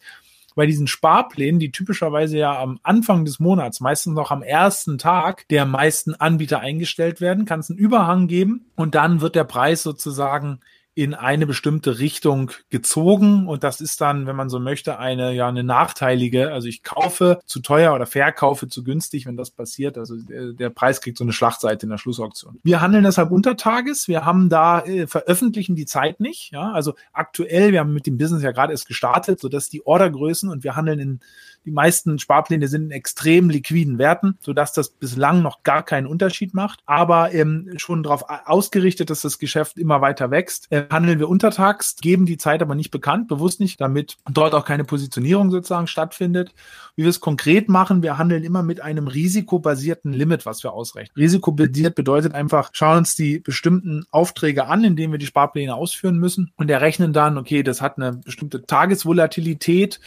bei 0.54 0.68
diesen 0.68 0.86
Sparplänen, 0.86 1.60
die 1.60 1.72
typischerweise 1.72 2.38
ja 2.38 2.60
am 2.60 2.80
Anfang 2.84 3.26
des 3.26 3.40
Monats, 3.40 3.80
meistens 3.80 4.14
noch 4.14 4.30
am 4.30 4.44
ersten 4.44 5.00
Tag 5.00 5.48
der 5.48 5.66
meisten 5.66 6.14
Anbieter 6.14 6.60
eingestellt 6.60 7.20
werden, 7.20 7.46
kann 7.46 7.62
es 7.62 7.72
einen 7.72 7.80
Überhang 7.80 8.28
geben 8.28 8.66
und 8.76 8.94
dann 8.94 9.22
wird 9.22 9.34
der 9.34 9.44
Preis 9.44 9.82
sozusagen 9.82 10.60
in 11.00 11.14
eine 11.14 11.48
bestimmte 11.48 12.00
Richtung 12.00 12.52
gezogen 12.70 13.48
und 13.48 13.64
das 13.64 13.80
ist 13.80 14.02
dann, 14.02 14.28
wenn 14.28 14.36
man 14.36 14.50
so 14.50 14.60
möchte, 14.60 15.00
eine 15.00 15.32
ja 15.32 15.48
eine 15.48 15.64
nachteilige. 15.64 16.52
Also 16.52 16.68
ich 16.68 16.84
kaufe 16.84 17.40
zu 17.46 17.62
teuer 17.62 17.94
oder 17.96 18.06
verkaufe 18.06 18.68
zu 18.68 18.84
günstig, 18.84 19.26
wenn 19.26 19.38
das 19.38 19.50
passiert. 19.50 19.98
Also 19.98 20.18
der, 20.18 20.52
der 20.52 20.70
Preis 20.70 21.00
kriegt 21.00 21.18
so 21.18 21.24
eine 21.24 21.32
Schlachtseite 21.32 21.86
in 21.86 21.90
der 21.90 22.00
Schlussauktion. 22.00 22.60
Wir 22.64 22.82
handeln 22.82 23.06
deshalb 23.06 23.32
untertages. 23.32 24.10
Wir 24.10 24.26
haben 24.26 24.50
da 24.50 24.82
äh, 24.82 25.08
veröffentlichen 25.08 25.78
die 25.78 25.86
Zeit 25.86 26.20
nicht. 26.20 26.52
Ja, 26.52 26.74
also 26.74 26.96
aktuell, 27.14 27.72
wir 27.72 27.80
haben 27.80 27.94
mit 27.94 28.06
dem 28.06 28.18
Business 28.18 28.44
ja 28.44 28.52
gerade 28.52 28.74
erst 28.74 28.88
gestartet, 28.88 29.40
so 29.40 29.48
dass 29.48 29.70
die 29.70 29.86
Ordergrößen 29.86 30.50
und 30.50 30.66
wir 30.66 30.76
handeln 30.76 31.00
in 31.00 31.20
die 31.66 31.72
meisten 31.72 32.20
Sparpläne 32.20 32.68
sind 32.68 32.86
in 32.86 32.92
extrem 32.92 33.50
liquiden 33.50 33.98
Werten, 33.98 34.38
sodass 34.42 34.74
das 34.74 34.90
bislang 34.90 35.42
noch 35.42 35.64
gar 35.64 35.84
keinen 35.84 36.08
Unterschied 36.08 36.54
macht, 36.54 36.80
aber 36.86 37.34
ähm, 37.34 37.74
schon 37.78 38.04
darauf 38.04 38.26
ausgerichtet, 38.46 39.10
dass 39.10 39.22
das 39.22 39.40
Geschäft 39.40 39.78
immer 39.78 40.02
weiter 40.02 40.32
wächst. 40.32 40.68
Äh, 40.72 40.86
handeln 40.92 41.20
wir 41.20 41.30
untertags, 41.30 41.96
geben 41.98 42.26
die 42.26 42.38
Zeit 42.38 42.62
aber 42.62 42.76
nicht 42.76 42.92
bekannt, 42.92 43.28
bewusst 43.28 43.60
nicht, 43.60 43.80
damit 43.82 44.18
dort 44.30 44.54
auch 44.54 44.66
keine 44.66 44.84
Positionierung 44.84 45.52
sozusagen 45.52 45.88
stattfindet. 45.88 46.54
Wie 46.96 47.04
wir 47.04 47.10
es 47.10 47.20
konkret 47.20 47.70
machen, 47.70 48.04
wir 48.04 48.18
handeln 48.18 48.44
immer 48.44 48.64
mit 48.64 48.82
einem 48.82 49.08
risikobasierten 49.08 50.14
Limit, 50.14 50.46
was 50.46 50.64
wir 50.64 50.74
ausrechnen. 50.74 51.16
Risikobasiert 51.16 51.96
bedeutet 51.96 52.34
einfach, 52.34 52.70
schauen 52.74 53.00
uns 53.00 53.16
die 53.16 53.40
bestimmten 53.40 54.06
Aufträge 54.12 54.66
an, 54.66 54.84
indem 54.84 55.12
wir 55.12 55.20
die 55.20 55.26
Sparpläne 55.26 55.76
ausführen 55.76 56.18
müssen 56.18 56.52
und 56.56 56.70
errechnen 56.70 57.14
dann, 57.14 57.38
okay, 57.38 57.64
das 57.64 57.82
hat 57.82 57.98
eine 57.98 58.14
bestimmte 58.14 58.66
Tagesvolatilität 58.66 60.00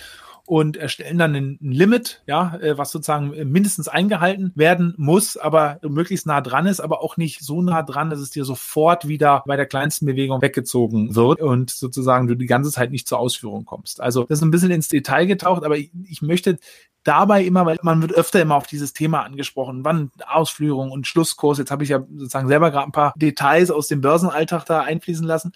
und 0.46 0.76
erstellen 0.76 1.18
dann 1.18 1.34
ein, 1.34 1.58
Limit, 1.60 2.22
ja, 2.26 2.56
äh, 2.56 2.76
was 2.76 2.90
sozusagen 2.90 3.30
mindestens 3.50 3.88
eingehalten 3.88 4.52
werden 4.54 4.94
muss, 4.96 5.36
aber 5.36 5.78
möglichst 5.82 6.26
nah 6.26 6.40
dran 6.40 6.66
ist, 6.66 6.80
aber 6.80 7.02
auch 7.02 7.16
nicht 7.16 7.40
so 7.40 7.62
nah 7.62 7.82
dran, 7.82 8.10
dass 8.10 8.18
es 8.18 8.30
dir 8.30 8.44
sofort 8.44 9.06
wieder 9.08 9.44
bei 9.46 9.56
der 9.56 9.66
kleinsten 9.66 10.06
Bewegung 10.06 10.42
weggezogen 10.42 11.14
wird 11.14 11.40
und 11.40 11.70
sozusagen 11.70 12.26
du 12.26 12.34
die 12.34 12.46
ganze 12.46 12.70
Zeit 12.70 12.90
nicht 12.90 13.06
zur 13.06 13.18
Ausführung 13.18 13.64
kommst. 13.64 14.00
Also 14.00 14.24
das 14.24 14.40
ist 14.40 14.42
ein 14.42 14.50
bisschen 14.50 14.70
ins 14.70 14.88
Detail 14.88 15.26
getaucht, 15.26 15.64
aber 15.64 15.76
ich, 15.76 15.90
ich 16.04 16.22
möchte 16.22 16.58
dabei 17.04 17.44
immer, 17.44 17.66
weil 17.66 17.78
man 17.82 18.02
wird 18.02 18.12
öfter 18.12 18.40
immer 18.40 18.56
auf 18.56 18.66
dieses 18.66 18.92
Thema 18.92 19.22
angesprochen, 19.22 19.84
wann 19.84 20.10
Ausführung 20.26 20.90
und 20.90 21.06
Schlusskurs. 21.06 21.58
Jetzt 21.58 21.70
habe 21.70 21.84
ich 21.84 21.90
ja 21.90 22.00
sozusagen 22.00 22.48
selber 22.48 22.70
gerade 22.70 22.86
ein 22.86 22.92
paar 22.92 23.12
Details 23.16 23.70
aus 23.70 23.88
dem 23.88 24.00
Börsenalltag 24.00 24.64
da 24.66 24.82
einfließen 24.82 25.26
lassen. 25.26 25.52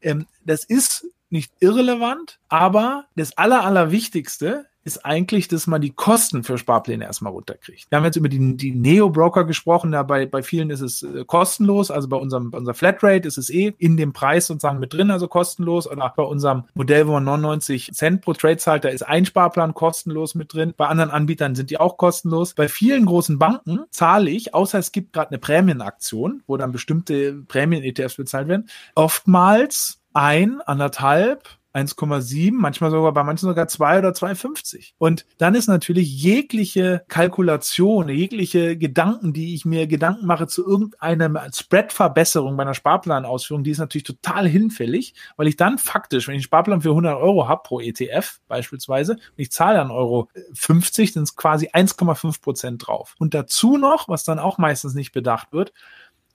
Ähm, 0.00 0.26
das 0.44 0.64
ist 0.64 1.06
nicht 1.30 1.52
irrelevant, 1.60 2.38
aber 2.48 3.06
das 3.16 3.36
Aller, 3.36 3.64
Allerwichtigste 3.64 4.66
ist 4.86 5.04
eigentlich, 5.04 5.48
dass 5.48 5.66
man 5.66 5.80
die 5.80 5.90
Kosten 5.90 6.44
für 6.44 6.58
Sparpläne 6.58 7.04
erstmal 7.04 7.32
runterkriegt. 7.32 7.90
Wir 7.90 7.98
haben 7.98 8.04
jetzt 8.04 8.16
über 8.16 8.28
die, 8.28 8.56
die 8.56 8.70
Neo-Broker 8.70 9.44
gesprochen, 9.44 9.90
da 9.90 10.04
bei, 10.04 10.26
bei 10.26 10.44
vielen 10.44 10.70
ist 10.70 10.80
es 10.80 11.02
äh, 11.02 11.24
kostenlos, 11.26 11.90
also 11.90 12.08
bei 12.08 12.16
unserem 12.16 12.52
bei 12.52 12.58
unserer 12.58 12.74
Flatrate 12.74 13.26
ist 13.26 13.36
es 13.36 13.50
eh 13.50 13.74
in 13.78 13.96
dem 13.96 14.12
Preis 14.12 14.46
sozusagen 14.46 14.78
mit 14.78 14.92
drin, 14.92 15.10
also 15.10 15.26
kostenlos. 15.26 15.90
Oder 15.90 16.12
bei 16.16 16.22
unserem 16.22 16.64
Modell, 16.74 17.08
wo 17.08 17.12
man 17.12 17.24
99 17.24 17.90
Cent 17.94 18.22
pro 18.22 18.32
Trade 18.32 18.58
zahlt, 18.58 18.84
da 18.84 18.88
ist 18.88 19.02
ein 19.02 19.26
Sparplan 19.26 19.74
kostenlos 19.74 20.36
mit 20.36 20.54
drin. 20.54 20.72
Bei 20.76 20.86
anderen 20.86 21.10
Anbietern 21.10 21.56
sind 21.56 21.70
die 21.70 21.80
auch 21.80 21.96
kostenlos. 21.96 22.54
Bei 22.54 22.68
vielen 22.68 23.06
großen 23.06 23.40
Banken 23.40 23.80
zahle 23.90 24.30
ich, 24.30 24.54
außer 24.54 24.78
es 24.78 24.92
gibt 24.92 25.12
gerade 25.12 25.30
eine 25.30 25.38
Prämienaktion, 25.38 26.44
wo 26.46 26.56
dann 26.56 26.70
bestimmte 26.70 27.32
Prämien-ETFs 27.32 28.14
bezahlt 28.14 28.46
werden, 28.46 28.68
oftmals 28.94 29.98
ein, 30.16 30.62
anderthalb, 30.62 31.46
1,7, 31.74 32.52
manchmal 32.54 32.90
sogar 32.90 33.12
bei 33.12 33.22
manchen 33.22 33.46
sogar 33.48 33.68
2 33.68 33.98
oder 33.98 34.10
2,50. 34.12 34.92
Und 34.96 35.26
dann 35.36 35.54
ist 35.54 35.66
natürlich 35.66 36.10
jegliche 36.10 37.04
Kalkulation, 37.08 38.08
jegliche 38.08 38.78
Gedanken, 38.78 39.34
die 39.34 39.54
ich 39.54 39.66
mir 39.66 39.86
Gedanken 39.86 40.24
mache 40.24 40.46
zu 40.46 40.66
irgendeiner 40.66 41.48
Spread-Verbesserung 41.52 42.56
bei 42.56 42.62
einer 42.62 42.72
Sparplanausführung, 42.72 43.62
die 43.62 43.72
ist 43.72 43.78
natürlich 43.78 44.04
total 44.04 44.48
hinfällig, 44.48 45.14
weil 45.36 45.48
ich 45.48 45.56
dann 45.56 45.76
faktisch, 45.76 46.28
wenn 46.28 46.34
ich 46.34 46.38
einen 46.38 46.44
Sparplan 46.44 46.80
für 46.80 46.90
100 46.90 47.14
Euro 47.18 47.46
habe 47.46 47.62
pro 47.62 47.80
ETF 47.80 48.40
beispielsweise 48.48 49.12
und 49.12 49.20
ich 49.36 49.52
zahle 49.52 49.76
dann 49.76 49.90
Euro 49.90 50.30
50, 50.54 51.12
dann 51.12 51.24
ist 51.24 51.36
quasi 51.36 51.68
1,5 51.68 52.40
Prozent 52.40 52.86
drauf. 52.86 53.14
Und 53.18 53.34
dazu 53.34 53.76
noch, 53.76 54.08
was 54.08 54.24
dann 54.24 54.38
auch 54.38 54.56
meistens 54.56 54.94
nicht 54.94 55.12
bedacht 55.12 55.52
wird, 55.52 55.74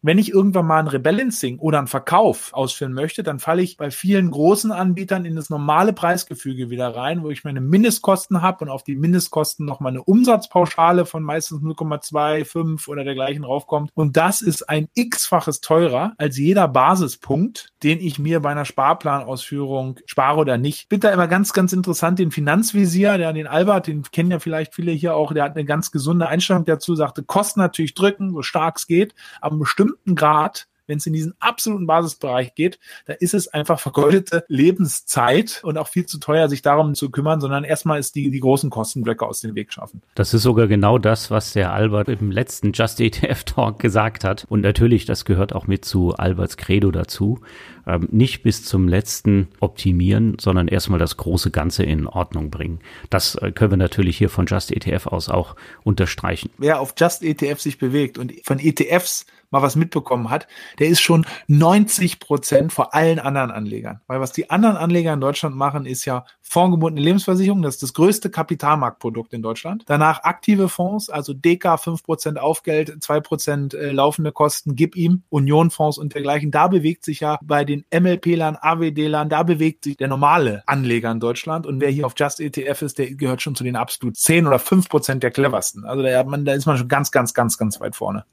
wenn 0.01 0.17
ich 0.17 0.31
irgendwann 0.31 0.65
mal 0.65 0.79
ein 0.79 0.87
Rebalancing 0.87 1.59
oder 1.59 1.77
einen 1.77 1.87
Verkauf 1.87 2.53
ausführen 2.53 2.93
möchte, 2.93 3.21
dann 3.21 3.39
falle 3.39 3.61
ich 3.61 3.77
bei 3.77 3.91
vielen 3.91 4.31
großen 4.31 4.71
Anbietern 4.71 5.25
in 5.25 5.35
das 5.35 5.49
normale 5.49 5.93
Preisgefüge 5.93 6.69
wieder 6.69 6.95
rein, 6.95 7.23
wo 7.23 7.29
ich 7.29 7.43
meine 7.43 7.61
Mindestkosten 7.61 8.41
habe 8.41 8.65
und 8.65 8.71
auf 8.71 8.83
die 8.83 8.95
Mindestkosten 8.95 9.65
noch 9.65 9.79
mal 9.79 9.89
eine 9.89 10.03
Umsatzpauschale 10.03 11.05
von 11.05 11.21
meistens 11.21 11.61
0,25 11.61 12.87
oder 12.87 13.03
dergleichen 13.03 13.43
raufkommt. 13.43 13.91
Und 13.93 14.17
das 14.17 14.41
ist 14.41 14.67
ein 14.69 14.87
x-faches 14.95 15.61
teurer 15.61 16.13
als 16.17 16.37
jeder 16.37 16.67
Basispunkt, 16.67 17.70
den 17.83 17.99
ich 17.99 18.17
mir 18.17 18.39
bei 18.39 18.51
einer 18.51 18.65
Sparplanausführung 18.65 19.99
spare 20.05 20.39
oder 20.39 20.57
nicht. 20.57 20.89
Bitte 20.89 21.09
immer 21.09 21.27
ganz, 21.27 21.53
ganz 21.53 21.73
interessant, 21.73 22.19
den 22.19 22.31
Finanzvisier, 22.31 23.17
der 23.17 23.33
den 23.33 23.47
Albert, 23.47 23.87
den 23.87 24.03
kennen 24.03 24.31
ja 24.31 24.39
vielleicht 24.39 24.73
viele 24.73 24.91
hier 24.91 25.15
auch, 25.15 25.33
der 25.33 25.43
hat 25.43 25.55
eine 25.55 25.65
ganz 25.65 25.91
gesunde 25.91 26.27
Einstellung 26.27 26.65
dazu, 26.65 26.95
sagte, 26.95 27.23
Kosten 27.23 27.59
natürlich 27.59 27.93
drücken, 27.93 28.31
so 28.31 28.41
stark 28.41 28.77
es 28.77 28.87
geht, 28.87 29.13
aber 29.41 29.57
bestimmt 29.57 29.91
bestimmten 29.91 30.15
Grad 30.15 30.67
wenn 30.91 30.97
es 30.97 31.05
in 31.07 31.13
diesen 31.13 31.33
absoluten 31.39 31.87
Basisbereich 31.87 32.53
geht, 32.53 32.77
da 33.05 33.13
ist 33.13 33.33
es 33.33 33.47
einfach 33.47 33.79
vergeudete 33.79 34.43
Lebenszeit 34.49 35.61
und 35.63 35.77
auch 35.77 35.87
viel 35.87 36.05
zu 36.05 36.19
teuer, 36.19 36.49
sich 36.49 36.61
darum 36.61 36.93
zu 36.95 37.09
kümmern, 37.09 37.39
sondern 37.39 37.63
erstmal 37.63 37.97
ist 37.97 38.15
die, 38.15 38.29
die 38.29 38.41
großen 38.41 38.69
Kostenblöcke 38.69 39.25
aus 39.25 39.39
dem 39.39 39.55
Weg 39.55 39.71
schaffen. 39.71 40.01
Das 40.15 40.33
ist 40.33 40.43
sogar 40.43 40.67
genau 40.67 40.97
das, 40.97 41.31
was 41.31 41.53
der 41.53 41.71
Albert 41.71 42.09
im 42.09 42.29
letzten 42.29 42.73
Just 42.73 42.99
ETF 42.99 43.45
Talk 43.45 43.79
gesagt 43.79 44.25
hat. 44.25 44.45
Und 44.49 44.61
natürlich, 44.61 45.05
das 45.05 45.23
gehört 45.23 45.55
auch 45.55 45.65
mit 45.65 45.85
zu 45.85 46.13
Alberts 46.13 46.57
Credo 46.57 46.91
dazu. 46.91 47.39
Ähm, 47.87 48.09
nicht 48.11 48.43
bis 48.43 48.65
zum 48.65 48.87
letzten 48.87 49.47
optimieren, 49.59 50.37
sondern 50.39 50.67
erstmal 50.67 50.99
das 50.99 51.17
große 51.17 51.51
Ganze 51.51 51.83
in 51.83 52.05
Ordnung 52.05 52.51
bringen. 52.51 52.79
Das 53.09 53.35
äh, 53.35 53.51
können 53.51 53.71
wir 53.71 53.77
natürlich 53.77 54.17
hier 54.17 54.29
von 54.29 54.45
Just 54.45 54.71
ETF 54.71 55.07
aus 55.07 55.29
auch 55.29 55.55
unterstreichen. 55.83 56.49
Wer 56.57 56.81
auf 56.81 56.93
Just 56.97 57.23
ETF 57.23 57.59
sich 57.61 57.77
bewegt 57.79 58.17
und 58.17 58.33
von 58.43 58.59
ETFs 58.59 59.25
mal 59.51 59.61
was 59.61 59.75
mitbekommen 59.75 60.29
hat, 60.29 60.47
der 60.79 60.87
ist 60.87 61.01
schon 61.01 61.25
90 61.47 62.19
Prozent 62.19 62.73
vor 62.73 62.93
allen 62.93 63.19
anderen 63.19 63.51
Anlegern. 63.51 64.01
Weil 64.07 64.19
was 64.19 64.31
die 64.31 64.49
anderen 64.49 64.77
Anleger 64.77 65.13
in 65.13 65.21
Deutschland 65.21 65.55
machen, 65.55 65.85
ist 65.85 66.05
ja 66.05 66.25
fondgebundene 66.41 67.05
Lebensversicherung. 67.05 67.61
Das 67.61 67.75
ist 67.75 67.83
das 67.83 67.93
größte 67.93 68.29
Kapitalmarktprodukt 68.29 69.33
in 69.33 69.41
Deutschland. 69.41 69.83
Danach 69.85 70.23
aktive 70.23 70.67
Fonds, 70.67 71.09
also 71.09 71.33
DK 71.33 71.77
5 71.77 72.03
Prozent 72.03 72.39
Aufgeld, 72.39 73.01
2 73.01 73.19
Prozent 73.21 73.73
äh, 73.73 73.91
laufende 73.91 74.33
Kosten, 74.33 74.75
gib 74.75 74.97
ihm, 74.97 75.23
Unionfonds 75.29 75.97
und 75.97 76.13
dergleichen. 76.13 76.51
Da 76.51 76.67
bewegt 76.67 77.05
sich 77.05 77.21
ja 77.21 77.39
bei 77.41 77.63
den 77.63 77.85
MLP-Lern, 77.93 78.57
AWD-Lern, 78.59 79.29
da 79.29 79.43
bewegt 79.43 79.85
sich 79.85 79.95
der 79.97 80.09
normale 80.09 80.63
Anleger 80.65 81.11
in 81.11 81.19
Deutschland. 81.21 81.65
Und 81.65 81.79
wer 81.79 81.89
hier 81.89 82.05
auf 82.05 82.13
Just 82.17 82.39
ETF 82.41 82.81
ist, 82.81 82.97
der 82.97 83.15
gehört 83.15 83.41
schon 83.41 83.55
zu 83.55 83.63
den 83.63 83.75
absolut 83.77 84.17
10 84.17 84.47
oder 84.47 84.59
5 84.59 84.89
Prozent 84.89 85.23
der 85.23 85.31
cleversten. 85.31 85.85
Also 85.85 86.03
da, 86.03 86.23
man, 86.23 86.43
da 86.43 86.53
ist 86.53 86.65
man 86.65 86.77
schon 86.77 86.87
ganz, 86.89 87.11
ganz, 87.11 87.33
ganz, 87.33 87.57
ganz 87.57 87.79
weit 87.79 87.95
vorne. 87.95 88.25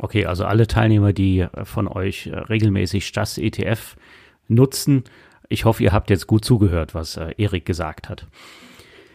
Okay, 0.00 0.26
also 0.26 0.44
alle 0.44 0.66
Teilnehmer, 0.66 1.12
die 1.12 1.40
äh, 1.40 1.64
von 1.64 1.88
euch 1.88 2.28
äh, 2.28 2.36
regelmäßig 2.36 3.06
Stas 3.06 3.38
ETF 3.38 3.96
nutzen, 4.46 5.04
ich 5.48 5.64
hoffe, 5.64 5.82
ihr 5.82 5.92
habt 5.92 6.10
jetzt 6.10 6.26
gut 6.26 6.44
zugehört, 6.44 6.94
was 6.94 7.16
äh, 7.16 7.34
Erik 7.36 7.64
gesagt 7.64 8.08
hat. 8.08 8.26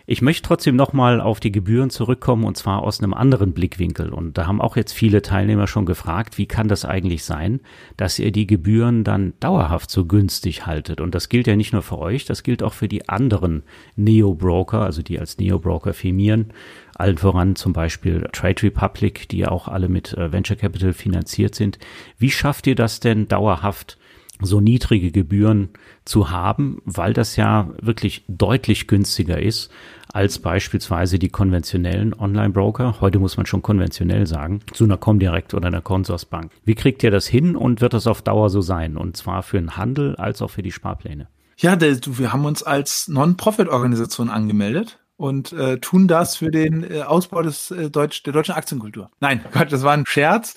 Ich 0.05 0.21
möchte 0.21 0.45
trotzdem 0.45 0.75
nochmal 0.75 1.21
auf 1.21 1.39
die 1.39 1.53
Gebühren 1.53 1.89
zurückkommen 1.89 2.43
und 2.43 2.57
zwar 2.57 2.83
aus 2.83 2.99
einem 2.99 3.13
anderen 3.13 3.53
Blickwinkel. 3.53 4.09
Und 4.09 4.37
da 4.37 4.47
haben 4.47 4.59
auch 4.59 4.75
jetzt 4.75 4.91
viele 4.91 5.21
Teilnehmer 5.21 5.65
schon 5.65 5.85
gefragt, 5.85 6.37
wie 6.37 6.45
kann 6.45 6.67
das 6.67 6.83
eigentlich 6.83 7.23
sein, 7.23 7.61
dass 7.95 8.19
ihr 8.19 8.33
die 8.33 8.45
Gebühren 8.45 9.05
dann 9.05 9.33
dauerhaft 9.39 9.89
so 9.89 10.05
günstig 10.05 10.65
haltet? 10.65 10.99
Und 10.99 11.15
das 11.15 11.29
gilt 11.29 11.47
ja 11.47 11.55
nicht 11.55 11.71
nur 11.71 11.83
für 11.83 11.99
euch, 11.99 12.25
das 12.25 12.43
gilt 12.43 12.63
auch 12.63 12.73
für 12.73 12.89
die 12.89 13.07
anderen 13.07 13.63
Neo-Broker, 13.95 14.81
also 14.81 15.01
die 15.01 15.17
als 15.17 15.37
Neo-Broker 15.37 15.93
firmieren. 15.93 16.51
Allen 16.95 17.17
voran 17.17 17.55
zum 17.55 17.73
Beispiel 17.73 18.27
Trade 18.31 18.63
Republic, 18.63 19.27
die 19.29 19.39
ja 19.39 19.49
auch 19.49 19.67
alle 19.67 19.89
mit 19.89 20.13
äh, 20.13 20.31
Venture 20.31 20.57
Capital 20.57 20.93
finanziert 20.93 21.55
sind. 21.55 21.79
Wie 22.17 22.31
schafft 22.31 22.67
ihr 22.67 22.75
das 22.75 22.99
denn 22.99 23.27
dauerhaft? 23.27 23.97
so 24.41 24.59
niedrige 24.59 25.11
Gebühren 25.11 25.69
zu 26.05 26.31
haben, 26.31 26.81
weil 26.85 27.13
das 27.13 27.35
ja 27.35 27.69
wirklich 27.81 28.23
deutlich 28.27 28.87
günstiger 28.87 29.41
ist 29.41 29.71
als 30.11 30.39
beispielsweise 30.39 31.17
die 31.17 31.29
konventionellen 31.29 32.13
Online-Broker. 32.13 33.01
Heute 33.01 33.19
muss 33.19 33.37
man 33.37 33.45
schon 33.45 33.61
konventionell 33.61 34.27
sagen, 34.27 34.61
zu 34.73 34.83
einer 34.83 34.97
Comdirect 34.97 35.53
oder 35.53 35.67
einer 35.67 35.81
Consorsbank. 35.81 36.51
Wie 36.65 36.75
kriegt 36.75 37.03
ihr 37.03 37.11
das 37.11 37.25
hin 37.25 37.55
und 37.55 37.81
wird 37.81 37.93
das 37.93 38.05
auf 38.05 38.21
Dauer 38.21 38.49
so 38.49 38.61
sein? 38.61 38.97
Und 38.97 39.17
zwar 39.17 39.43
für 39.43 39.57
den 39.57 39.75
Handel 39.75 40.15
als 40.17 40.41
auch 40.41 40.49
für 40.49 40.61
die 40.61 40.71
Sparpläne? 40.71 41.27
Ja, 41.57 41.79
wir 41.79 42.33
haben 42.33 42.45
uns 42.45 42.63
als 42.63 43.07
Non-Profit-Organisation 43.07 44.29
angemeldet 44.29 44.99
und 45.23 45.53
äh, 45.53 45.77
tun 45.77 46.09
das 46.09 46.35
für 46.35 46.51
den 46.51 46.83
äh, 46.83 47.03
Ausbau 47.03 47.41
des, 47.43 47.71
äh, 47.71 47.89
Deutsch, 47.89 48.23
der 48.23 48.33
deutschen 48.33 48.55
Aktienkultur. 48.55 49.09
Nein, 49.21 49.39
Gott, 49.53 49.71
das 49.71 49.81
war 49.81 49.93
ein 49.93 50.05
Scherz. 50.05 50.55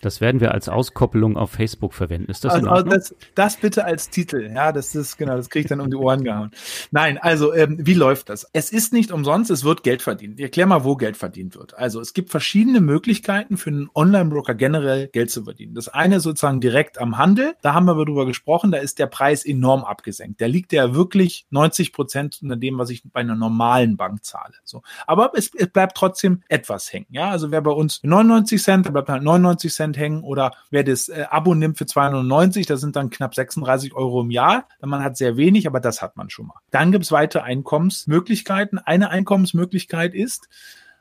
Das 0.00 0.20
werden 0.20 0.40
wir 0.40 0.52
als 0.52 0.68
Auskoppelung 0.68 1.36
auf 1.36 1.52
Facebook 1.52 1.94
verwenden. 1.94 2.30
Ist 2.30 2.44
das 2.44 2.54
also, 2.54 2.66
in 2.66 2.72
Ordnung? 2.72 2.94
Das, 2.94 3.14
das, 3.34 3.56
bitte 3.56 3.84
als 3.84 4.10
Titel. 4.10 4.50
Ja, 4.54 4.72
das 4.72 4.94
ist 4.94 5.16
genau, 5.16 5.36
das 5.36 5.48
kriege 5.48 5.62
ich 5.64 5.68
dann 5.68 5.80
um 5.80 5.90
die 5.90 5.96
Ohren 5.96 6.22
gehauen. 6.22 6.50
Nein, 6.90 7.18
also 7.18 7.54
ähm, 7.54 7.78
wie 7.80 7.94
läuft 7.94 8.28
das? 8.28 8.46
Es 8.52 8.70
ist 8.70 8.92
nicht 8.92 9.10
umsonst, 9.10 9.50
es 9.50 9.64
wird 9.64 9.82
Geld 9.82 10.02
verdient. 10.02 10.38
Ich 10.38 10.44
erkläre 10.44 10.68
mal, 10.68 10.84
wo 10.84 10.96
Geld 10.96 11.16
verdient 11.16 11.56
wird. 11.56 11.76
Also 11.78 12.00
es 12.00 12.12
gibt 12.12 12.30
verschiedene 12.30 12.80
Möglichkeiten 12.80 13.56
für 13.56 13.70
einen 13.70 13.88
Online-Broker 13.94 14.54
generell 14.54 15.08
Geld 15.08 15.30
zu 15.30 15.44
verdienen. 15.44 15.74
Das 15.74 15.88
eine 15.88 16.20
sozusagen 16.20 16.60
direkt 16.60 17.00
am 17.00 17.16
Handel. 17.16 17.54
Da 17.62 17.72
haben 17.72 17.86
wir 17.86 17.94
darüber 17.94 18.26
gesprochen. 18.26 18.70
Da 18.70 18.78
ist 18.78 18.98
der 18.98 19.06
Preis 19.06 19.44
enorm 19.44 19.82
abgesenkt. 19.84 20.40
Der 20.40 20.48
liegt 20.48 20.72
ja 20.72 20.94
wirklich 20.94 21.46
90 21.50 21.92
Prozent 21.92 22.38
unter 22.42 22.56
dem, 22.56 22.78
was 22.78 22.90
ich 22.90 23.02
bei 23.12 23.20
einer 23.20 23.36
normalen 23.36 23.96
Bank 23.96 24.24
zahle. 24.24 24.54
So, 24.64 24.82
aber 25.06 25.32
es, 25.34 25.50
es 25.54 25.68
bleibt 25.68 25.96
trotzdem 25.96 26.42
etwas 26.48 26.92
hängen. 26.92 27.06
Ja, 27.10 27.30
also 27.30 27.50
wer 27.50 27.62
bei 27.62 27.70
uns 27.70 28.00
99 28.02 28.62
Cent, 28.62 28.86
da 28.86 28.90
bleibt 28.90 29.08
halt 29.08 29.22
99 29.22 29.72
Cent 29.72 29.85
hängen 29.94 30.22
oder 30.22 30.52
wer 30.70 30.84
das 30.84 31.08
äh, 31.08 31.26
Abo 31.30 31.54
nimmt 31.54 31.78
für 31.78 31.86
290, 31.86 32.66
das 32.66 32.80
sind 32.80 32.96
dann 32.96 33.10
knapp 33.10 33.34
36 33.34 33.94
Euro 33.94 34.22
im 34.22 34.30
Jahr. 34.30 34.68
Man 34.80 35.02
hat 35.02 35.16
sehr 35.16 35.36
wenig, 35.36 35.66
aber 35.66 35.80
das 35.80 36.02
hat 36.02 36.16
man 36.16 36.30
schon 36.30 36.46
mal. 36.46 36.60
Dann 36.70 36.92
gibt 36.92 37.04
es 37.04 37.12
weitere 37.12 37.42
Einkommensmöglichkeiten. 37.42 38.78
Eine 38.78 39.10
Einkommensmöglichkeit 39.10 40.14
ist, 40.14 40.48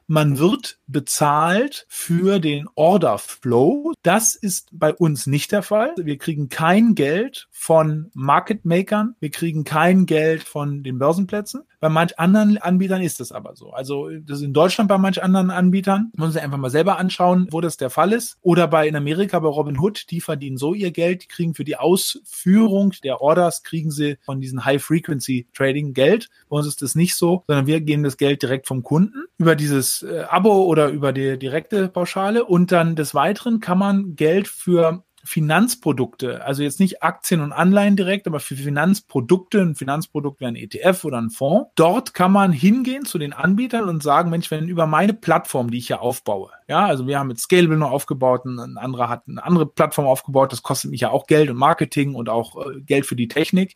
man 0.08 0.38
wird 0.38 0.78
bezahlt 0.88 1.86
für 1.90 2.40
den 2.40 2.68
Order 2.76 3.18
Flow. 3.18 3.94
Das 4.04 4.36
ist 4.36 4.70
bei 4.72 4.94
uns 4.94 5.26
nicht 5.26 5.52
der 5.52 5.64
Fall. 5.64 5.94
Wir 5.98 6.18
kriegen 6.18 6.50
kein 6.50 6.96
Geld 6.96 7.48
von 7.52 8.12
Market 8.14 8.66
Makern. 8.66 9.16
Wir 9.20 9.32
kriegen 9.32 9.64
kein 9.64 10.06
Geld 10.06 10.44
von 10.44 10.84
den 10.84 11.00
Börsenplätzen. 11.00 11.64
Bei 11.80 11.90
manch 11.90 12.18
anderen 12.20 12.58
Anbietern 12.58 13.02
ist 13.02 13.20
das 13.20 13.32
aber 13.32 13.56
so. 13.56 13.72
Also 13.72 14.10
das 14.10 14.40
ist 14.40 14.44
in 14.44 14.54
Deutschland 14.54 14.88
bei 14.88 14.98
manch 14.98 15.22
anderen 15.22 15.50
Anbietern. 15.52 16.12
Muss 16.16 16.34
sich 16.34 16.42
einfach 16.42 16.58
mal 16.58 16.70
selber 16.70 16.98
anschauen, 16.98 17.48
wo 17.52 17.62
das 17.62 17.78
der 17.78 17.90
Fall 17.90 18.14
ist. 18.14 18.38
Oder 18.42 18.68
bei 18.68 18.88
in 18.88 18.96
Amerika 18.96 19.40
bei 19.40 19.48
Robinhood, 19.48 20.10
die 20.12 20.22
verdienen 20.22 20.58
so 20.58 20.74
ihr 20.74 20.92
Geld. 20.92 21.24
Die 21.24 21.28
kriegen 21.28 21.56
für 21.56 21.64
die 21.64 21.78
Ausführung 21.78 22.94
der 23.04 23.22
Orders 23.22 23.64
kriegen 23.64 23.92
sie 23.92 24.18
von 24.22 24.42
diesen 24.42 24.66
High 24.66 24.84
Frequency 24.84 25.48
Trading 25.54 25.94
Geld. 25.94 26.30
Bei 26.50 26.58
uns 26.58 26.68
ist 26.68 26.82
das 26.82 26.96
nicht 26.96 27.16
so, 27.16 27.44
sondern 27.48 27.68
wir 27.68 27.82
geben 27.82 28.04
das 28.04 28.18
Geld 28.18 28.42
direkt 28.42 28.68
vom 28.68 28.84
Kunden 28.84 29.26
über 29.38 29.56
dieses 29.56 29.95
äh, 30.04 30.24
Abo 30.30 30.64
oder 30.66 30.90
über 30.90 31.14
die 31.14 31.38
direkte 31.38 31.88
Pauschale. 31.88 32.46
Und 32.46 32.72
dann 32.72 32.96
des 32.96 33.14
Weiteren 33.14 33.60
kann 33.60 33.78
man 33.78 34.16
Geld 34.16 34.48
für 34.48 35.04
Finanzprodukte, 35.26 36.46
also 36.46 36.62
jetzt 36.62 36.80
nicht 36.80 37.02
Aktien 37.02 37.42
und 37.42 37.52
Anleihen 37.52 37.96
direkt, 37.96 38.28
aber 38.28 38.40
für 38.40 38.56
Finanzprodukte, 38.56 39.60
ein 39.60 39.76
Finanzprodukt 39.76 40.40
wie 40.40 40.46
ein 40.46 40.56
ETF 40.56 41.04
oder 41.04 41.20
ein 41.20 41.32
Fonds, 41.32 41.72
dort 41.76 42.14
kann 42.14 42.32
man 42.32 42.52
hingehen 42.52 43.06
zu 43.06 43.18
den 43.18 43.34
Anbietern 43.34 43.90
und 43.90 44.04
sagen, 44.04 44.30
Mensch, 44.30 44.52
wenn 44.52 44.68
über 44.68 44.86
meine 44.86 45.14
Plattform, 45.14 45.72
die 45.72 45.80
ich 45.80 45.88
hier 45.88 46.02
aufbaue, 46.02 46.52
ja, 46.68 46.86
also 46.86 47.08
wir 47.08 47.18
haben 47.18 47.28
mit 47.28 47.40
Scalable 47.40 47.78
noch 47.78 47.92
aufgebaut, 47.92 48.46
ein 48.46 48.78
anderer 48.78 49.10
hat 49.10 49.24
eine 49.28 49.44
andere 49.44 49.66
Plattform 49.66 50.06
aufgebaut, 50.06 50.52
das 50.52 50.62
kostet 50.62 50.92
mich 50.92 51.02
ja 51.02 51.10
auch 51.10 51.26
Geld 51.26 51.50
und 51.50 51.58
Marketing 51.58 52.14
und 52.14 52.30
auch 52.30 52.64
äh, 52.64 52.82
Geld 52.82 53.08
für 53.08 53.16
die 53.16 53.28
Technik 53.28 53.76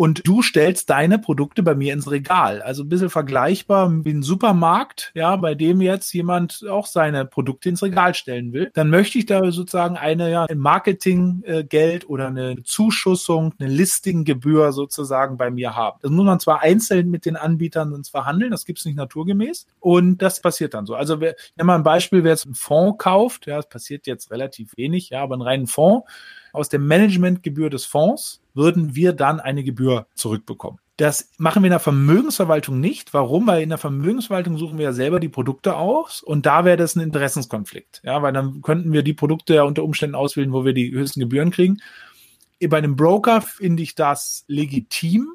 und 0.00 0.26
du 0.26 0.40
stellst 0.40 0.88
deine 0.88 1.18
Produkte 1.18 1.62
bei 1.62 1.74
mir 1.74 1.92
ins 1.92 2.10
Regal. 2.10 2.62
Also 2.62 2.84
ein 2.84 2.88
bisschen 2.88 3.10
vergleichbar 3.10 3.92
wie 4.02 4.14
ein 4.14 4.22
Supermarkt, 4.22 5.12
ja, 5.14 5.36
bei 5.36 5.54
dem 5.54 5.82
jetzt 5.82 6.10
jemand 6.14 6.64
auch 6.70 6.86
seine 6.86 7.26
Produkte 7.26 7.68
ins 7.68 7.82
Regal 7.82 8.14
stellen 8.14 8.54
will. 8.54 8.70
Dann 8.72 8.88
möchte 8.88 9.18
ich 9.18 9.26
da 9.26 9.52
sozusagen 9.52 9.98
eine, 9.98 10.30
ja, 10.30 10.46
Marketinggeld 10.54 12.08
oder 12.08 12.28
eine 12.28 12.62
Zuschussung, 12.62 13.52
eine 13.58 13.68
Listinggebühr 13.68 14.72
sozusagen 14.72 15.36
bei 15.36 15.50
mir 15.50 15.76
haben. 15.76 15.98
Das 16.00 16.10
muss 16.10 16.24
man 16.24 16.40
zwar 16.40 16.62
einzeln 16.62 17.10
mit 17.10 17.26
den 17.26 17.36
Anbietern 17.36 17.90
sonst 17.90 18.08
verhandeln, 18.08 18.52
das 18.52 18.64
gibt 18.64 18.78
es 18.78 18.86
nicht 18.86 18.96
naturgemäß. 18.96 19.66
Und 19.80 20.22
das 20.22 20.40
passiert 20.40 20.72
dann 20.72 20.86
so. 20.86 20.94
Also 20.94 21.20
wer, 21.20 21.36
nimm 21.56 21.66
mal 21.66 21.74
ein 21.74 21.82
Beispiel, 21.82 22.24
wer 22.24 22.30
jetzt 22.30 22.46
einen 22.46 22.54
Fonds 22.54 22.96
kauft, 22.96 23.46
ja, 23.46 23.56
das 23.56 23.68
passiert 23.68 24.06
jetzt 24.06 24.30
relativ 24.30 24.78
wenig, 24.78 25.10
ja, 25.10 25.22
aber 25.22 25.34
einen 25.34 25.42
reinen 25.42 25.66
Fonds, 25.66 26.08
aus 26.52 26.68
der 26.68 26.80
Managementgebühr 26.80 27.70
des 27.70 27.84
Fonds 27.84 28.42
würden 28.54 28.94
wir 28.94 29.12
dann 29.12 29.40
eine 29.40 29.64
Gebühr 29.64 30.06
zurückbekommen. 30.14 30.78
Das 30.96 31.30
machen 31.38 31.62
wir 31.62 31.68
in 31.68 31.72
der 31.72 31.80
Vermögensverwaltung 31.80 32.78
nicht. 32.78 33.14
Warum? 33.14 33.46
Weil 33.46 33.62
in 33.62 33.70
der 33.70 33.78
Vermögensverwaltung 33.78 34.58
suchen 34.58 34.76
wir 34.76 34.84
ja 34.84 34.92
selber 34.92 35.18
die 35.18 35.30
Produkte 35.30 35.76
aus 35.76 36.22
und 36.22 36.44
da 36.44 36.66
wäre 36.66 36.76
das 36.76 36.94
ein 36.94 37.00
Interessenskonflikt. 37.00 38.02
Ja, 38.04 38.20
weil 38.20 38.34
dann 38.34 38.60
könnten 38.60 38.92
wir 38.92 39.02
die 39.02 39.14
Produkte 39.14 39.54
ja 39.54 39.62
unter 39.62 39.82
Umständen 39.82 40.14
auswählen, 40.14 40.52
wo 40.52 40.66
wir 40.66 40.74
die 40.74 40.92
höchsten 40.92 41.20
Gebühren 41.20 41.50
kriegen. 41.50 41.78
Bei 42.68 42.76
einem 42.76 42.96
Broker 42.96 43.40
finde 43.40 43.82
ich 43.82 43.94
das 43.94 44.44
legitim, 44.46 45.26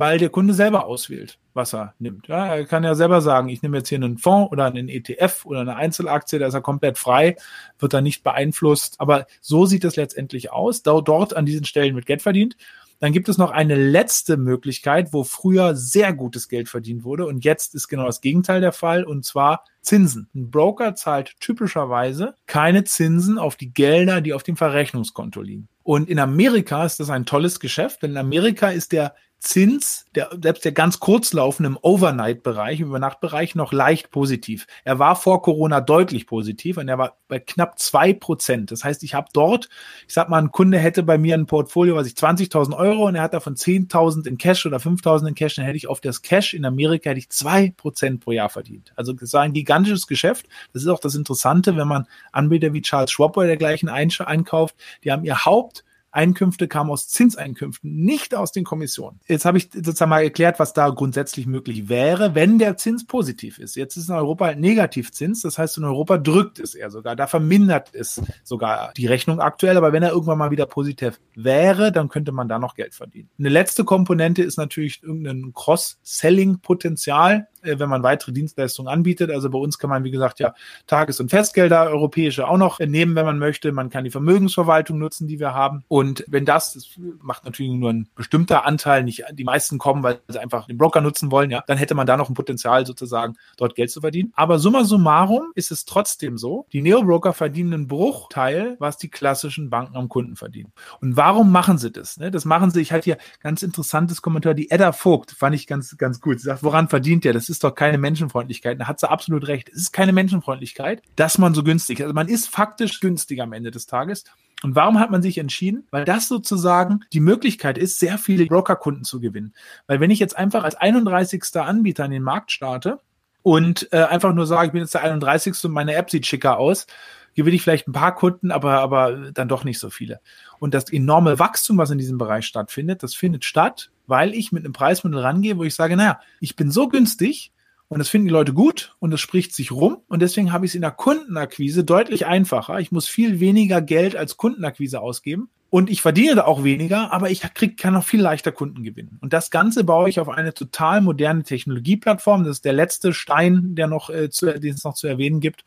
weil 0.00 0.16
der 0.16 0.30
Kunde 0.30 0.54
selber 0.54 0.86
auswählt, 0.86 1.38
was 1.52 1.74
er 1.74 1.92
nimmt. 1.98 2.26
Ja, 2.26 2.56
er 2.56 2.64
kann 2.64 2.84
ja 2.84 2.94
selber 2.94 3.20
sagen, 3.20 3.50
ich 3.50 3.60
nehme 3.60 3.76
jetzt 3.76 3.90
hier 3.90 3.98
einen 3.98 4.16
Fonds 4.16 4.50
oder 4.50 4.64
einen 4.64 4.88
ETF 4.88 5.44
oder 5.44 5.60
eine 5.60 5.76
Einzelaktie, 5.76 6.38
da 6.38 6.46
ist 6.46 6.54
er 6.54 6.62
komplett 6.62 6.96
frei, 6.96 7.36
wird 7.78 7.92
er 7.92 8.00
nicht 8.00 8.24
beeinflusst. 8.24 8.98
Aber 8.98 9.26
so 9.42 9.66
sieht 9.66 9.84
es 9.84 9.96
letztendlich 9.96 10.50
aus. 10.52 10.82
Dort 10.82 11.36
an 11.36 11.44
diesen 11.44 11.66
Stellen 11.66 11.96
wird 11.96 12.06
Geld 12.06 12.22
verdient. 12.22 12.56
Dann 12.98 13.12
gibt 13.12 13.28
es 13.28 13.36
noch 13.36 13.50
eine 13.50 13.74
letzte 13.74 14.38
Möglichkeit, 14.38 15.12
wo 15.12 15.22
früher 15.22 15.76
sehr 15.76 16.14
gutes 16.14 16.48
Geld 16.48 16.70
verdient 16.70 17.04
wurde 17.04 17.26
und 17.26 17.44
jetzt 17.44 17.74
ist 17.74 17.88
genau 17.88 18.06
das 18.06 18.22
Gegenteil 18.22 18.62
der 18.62 18.72
Fall 18.72 19.04
und 19.04 19.26
zwar 19.26 19.64
Zinsen. 19.82 20.28
Ein 20.34 20.50
Broker 20.50 20.94
zahlt 20.94 21.34
typischerweise 21.40 22.34
keine 22.46 22.84
Zinsen 22.84 23.38
auf 23.38 23.56
die 23.56 23.72
Gelder, 23.72 24.22
die 24.22 24.32
auf 24.32 24.44
dem 24.44 24.56
Verrechnungskonto 24.56 25.42
liegen. 25.42 25.68
Und 25.82 26.08
in 26.08 26.18
Amerika 26.18 26.84
ist 26.84 27.00
das 27.00 27.10
ein 27.10 27.26
tolles 27.26 27.60
Geschäft, 27.60 28.02
denn 28.02 28.12
in 28.12 28.16
Amerika 28.18 28.70
ist 28.70 28.92
der 28.92 29.14
Zins, 29.40 30.04
der, 30.14 30.28
selbst 30.42 30.66
der 30.66 30.72
ganz 30.72 31.00
kurzlaufende 31.00 31.68
im 31.68 31.78
Overnight-Bereich, 31.80 32.80
im 32.80 32.88
Übernachtbereich 32.88 33.54
noch 33.54 33.72
leicht 33.72 34.10
positiv. 34.10 34.66
Er 34.84 34.98
war 34.98 35.16
vor 35.16 35.40
Corona 35.40 35.80
deutlich 35.80 36.26
positiv 36.26 36.76
und 36.76 36.88
er 36.88 36.98
war 36.98 37.16
bei 37.26 37.38
knapp 37.38 37.78
zwei 37.78 38.12
Prozent. 38.12 38.70
Das 38.70 38.84
heißt, 38.84 39.02
ich 39.02 39.14
habe 39.14 39.28
dort, 39.32 39.70
ich 40.06 40.12
sag 40.12 40.28
mal, 40.28 40.42
ein 40.42 40.52
Kunde 40.52 40.78
hätte 40.78 41.02
bei 41.02 41.16
mir 41.16 41.34
ein 41.36 41.46
Portfolio, 41.46 41.96
was 41.96 42.06
ich 42.06 42.12
20.000 42.12 42.76
Euro 42.76 43.08
und 43.08 43.14
er 43.14 43.22
hat 43.22 43.32
davon 43.32 43.56
10.000 43.56 44.26
in 44.26 44.36
Cash 44.36 44.66
oder 44.66 44.76
5.000 44.76 45.28
in 45.28 45.34
Cash, 45.34 45.54
dann 45.54 45.64
hätte 45.64 45.78
ich 45.78 45.88
auf 45.88 46.02
das 46.02 46.20
Cash 46.20 46.52
in 46.52 46.66
Amerika 46.66 47.08
hätte 47.08 47.20
ich 47.20 47.30
zwei 47.30 47.72
Prozent 47.74 48.20
pro 48.20 48.32
Jahr 48.32 48.50
verdient. 48.50 48.92
Also 48.96 49.14
das 49.14 49.32
war 49.32 49.40
ein 49.40 49.54
gigantisches 49.54 50.06
Geschäft. 50.06 50.48
Das 50.74 50.82
ist 50.82 50.88
auch 50.88 51.00
das 51.00 51.14
Interessante, 51.14 51.76
wenn 51.76 51.88
man 51.88 52.06
Anbieter 52.30 52.74
wie 52.74 52.82
Charles 52.82 53.10
Schwab 53.10 53.38
oder 53.38 53.46
dergleichen 53.46 53.88
einkauft, 53.88 54.76
die 55.02 55.10
haben 55.10 55.24
ihr 55.24 55.46
Haupt 55.46 55.82
Einkünfte 56.12 56.68
kamen 56.68 56.90
aus 56.90 57.08
Zinseinkünften, 57.08 57.94
nicht 57.94 58.34
aus 58.34 58.52
den 58.52 58.64
Kommissionen. 58.64 59.20
Jetzt 59.26 59.44
habe 59.44 59.58
ich 59.58 59.70
sozusagen 59.72 60.10
mal 60.10 60.22
erklärt, 60.22 60.58
was 60.58 60.72
da 60.72 60.88
grundsätzlich 60.90 61.46
möglich 61.46 61.88
wäre, 61.88 62.34
wenn 62.34 62.58
der 62.58 62.76
Zins 62.76 63.06
positiv 63.06 63.58
ist. 63.58 63.76
Jetzt 63.76 63.96
ist 63.96 64.08
in 64.08 64.14
Europa 64.14 64.46
ein 64.46 64.60
Negativzins, 64.60 65.42
das 65.42 65.58
heißt, 65.58 65.78
in 65.78 65.84
Europa 65.84 66.18
drückt 66.18 66.58
es 66.58 66.74
eher 66.74 66.90
sogar, 66.90 67.16
da 67.16 67.26
vermindert 67.26 67.94
es 67.94 68.20
sogar 68.44 68.92
die 68.96 69.06
Rechnung 69.06 69.40
aktuell, 69.40 69.76
aber 69.76 69.92
wenn 69.92 70.02
er 70.02 70.10
irgendwann 70.10 70.38
mal 70.38 70.50
wieder 70.50 70.66
positiv 70.66 71.20
wäre, 71.34 71.92
dann 71.92 72.08
könnte 72.08 72.32
man 72.32 72.48
da 72.48 72.58
noch 72.58 72.74
Geld 72.74 72.94
verdienen. 72.94 73.30
Eine 73.38 73.48
letzte 73.48 73.84
Komponente 73.84 74.42
ist 74.42 74.56
natürlich 74.56 75.02
irgendein 75.02 75.52
Cross-Selling-Potenzial. 75.54 77.46
Äh, 77.62 77.78
wenn 77.78 77.88
man 77.88 78.02
weitere 78.02 78.32
Dienstleistungen 78.32 78.92
anbietet. 78.92 79.30
Also 79.30 79.50
bei 79.50 79.58
uns 79.58 79.78
kann 79.78 79.90
man, 79.90 80.04
wie 80.04 80.10
gesagt, 80.10 80.40
ja 80.40 80.54
Tages- 80.86 81.20
und 81.20 81.30
Festgelder, 81.30 81.90
europäische 81.90 82.48
auch 82.48 82.56
noch 82.56 82.78
nehmen, 82.78 83.14
wenn 83.14 83.26
man 83.26 83.38
möchte. 83.38 83.72
Man 83.72 83.90
kann 83.90 84.04
die 84.04 84.10
Vermögensverwaltung 84.10 84.98
nutzen, 84.98 85.28
die 85.28 85.38
wir 85.38 85.54
haben. 85.54 85.84
Und 85.88 85.99
wenn 86.28 86.44
das, 86.44 86.74
das 86.74 86.88
macht 87.20 87.44
natürlich 87.44 87.72
nur 87.72 87.92
ein 87.92 88.08
bestimmter 88.14 88.66
Anteil, 88.66 89.04
nicht 89.04 89.24
die 89.32 89.44
meisten 89.44 89.78
kommen, 89.78 90.02
weil 90.02 90.20
sie 90.28 90.38
einfach 90.38 90.66
den 90.66 90.78
Broker 90.78 91.00
nutzen 91.00 91.30
wollen, 91.30 91.50
ja, 91.50 91.62
dann 91.66 91.78
hätte 91.78 91.94
man 91.94 92.06
da 92.06 92.16
noch 92.16 92.28
ein 92.28 92.34
Potenzial 92.34 92.86
sozusagen, 92.86 93.36
dort 93.56 93.74
Geld 93.74 93.90
zu 93.90 94.00
verdienen. 94.00 94.32
Aber 94.34 94.58
summa 94.58 94.84
summarum 94.84 95.52
ist 95.54 95.70
es 95.70 95.84
trotzdem 95.84 96.38
so, 96.38 96.66
die 96.72 96.82
Neo-Broker 96.82 97.32
verdienen 97.32 97.74
einen 97.74 97.88
Bruchteil, 97.88 98.76
was 98.78 98.98
die 98.98 99.08
klassischen 99.08 99.70
Banken 99.70 99.96
am 99.96 100.08
Kunden 100.08 100.36
verdienen. 100.36 100.72
Und 101.00 101.16
warum 101.16 101.52
machen 101.52 101.78
sie 101.78 101.90
das? 101.90 102.18
Ne? 102.18 102.30
Das 102.30 102.44
machen 102.44 102.70
sie, 102.70 102.80
ich 102.80 102.92
hatte 102.92 103.04
hier 103.04 103.18
ganz 103.40 103.62
interessantes 103.62 104.22
Kommentar, 104.22 104.54
die 104.54 104.70
Edda 104.70 104.92
Vogt, 104.92 105.32
fand 105.32 105.54
ich 105.54 105.66
ganz, 105.66 105.96
ganz 105.96 106.20
gut. 106.20 106.40
Sie 106.40 106.46
sagt, 106.46 106.62
woran 106.62 106.88
verdient 106.88 107.24
der? 107.24 107.32
Das 107.32 107.48
ist 107.48 107.64
doch 107.64 107.74
keine 107.74 107.98
Menschenfreundlichkeit. 107.98 108.80
Da 108.80 108.86
hat 108.86 109.00
sie 109.00 109.10
absolut 109.10 109.46
recht. 109.48 109.68
Es 109.68 109.82
ist 109.82 109.92
keine 109.92 110.12
Menschenfreundlichkeit, 110.12 111.02
dass 111.16 111.38
man 111.38 111.54
so 111.54 111.62
günstig 111.62 112.00
ist. 112.00 112.04
Also 112.04 112.14
man 112.14 112.28
ist 112.28 112.48
faktisch 112.48 113.00
günstig 113.00 113.40
am 113.40 113.52
Ende 113.52 113.70
des 113.70 113.86
Tages. 113.86 114.24
Und 114.62 114.74
warum 114.74 114.98
hat 114.98 115.10
man 115.10 115.22
sich 115.22 115.38
entschieden? 115.38 115.86
Weil 115.90 116.04
das 116.04 116.28
sozusagen 116.28 117.00
die 117.12 117.20
Möglichkeit 117.20 117.78
ist, 117.78 117.98
sehr 117.98 118.18
viele 118.18 118.46
Brokerkunden 118.46 119.04
zu 119.04 119.20
gewinnen. 119.20 119.54
Weil 119.86 120.00
wenn 120.00 120.10
ich 120.10 120.18
jetzt 120.18 120.36
einfach 120.36 120.64
als 120.64 120.74
31. 120.74 121.42
Anbieter 121.56 122.04
in 122.04 122.10
den 122.10 122.22
Markt 122.22 122.52
starte 122.52 123.00
und 123.42 123.88
äh, 123.92 124.02
einfach 124.02 124.34
nur 124.34 124.46
sage, 124.46 124.66
ich 124.66 124.72
bin 124.72 124.82
jetzt 124.82 124.94
der 124.94 125.02
31. 125.02 125.64
und 125.64 125.72
meine 125.72 125.94
App 125.94 126.10
sieht 126.10 126.26
schicker 126.26 126.58
aus, 126.58 126.86
gewinne 127.34 127.56
ich 127.56 127.62
vielleicht 127.62 127.88
ein 127.88 127.92
paar 127.92 128.14
Kunden, 128.14 128.50
aber, 128.50 128.80
aber 128.80 129.30
dann 129.32 129.48
doch 129.48 129.64
nicht 129.64 129.78
so 129.78 129.90
viele. 129.90 130.20
Und 130.58 130.74
das 130.74 130.92
enorme 130.92 131.38
Wachstum, 131.38 131.78
was 131.78 131.90
in 131.90 131.98
diesem 131.98 132.18
Bereich 132.18 132.46
stattfindet, 132.46 133.02
das 133.02 133.14
findet 133.14 133.44
statt, 133.44 133.90
weil 134.06 134.34
ich 134.34 134.52
mit 134.52 134.64
einem 134.64 134.72
Preismodell 134.72 135.20
rangehe, 135.20 135.56
wo 135.56 135.64
ich 135.64 135.74
sage, 135.74 135.96
naja, 135.96 136.20
ich 136.40 136.56
bin 136.56 136.70
so 136.70 136.88
günstig, 136.88 137.52
und 137.90 137.98
das 137.98 138.08
finden 138.08 138.28
die 138.28 138.32
Leute 138.32 138.54
gut 138.54 138.94
und 139.00 139.12
es 139.12 139.20
spricht 139.20 139.52
sich 139.52 139.72
rum. 139.72 139.98
Und 140.06 140.22
deswegen 140.22 140.52
habe 140.52 140.64
ich 140.64 140.70
es 140.70 140.74
in 140.76 140.82
der 140.82 140.92
Kundenakquise 140.92 141.82
deutlich 141.82 142.24
einfacher. 142.24 142.78
Ich 142.78 142.92
muss 142.92 143.08
viel 143.08 143.40
weniger 143.40 143.82
Geld 143.82 144.14
als 144.14 144.36
Kundenakquise 144.36 145.00
ausgeben. 145.00 145.50
Und 145.70 145.90
ich 145.90 146.00
verdiene 146.00 146.36
da 146.36 146.44
auch 146.44 146.62
weniger, 146.62 147.12
aber 147.12 147.30
ich 147.30 147.42
krieg, 147.52 147.76
kann 147.76 147.94
noch 147.94 148.04
viel 148.04 148.20
leichter 148.20 148.52
Kunden 148.52 148.84
gewinnen. 148.84 149.18
Und 149.20 149.32
das 149.32 149.50
Ganze 149.50 149.82
baue 149.82 150.08
ich 150.08 150.20
auf 150.20 150.28
eine 150.28 150.54
total 150.54 151.00
moderne 151.00 151.42
Technologieplattform. 151.42 152.44
Das 152.44 152.58
ist 152.58 152.64
der 152.64 152.74
letzte 152.74 153.12
Stein, 153.12 153.74
der 153.74 153.88
noch, 153.88 154.08
äh, 154.08 154.30
zu, 154.30 154.46
den 154.46 154.74
es 154.74 154.84
noch 154.84 154.94
zu 154.94 155.08
erwähnen 155.08 155.40
gibt 155.40 155.64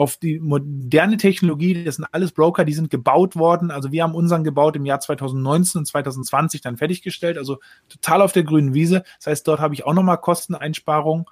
auf 0.00 0.16
die 0.16 0.40
moderne 0.40 1.18
Technologie. 1.18 1.84
Das 1.84 1.96
sind 1.96 2.06
alles 2.10 2.32
Broker, 2.32 2.64
die 2.64 2.72
sind 2.72 2.88
gebaut 2.88 3.36
worden. 3.36 3.70
Also 3.70 3.92
wir 3.92 4.02
haben 4.02 4.14
unseren 4.14 4.44
gebaut 4.44 4.76
im 4.76 4.86
Jahr 4.86 5.00
2019 5.00 5.80
und 5.80 5.84
2020 5.84 6.62
dann 6.62 6.78
fertiggestellt. 6.78 7.36
Also 7.36 7.58
total 7.90 8.22
auf 8.22 8.32
der 8.32 8.44
grünen 8.44 8.72
Wiese. 8.72 9.04
Das 9.18 9.26
heißt, 9.26 9.46
dort 9.46 9.60
habe 9.60 9.74
ich 9.74 9.84
auch 9.84 9.92
nochmal 9.92 10.16
Kosteneinsparungen. 10.16 11.26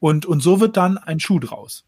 Und, 0.00 0.26
und 0.26 0.42
so 0.42 0.60
wird 0.60 0.76
dann 0.76 0.98
ein 0.98 1.20
Schuh 1.20 1.38
draus. 1.38 1.84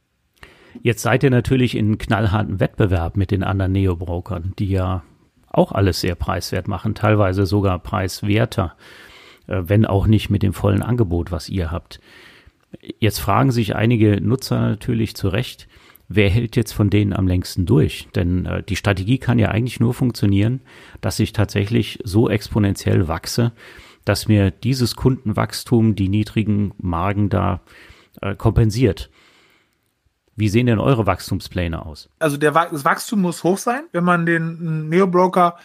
Jetzt 0.80 1.02
seid 1.02 1.22
ihr 1.22 1.30
natürlich 1.30 1.76
in 1.76 1.98
knallharten 1.98 2.60
Wettbewerb 2.60 3.16
mit 3.16 3.30
den 3.30 3.42
anderen 3.42 3.72
Neo-Brokern, 3.72 4.54
die 4.58 4.68
ja 4.68 5.02
auch 5.48 5.72
alles 5.72 6.00
sehr 6.00 6.14
preiswert 6.14 6.68
machen, 6.68 6.94
teilweise 6.94 7.44
sogar 7.44 7.78
preiswerter, 7.78 8.76
äh, 9.46 9.62
wenn 9.64 9.84
auch 9.84 10.06
nicht 10.06 10.30
mit 10.30 10.42
dem 10.42 10.54
vollen 10.54 10.82
Angebot, 10.82 11.30
was 11.30 11.48
ihr 11.48 11.70
habt. 11.70 12.00
Jetzt 13.00 13.18
fragen 13.18 13.50
sich 13.50 13.76
einige 13.76 14.20
Nutzer 14.20 14.60
natürlich 14.60 15.14
zu 15.14 15.28
Recht, 15.28 15.68
wer 16.08 16.30
hält 16.30 16.56
jetzt 16.56 16.72
von 16.72 16.88
denen 16.88 17.12
am 17.12 17.28
längsten 17.28 17.66
durch? 17.66 18.08
Denn 18.14 18.46
äh, 18.46 18.62
die 18.62 18.76
Strategie 18.76 19.18
kann 19.18 19.38
ja 19.38 19.48
eigentlich 19.48 19.80
nur 19.80 19.92
funktionieren, 19.92 20.60
dass 21.00 21.20
ich 21.20 21.32
tatsächlich 21.32 21.98
so 22.02 22.30
exponentiell 22.30 23.08
wachse, 23.08 23.52
dass 24.04 24.28
mir 24.28 24.50
dieses 24.50 24.96
Kundenwachstum 24.96 25.94
die 25.94 26.08
niedrigen 26.08 26.72
Margen 26.78 27.28
da 27.28 27.60
äh, 28.20 28.34
kompensiert. 28.34 29.10
Wie 30.34 30.48
sehen 30.48 30.66
denn 30.66 30.78
eure 30.78 31.06
Wachstumspläne 31.06 31.84
aus? 31.84 32.08
Also 32.18 32.36
der, 32.36 32.52
das 32.52 32.84
Wachstum 32.84 33.20
muss 33.20 33.44
hoch 33.44 33.58
sein. 33.58 33.84
Wenn 33.92 34.04
man 34.04 34.24
den 34.24 34.88
Neo-Broker 34.88 35.56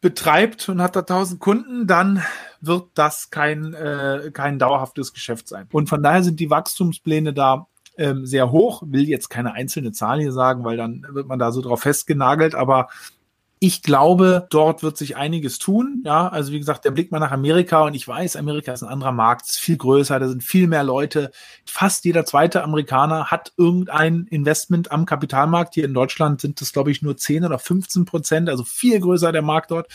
betreibt 0.00 0.68
und 0.68 0.82
hat 0.82 0.96
da 0.96 1.00
1000 1.00 1.40
Kunden, 1.40 1.86
dann 1.86 2.22
wird 2.60 2.88
das 2.94 3.30
kein, 3.30 3.72
äh, 3.72 4.30
kein 4.32 4.58
dauerhaftes 4.58 5.14
Geschäft 5.14 5.48
sein. 5.48 5.66
Und 5.72 5.88
von 5.88 6.02
daher 6.02 6.22
sind 6.22 6.40
die 6.40 6.50
Wachstumspläne 6.50 7.32
da 7.32 7.66
ähm, 7.96 8.26
sehr 8.26 8.50
hoch. 8.50 8.82
Will 8.84 9.08
jetzt 9.08 9.30
keine 9.30 9.54
einzelne 9.54 9.92
Zahl 9.92 10.20
hier 10.20 10.32
sagen, 10.32 10.64
weil 10.64 10.76
dann 10.76 11.06
wird 11.10 11.26
man 11.26 11.38
da 11.38 11.52
so 11.52 11.62
drauf 11.62 11.80
festgenagelt, 11.80 12.54
aber 12.54 12.88
ich 13.66 13.80
glaube, 13.82 14.46
dort 14.50 14.82
wird 14.82 14.98
sich 14.98 15.16
einiges 15.16 15.58
tun. 15.58 16.02
Ja, 16.04 16.28
also 16.28 16.52
wie 16.52 16.58
gesagt, 16.58 16.84
der 16.84 16.90
Blick 16.90 17.10
mal 17.10 17.18
nach 17.18 17.32
Amerika 17.32 17.80
und 17.80 17.94
ich 17.94 18.06
weiß, 18.06 18.36
Amerika 18.36 18.74
ist 18.74 18.82
ein 18.82 18.90
anderer 18.90 19.12
Markt, 19.12 19.46
ist 19.46 19.58
viel 19.58 19.78
größer, 19.78 20.20
da 20.20 20.28
sind 20.28 20.44
viel 20.44 20.66
mehr 20.66 20.84
Leute. 20.84 21.30
Fast 21.64 22.04
jeder 22.04 22.26
zweite 22.26 22.62
Amerikaner 22.62 23.30
hat 23.30 23.54
irgendein 23.56 24.26
Investment 24.28 24.92
am 24.92 25.06
Kapitalmarkt. 25.06 25.72
Hier 25.72 25.86
in 25.86 25.94
Deutschland 25.94 26.42
sind 26.42 26.60
das, 26.60 26.74
glaube 26.74 26.90
ich, 26.90 27.00
nur 27.00 27.16
10 27.16 27.46
oder 27.46 27.58
15 27.58 28.04
Prozent, 28.04 28.50
also 28.50 28.64
viel 28.64 29.00
größer 29.00 29.32
der 29.32 29.40
Markt 29.40 29.70
dort. 29.70 29.90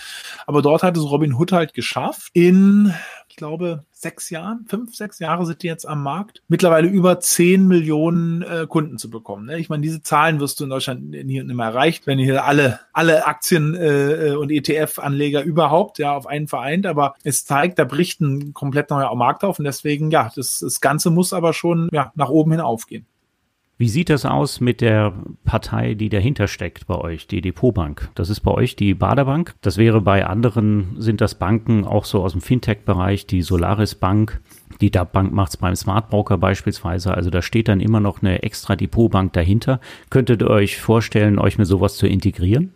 Aber 0.47 0.63
dort 0.63 0.81
hat 0.81 0.97
es 0.97 1.03
Robin 1.03 1.35
Hood 1.35 1.51
halt 1.51 1.75
geschafft, 1.75 2.31
in 2.33 2.91
glaube, 3.35 3.85
sechs 3.91 4.29
Jahren, 4.29 4.65
fünf, 4.67 4.95
sechs 4.95 5.19
Jahre 5.19 5.45
sind 5.45 5.63
die 5.63 5.67
jetzt 5.67 5.85
am 5.85 6.03
Markt, 6.03 6.41
mittlerweile 6.47 6.87
über 6.87 7.19
zehn 7.19 7.67
Millionen 7.67 8.41
äh, 8.41 8.65
Kunden 8.67 8.97
zu 8.97 9.09
bekommen. 9.09 9.47
Ne? 9.47 9.59
Ich 9.59 9.69
meine, 9.69 9.81
diese 9.81 10.01
Zahlen 10.01 10.39
wirst 10.39 10.59
du 10.59 10.63
in 10.63 10.69
Deutschland 10.69 11.09
nie 11.09 11.41
und 11.41 11.47
nimmer 11.47 11.65
erreicht, 11.65 12.07
wenn 12.07 12.19
hier 12.19 12.45
alle, 12.45 12.79
alle 12.93 13.25
Aktien 13.27 13.75
äh, 13.75 14.35
und 14.37 14.51
ETF-Anleger 14.51 15.43
überhaupt 15.43 15.99
ja 15.99 16.15
auf 16.15 16.27
einen 16.27 16.47
vereint, 16.47 16.85
aber 16.85 17.15
es 17.23 17.45
zeigt, 17.45 17.79
da 17.79 17.83
bricht 17.83 18.21
ein 18.21 18.53
komplett 18.53 18.89
neuer 18.89 19.13
Markt 19.15 19.43
auf 19.43 19.59
und 19.59 19.65
deswegen, 19.65 20.11
ja, 20.11 20.31
das, 20.35 20.59
das 20.59 20.81
Ganze 20.81 21.09
muss 21.09 21.33
aber 21.33 21.53
schon 21.53 21.89
ja, 21.91 22.11
nach 22.15 22.29
oben 22.29 22.51
hin 22.51 22.61
aufgehen. 22.61 23.05
Wie 23.81 23.87
sieht 23.87 24.09
das 24.09 24.25
aus 24.25 24.59
mit 24.59 24.81
der 24.81 25.13
Partei, 25.45 25.93
die 25.93 26.09
dahinter 26.09 26.49
steckt 26.49 26.85
bei 26.85 26.95
euch, 26.95 27.27
die 27.27 27.39
Depotbank? 27.39 28.09
Das 28.13 28.29
ist 28.29 28.41
bei 28.41 28.51
euch 28.51 28.75
die 28.75 28.93
Baderbank. 28.93 29.55
Das 29.61 29.77
wäre 29.77 30.01
bei 30.01 30.25
anderen, 30.25 30.97
sind 30.97 31.21
das 31.21 31.35
Banken 31.35 31.85
auch 31.85 32.03
so 32.03 32.21
aus 32.21 32.33
dem 32.33 32.41
Fintech-Bereich, 32.41 33.25
die 33.25 33.41
Solaris 33.41 33.95
Bank. 33.95 34.41
Die 34.81 34.91
DAP 34.91 35.13
Bank 35.13 35.31
macht 35.31 35.51
es 35.51 35.57
beim 35.57 35.77
Smart 35.77 36.09
Broker 36.09 36.37
beispielsweise. 36.37 37.13
Also 37.13 37.29
da 37.29 37.41
steht 37.41 37.69
dann 37.69 37.79
immer 37.79 38.01
noch 38.01 38.21
eine 38.21 38.43
extra 38.43 38.75
Depotbank 38.75 39.31
dahinter. 39.31 39.79
Könntet 40.09 40.41
ihr 40.41 40.49
euch 40.49 40.81
vorstellen, 40.81 41.39
euch 41.39 41.57
mit 41.57 41.67
sowas 41.67 41.95
zu 41.95 42.05
integrieren? 42.05 42.73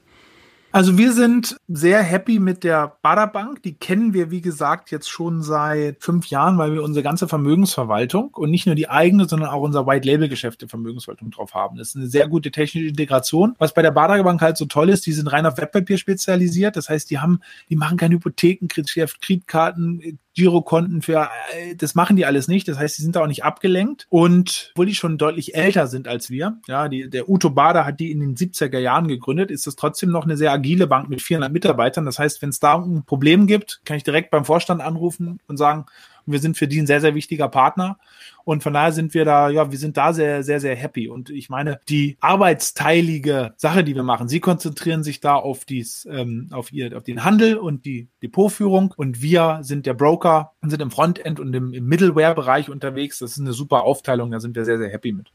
Also 0.76 0.97
wir 0.97 1.13
sind 1.13 1.55
sehr 1.67 2.01
happy 2.01 2.39
mit 2.39 2.63
der 2.63 2.97
Baderbank. 3.03 3.61
Die 3.61 3.76
kennen 3.76 4.15
wir, 4.15 4.32
wie 4.32 4.41
gesagt, 4.41 4.89
jetzt 4.89 5.07
schon 5.07 5.43
seit 5.43 6.01
fünf 6.01 6.26
Jahren, 6.26 6.57
weil 6.57 6.74
wir 6.74 6.82
unsere 6.82 7.03
ganze 7.03 7.28
Vermögensverwaltung 7.28 8.32
und 8.34 8.49
nicht 8.49 8.65
nur 8.65 8.74
die 8.74 8.89
eigene, 8.89 9.30
sondern 9.30 9.49
auch 9.49 9.61
unser 9.61 9.86
White-Label-Geschäft 9.86 10.63
der 10.63 10.69
Vermögensverwaltung 10.69 11.30
drauf 11.30 11.53
haben. 11.53 11.78
Das 11.78 11.89
ist 11.89 11.95
eine 11.95 12.07
sehr 12.07 12.28
gute 12.28 12.49
technische 12.49 12.88
Integration. 12.88 13.53
Was 13.59 13.76
bei 13.76 13.84
der 13.84 13.91
Baderbank 13.91 14.41
halt 14.41 14.57
so 14.57 14.65
toll 14.65 14.89
ist, 14.89 15.05
die 15.05 15.13
sind 15.13 15.32
rein 15.32 15.45
auf 15.45 15.59
Wertpapier 15.59 15.99
spezialisiert. 15.99 16.76
Das 16.76 16.89
heißt, 16.89 17.07
die 17.11 17.19
haben, 17.19 17.41
die 17.69 17.76
machen 17.76 17.95
keine 17.95 18.15
Hypothekengeschäft, 18.15 19.21
Kreditkarten, 19.21 20.17
Girokonten 20.36 21.01
für, 21.01 21.29
äh, 21.53 21.75
das 21.75 21.95
machen 21.95 22.15
die 22.15 22.25
alles 22.25 22.47
nicht. 22.47 22.67
Das 22.67 22.77
heißt, 22.77 22.95
sie 22.95 23.03
sind 23.03 23.15
da 23.15 23.21
auch 23.21 23.27
nicht 23.27 23.43
abgelenkt. 23.43 24.07
Und 24.09 24.71
obwohl 24.73 24.86
die 24.86 24.95
schon 24.95 25.17
deutlich 25.17 25.55
älter 25.55 25.88
sind 25.88 26.07
als 26.07 26.29
wir, 26.29 26.57
ja, 26.67 26.89
die, 26.89 27.09
der 27.09 27.29
Uto 27.29 27.49
Bader 27.49 27.86
hat 27.86 27.99
die 27.99 28.11
in 28.11 28.19
den 28.19 28.36
70er 28.36 28.79
Jahren 28.79 29.07
gegründet, 29.07 29.51
ist 29.51 29.67
das 29.67 29.75
trotzdem 29.75 30.09
noch 30.09 30.23
eine 30.23 30.38
sehr 30.38 30.51
agile 30.51 30.88
Bank 30.88 31.09
mit 31.09 31.21
400 31.21 31.51
Mitarbeitern. 31.51 32.05
Das 32.05 32.19
heißt, 32.19 32.41
wenn 32.41 32.49
es 32.49 32.59
da 32.59 32.75
ein 32.75 33.03
Problem 33.05 33.47
gibt, 33.47 33.81
kann 33.86 33.97
ich 33.97 34.03
direkt 34.03 34.31
beim 34.31 34.45
Vorstand 34.45 34.81
anrufen 34.81 35.39
und 35.47 35.57
sagen, 35.57 35.86
wir 36.26 36.39
sind 36.39 36.57
für 36.57 36.67
die 36.67 36.80
ein 36.80 36.88
sehr, 36.88 37.01
sehr 37.01 37.15
wichtiger 37.15 37.47
Partner. 37.47 37.97
Und 38.45 38.63
von 38.63 38.74
daher 38.74 38.91
sind 38.91 39.13
wir 39.13 39.26
da, 39.26 39.49
ja, 39.49 39.71
wir 39.71 39.78
sind 39.78 39.95
da 39.95 40.11
sehr, 40.13 40.43
sehr, 40.43 40.59
sehr 40.59 40.76
happy. 40.76 41.07
Und 41.07 41.30
ich 41.30 41.49
meine, 41.49 41.80
die 41.88 42.17
arbeitsteilige 42.19 43.53
Sache, 43.57 43.84
die 43.84 43.95
wir 43.95 44.03
machen, 44.03 44.28
sie 44.28 44.39
konzentrieren 44.39 45.03
sich 45.03 45.21
da 45.21 45.36
auf 45.36 45.65
dies, 45.65 46.07
ähm, 46.11 46.49
auf 46.51 46.74
ihr, 46.74 46.95
auf 46.97 47.03
den 47.03 47.24
Handel 47.24 47.57
und 47.57 47.86
die 47.86 48.09
Depotführung. 48.21 48.93
Und 48.95 49.21
wir 49.21 49.59
sind 49.61 49.86
der 49.86 49.93
Broker 49.93 50.51
und 50.61 50.69
sind 50.69 50.82
im 50.82 50.91
Frontend 50.91 51.39
und 51.39 51.53
im, 51.53 51.74
im 51.74 51.86
Middleware-Bereich 51.88 52.69
unterwegs. 52.69 53.19
Das 53.19 53.32
ist 53.32 53.39
eine 53.39 53.53
super 53.53 53.84
Aufteilung. 53.84 54.32
Da 54.32 54.39
sind 54.39 54.55
wir 54.55 54.65
sehr, 54.65 54.78
sehr 54.78 54.89
happy 54.89 55.13
mit. 55.13 55.32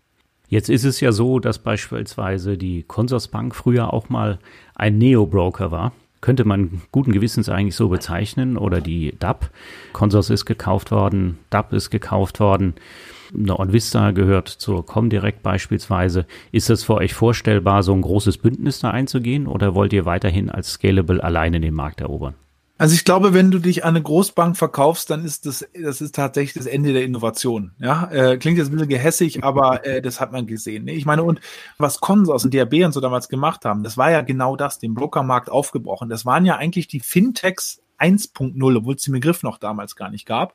Jetzt 0.49 0.71
ist 0.71 0.85
es 0.85 1.01
ja 1.01 1.13
so, 1.13 1.41
dass 1.41 1.59
beispielsweise 1.59 2.57
die 2.57 2.83
Consorsbank 2.83 3.55
früher 3.55 3.93
auch 3.93 4.09
mal 4.09 4.39
ein 4.75 4.97
Neo-Broker 4.97 5.71
war 5.71 5.93
könnte 6.21 6.45
man 6.45 6.83
guten 6.93 7.13
Gewissens 7.13 7.49
eigentlich 7.49 7.77
so 7.77 7.89
bezeichnen, 7.89 8.57
oder 8.57 8.81
die 8.81 9.15
DAP. 9.19 9.51
Consors 9.93 10.31
ist 10.31 10.45
gekauft 10.45 10.91
worden, 10.91 11.39
DAP 11.51 11.73
ist 11.73 11.91
gekauft 11.91 12.41
worden. 12.41 12.75
Eine 13.35 13.59
OnVista 13.59 14.13
gehört 14.13 14.49
zur 14.49 14.87
Comdirect 14.87 15.43
beispielsweise. 15.43 16.27
Ist 16.51 16.71
es 16.71 16.85
für 16.85 16.95
euch 16.95 17.15
vorstellbar, 17.15 17.83
so 17.83 17.93
ein 17.93 18.03
großes 18.03 18.39
Bündnis 18.39 18.81
da 18.81 18.91
einzugehen 18.91 19.47
oder 19.47 19.75
wollt 19.75 19.93
ihr 19.93 20.07
weiterhin 20.07 20.51
als 20.51 20.73
Scalable 20.73 21.23
alleine 21.23 21.61
den 21.61 21.75
Markt 21.75 22.01
erobern? 22.01 22.35
Also 22.79 22.95
ich 22.95 23.05
glaube, 23.05 23.35
wenn 23.35 23.51
du 23.51 23.59
dich 23.59 23.85
an 23.85 23.91
eine 23.91 24.03
Großbank 24.03 24.57
verkaufst, 24.57 25.11
dann 25.11 25.25
ist 25.25 25.47
das, 25.47 25.69
das 25.75 26.01
ist 26.01 26.15
tatsächlich 26.15 26.55
das 26.55 26.67
Ende 26.67 26.93
der 26.93 27.03
Innovation. 27.03 27.73
Ja, 27.81 28.09
äh, 28.13 28.37
klingt 28.39 28.57
jetzt 28.57 28.69
ein 28.69 28.73
bisschen 28.73 28.89
gehässig, 28.89 29.43
aber 29.43 29.85
äh, 29.85 30.01
das 30.01 30.21
hat 30.21 30.31
man 30.31 30.47
gesehen. 30.47 30.85
Ne? 30.85 30.93
Ich 30.93 31.05
meine, 31.05 31.25
und 31.25 31.41
was 31.79 32.01
Consors 32.01 32.45
und 32.45 32.55
DRB 32.55 32.85
und 32.85 32.93
so 32.93 33.01
damals 33.01 33.29
gemacht 33.29 33.65
haben, 33.65 33.83
das 33.83 33.97
war 33.97 34.13
ja 34.13 34.21
genau 34.21 34.55
das, 34.55 34.79
den 34.79 34.95
Brokermarkt 34.95 35.51
aufgebrochen. 35.51 36.09
Das 36.09 36.25
waren 36.25 36.47
ja 36.47 36.57
eigentlich 36.57 36.87
die 36.87 37.01
Fintechs 37.01 37.83
1.0, 37.99 38.77
obwohl 38.77 38.95
es 38.95 39.03
den 39.03 39.13
Begriff 39.13 39.43
noch 39.43 39.59
damals 39.59 39.97
gar 39.97 40.11
nicht 40.11 40.25
gab. 40.25 40.55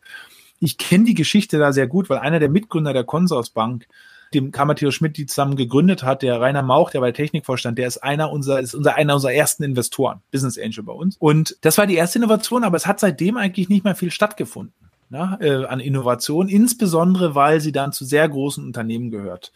Ich 0.59 0.77
kenne 0.77 1.03
die 1.03 1.15
Geschichte 1.15 1.59
da 1.59 1.73
sehr 1.73 1.87
gut, 1.87 2.09
weil 2.09 2.19
einer 2.19 2.39
der 2.39 2.49
Mitgründer 2.49 2.93
der 2.93 3.03
Consors 3.03 3.49
Bank 3.49 3.85
dem 4.33 4.51
Matthias 4.51 4.93
Schmidt 4.93 5.17
die 5.17 5.25
zusammen 5.25 5.55
gegründet 5.55 6.03
hat, 6.03 6.21
der 6.21 6.39
Rainer 6.39 6.63
Mauch, 6.63 6.91
der 6.91 6.99
bei 6.99 7.11
Technikvorstand, 7.11 7.77
der 7.77 7.87
ist 7.87 7.97
einer 7.97 8.31
unserer, 8.31 8.59
ist 8.59 8.75
unser, 8.75 8.95
einer 8.95 9.15
unserer 9.15 9.33
ersten 9.33 9.63
Investoren, 9.63 10.21
Business 10.31 10.57
Angel 10.57 10.83
bei 10.83 10.93
uns. 10.93 11.17
Und 11.17 11.57
das 11.61 11.77
war 11.77 11.87
die 11.87 11.95
erste 11.95 12.19
Innovation, 12.19 12.63
aber 12.63 12.77
es 12.77 12.87
hat 12.87 12.99
seitdem 12.99 13.37
eigentlich 13.37 13.69
nicht 13.69 13.83
mehr 13.83 13.95
viel 13.95 14.11
stattgefunden. 14.11 14.73
Na, 15.09 15.37
äh, 15.41 15.65
an 15.65 15.79
Innovation, 15.79 16.49
insbesondere 16.49 17.35
weil 17.35 17.61
sie 17.61 17.71
dann 17.71 17.91
zu 17.91 18.03
sehr 18.03 18.27
großen 18.27 18.65
Unternehmen 18.65 19.11
gehört 19.11 19.51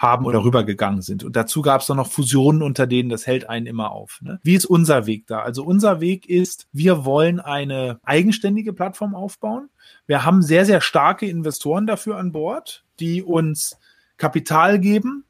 haben 0.00 0.24
oder 0.24 0.42
rübergegangen 0.42 1.02
sind. 1.02 1.24
Und 1.24 1.36
dazu 1.36 1.60
gab 1.60 1.82
es 1.82 1.86
dann 1.86 1.98
noch 1.98 2.10
Fusionen 2.10 2.62
unter 2.62 2.86
denen, 2.86 3.10
das 3.10 3.26
hält 3.26 3.48
einen 3.50 3.66
immer 3.66 3.92
auf. 3.92 4.20
Ne? 4.22 4.40
Wie 4.42 4.54
ist 4.54 4.64
unser 4.64 5.06
Weg 5.06 5.26
da? 5.26 5.40
Also 5.40 5.62
unser 5.62 6.00
Weg 6.00 6.26
ist, 6.28 6.68
wir 6.72 7.04
wollen 7.04 7.38
eine 7.38 8.00
eigenständige 8.02 8.72
Plattform 8.72 9.14
aufbauen. 9.14 9.68
Wir 10.06 10.24
haben 10.24 10.40
sehr, 10.40 10.64
sehr 10.64 10.80
starke 10.80 11.26
Investoren 11.26 11.86
dafür 11.86 12.16
an 12.16 12.32
Bord, 12.32 12.84
die 12.98 13.22
uns 13.22 13.78
Kapital 14.20 14.78
geben, 14.78 15.24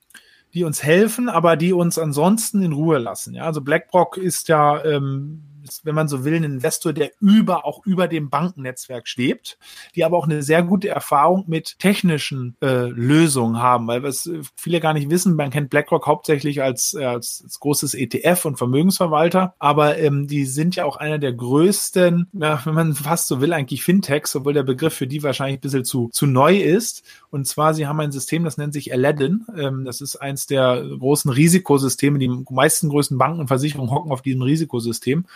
die 0.52 0.64
uns 0.64 0.82
helfen, 0.82 1.28
aber 1.28 1.56
die 1.56 1.72
uns 1.72 1.98
ansonsten 1.98 2.62
in 2.62 2.72
Ruhe 2.72 2.98
lassen. 2.98 3.34
Ja, 3.34 3.44
also 3.44 3.60
BlackRock 3.60 4.16
ist 4.16 4.48
ja 4.48 4.84
ähm, 4.84 5.44
ist, 5.70 5.84
wenn 5.84 5.94
man 5.94 6.08
so 6.08 6.24
will, 6.24 6.34
ein 6.34 6.44
Investor, 6.44 6.92
der 6.92 7.12
über, 7.20 7.64
auch 7.64 7.84
über 7.86 8.08
dem 8.08 8.30
Bankennetzwerk 8.30 9.08
schwebt, 9.08 9.58
die 9.94 10.04
aber 10.04 10.16
auch 10.16 10.24
eine 10.24 10.42
sehr 10.42 10.62
gute 10.62 10.88
Erfahrung 10.88 11.44
mit 11.46 11.78
technischen 11.78 12.56
äh, 12.60 12.88
Lösungen 12.88 13.60
haben, 13.60 13.86
weil 13.86 14.02
was 14.02 14.26
äh, 14.26 14.40
viele 14.56 14.80
gar 14.80 14.92
nicht 14.92 15.10
wissen, 15.10 15.36
man 15.36 15.50
kennt 15.50 15.70
BlackRock 15.70 16.06
hauptsächlich 16.06 16.62
als, 16.62 16.94
äh, 16.94 17.04
als, 17.04 17.42
als 17.44 17.60
großes 17.60 17.94
ETF 17.94 18.44
und 18.44 18.56
Vermögensverwalter, 18.56 19.54
aber 19.58 19.98
ähm, 19.98 20.26
die 20.26 20.44
sind 20.44 20.76
ja 20.76 20.84
auch 20.84 20.96
einer 20.96 21.18
der 21.18 21.32
größten, 21.32 22.28
ja, 22.32 22.60
wenn 22.64 22.74
man 22.74 22.94
fast 22.94 23.28
so 23.28 23.40
will, 23.40 23.52
eigentlich 23.52 23.84
Fintechs, 23.84 24.34
obwohl 24.36 24.54
der 24.54 24.62
Begriff 24.62 24.94
für 24.94 25.06
die 25.06 25.22
wahrscheinlich 25.22 25.58
ein 25.58 25.62
bisschen 25.62 25.84
zu, 25.84 26.08
zu 26.12 26.26
neu 26.26 26.58
ist. 26.58 27.04
Und 27.30 27.46
zwar, 27.46 27.74
sie 27.74 27.86
haben 27.86 28.00
ein 28.00 28.12
System, 28.12 28.44
das 28.44 28.58
nennt 28.58 28.72
sich 28.72 28.92
Aladdin. 28.92 29.46
Ähm, 29.56 29.84
das 29.84 30.00
ist 30.00 30.16
eins 30.16 30.46
der 30.46 30.82
großen 30.98 31.30
Risikosysteme. 31.30 32.18
Die 32.18 32.44
meisten 32.50 32.88
größten 32.88 33.18
Banken 33.18 33.40
und 33.40 33.48
Versicherungen 33.48 33.90
hocken 33.90 34.12
auf 34.12 34.22
diesem 34.22 34.42
Risikosystem 34.42 35.26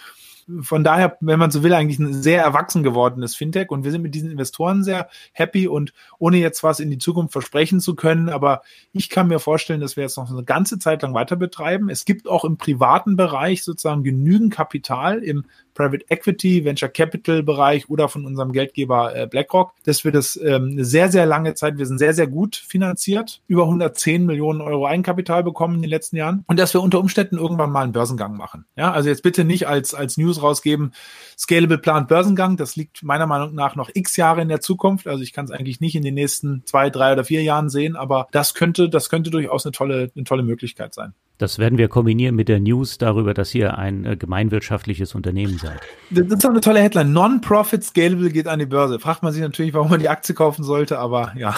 von 0.61 0.85
daher, 0.85 1.17
wenn 1.21 1.39
man 1.39 1.51
so 1.51 1.63
will, 1.63 1.73
eigentlich 1.73 1.99
ein 1.99 2.23
sehr 2.23 2.43
erwachsen 2.43 2.83
gewordenes 2.83 3.35
Fintech 3.35 3.71
und 3.71 3.85
wir 3.85 3.91
sind 3.91 4.03
mit 4.03 4.15
diesen 4.15 4.31
Investoren 4.31 4.85
sehr 4.85 5.09
happy 5.33 5.69
und 5.69 5.93
ohne 6.19 6.37
jetzt 6.39 6.63
was 6.63 6.81
in 6.81 6.91
die 6.91 6.99
Zukunft 6.99 7.33
versprechen 7.33 7.81
zu 7.81 7.95
können, 7.95 8.29
aber 8.29 8.63
ich 8.93 9.09
kann 9.09 9.29
mir 9.29 9.39
vorstellen, 9.39 9.81
dass 9.81 9.97
wir 9.97 10.05
jetzt 10.05 10.19
noch 10.19 10.31
eine 10.31 10.45
ganze 10.45 10.79
Zeit 10.79 11.03
lang 11.03 11.15
weiter 11.15 11.37
betreiben. 11.37 11.89
Es 11.89 12.05
gibt 12.05 12.29
auch 12.29 12.45
im 12.45 12.57
privaten 12.57 13.17
Bereich 13.17 13.63
sozusagen 13.63 14.03
genügend 14.03 14.53
Kapital 14.53 15.21
im 15.21 15.45
Private 15.75 16.05
Equity, 16.09 16.65
Venture 16.65 16.89
Capital 16.89 17.43
Bereich 17.43 17.89
oder 17.91 18.09
von 18.09 18.25
unserem 18.25 18.53
Geldgeber 18.53 19.15
äh, 19.15 19.27
BlackRock, 19.27 19.73
dass 19.85 20.05
wir 20.05 20.13
das 20.13 20.37
ähm, 20.37 20.71
eine 20.73 20.85
sehr, 20.85 21.11
sehr 21.11 21.27
lange 21.27 21.55
Zeit, 21.55 21.79
wir 21.79 21.87
sind 21.87 21.99
sehr, 21.99 22.15
sehr 22.15 22.27
gut 22.27 22.57
finanziert, 22.57 23.43
über 23.49 23.65
110 23.65 24.25
Millionen 24.25 24.61
Euro 24.61 24.87
Eigenkapital 24.87 25.43
bekommen 25.43 25.77
in 25.77 25.83
den 25.83 25.91
letzten 25.91 26.17
Jahren 26.17 26.45
und 26.47 26.59
dass 26.59 26.75
wir 26.75 26.83
unter 26.83 27.01
Umständen 27.01 27.37
irgendwann 27.37 27.71
mal 27.71 27.83
einen 27.83 27.93
Börsengang 27.93 28.37
machen. 28.37 28.65
Ja, 28.77 28.93
also 28.93 29.09
jetzt 29.09 29.23
bitte 29.23 29.45
nicht 29.45 29.67
als, 29.67 29.95
als 29.95 30.17
News 30.17 30.43
rausgeben, 30.43 30.93
Scalable 31.39 31.79
plant 31.79 32.09
Börsengang, 32.09 32.57
das 32.57 32.77
liegt 32.77 33.03
meiner 33.03 33.27
Meinung 33.27 33.55
nach 33.55 33.77
noch 33.77 33.91
x 33.93 34.17
Jahre 34.17 34.43
in 34.43 34.49
der 34.49 34.61
Zukunft. 34.61 35.07
Also 35.07 35.23
ich 35.23 35.33
kann 35.33 35.45
es 35.45 35.51
eigentlich 35.51 35.81
nicht 35.81 35.95
in 35.97 36.03
den 36.03 36.15
nächsten 36.15 36.63
zwei, 36.67 36.91
drei 36.91 37.13
oder 37.13 37.25
vier 37.25 37.43
Jahren 37.43 37.69
sehen, 37.69 37.97
aber 37.97 38.29
das 38.31 38.55
könnte, 38.55 38.89
das 38.89 39.11
könnte 39.11 39.31
durchaus 39.31 39.67
eine 39.67 39.73
tolle, 39.73 40.11
eine 40.15 40.25
tolle 40.25 40.43
Möglichkeit 40.43 40.95
sein. 40.95 41.15
Das 41.39 41.59
werden 41.59 41.79
wir 41.79 41.89
kombinieren 41.89 42.37
mit 42.37 42.49
der 42.49 42.61
News 42.61 42.97
darüber, 42.99 43.35
dass 43.35 43.55
ihr 43.55 43.77
ein 43.77 44.05
äh, 44.05 44.17
gemeinwirtschaftliches 44.17 45.15
Unternehmen 45.15 45.59
seid. 45.59 45.81
Das 46.11 46.27
ist 46.27 46.45
doch 46.45 46.51
eine 46.51 46.61
tolle 46.61 46.81
Headline. 46.81 47.13
Non-Profit 47.13 47.83
Scalable 47.83 48.31
geht 48.31 48.47
an 48.47 48.61
die 48.61 48.67
Börse. 48.67 49.01
Fragt 49.01 49.23
man 49.23 49.33
sich 49.33 49.43
natürlich, 49.43 49.75
warum 49.75 49.91
man 49.91 50.01
die 50.01 50.09
Aktie 50.09 50.35
kaufen 50.35 50.63
sollte, 50.63 50.99
aber 50.99 51.33
ja, 51.37 51.55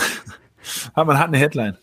man 0.95 1.19
hat 1.19 1.29
eine 1.29 1.39
Headline 1.39 1.77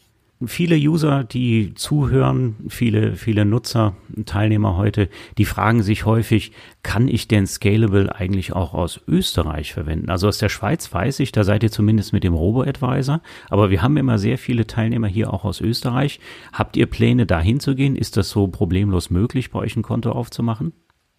viele 0.48 0.76
User, 0.76 1.24
die 1.24 1.74
zuhören, 1.76 2.56
viele, 2.68 3.16
viele 3.16 3.46
Nutzer, 3.46 3.96
Teilnehmer 4.26 4.78
heute, 4.78 5.10
die 5.38 5.46
fragen 5.46 5.84
sich 5.84 6.06
häufig, 6.06 6.52
kann 6.84 7.08
ich 7.08 7.28
denn 7.28 7.48
Scalable 7.48 8.16
eigentlich 8.16 8.54
auch 8.54 8.74
aus 8.74 9.02
Österreich 9.08 9.74
verwenden? 9.74 10.10
Also 10.10 10.28
aus 10.28 10.38
der 10.38 10.50
Schweiz 10.50 10.94
weiß 10.94 11.20
ich, 11.20 11.32
da 11.32 11.44
seid 11.44 11.64
ihr 11.64 11.72
zumindest 11.72 12.14
mit 12.14 12.24
dem 12.24 12.34
Robo-Advisor, 12.34 13.22
aber 13.50 13.70
wir 13.70 13.82
haben 13.82 13.98
immer 13.98 14.18
sehr 14.18 14.38
viele 14.38 14.68
Teilnehmer 14.68 15.08
hier 15.08 15.34
auch 15.34 15.46
aus 15.46 15.62
Österreich. 15.62 16.20
Habt 16.52 16.78
ihr 16.78 16.86
Pläne, 16.86 17.26
dahin 17.26 17.60
zu 17.60 17.76
gehen? 17.76 17.96
Ist 17.96 18.18
das 18.18 18.30
so 18.30 18.48
problemlos 18.48 19.10
möglich, 19.10 19.52
bei 19.52 19.60
euch 19.60 19.76
ein 19.76 19.84
Konto 19.84 20.12
aufzumachen? 20.12 20.74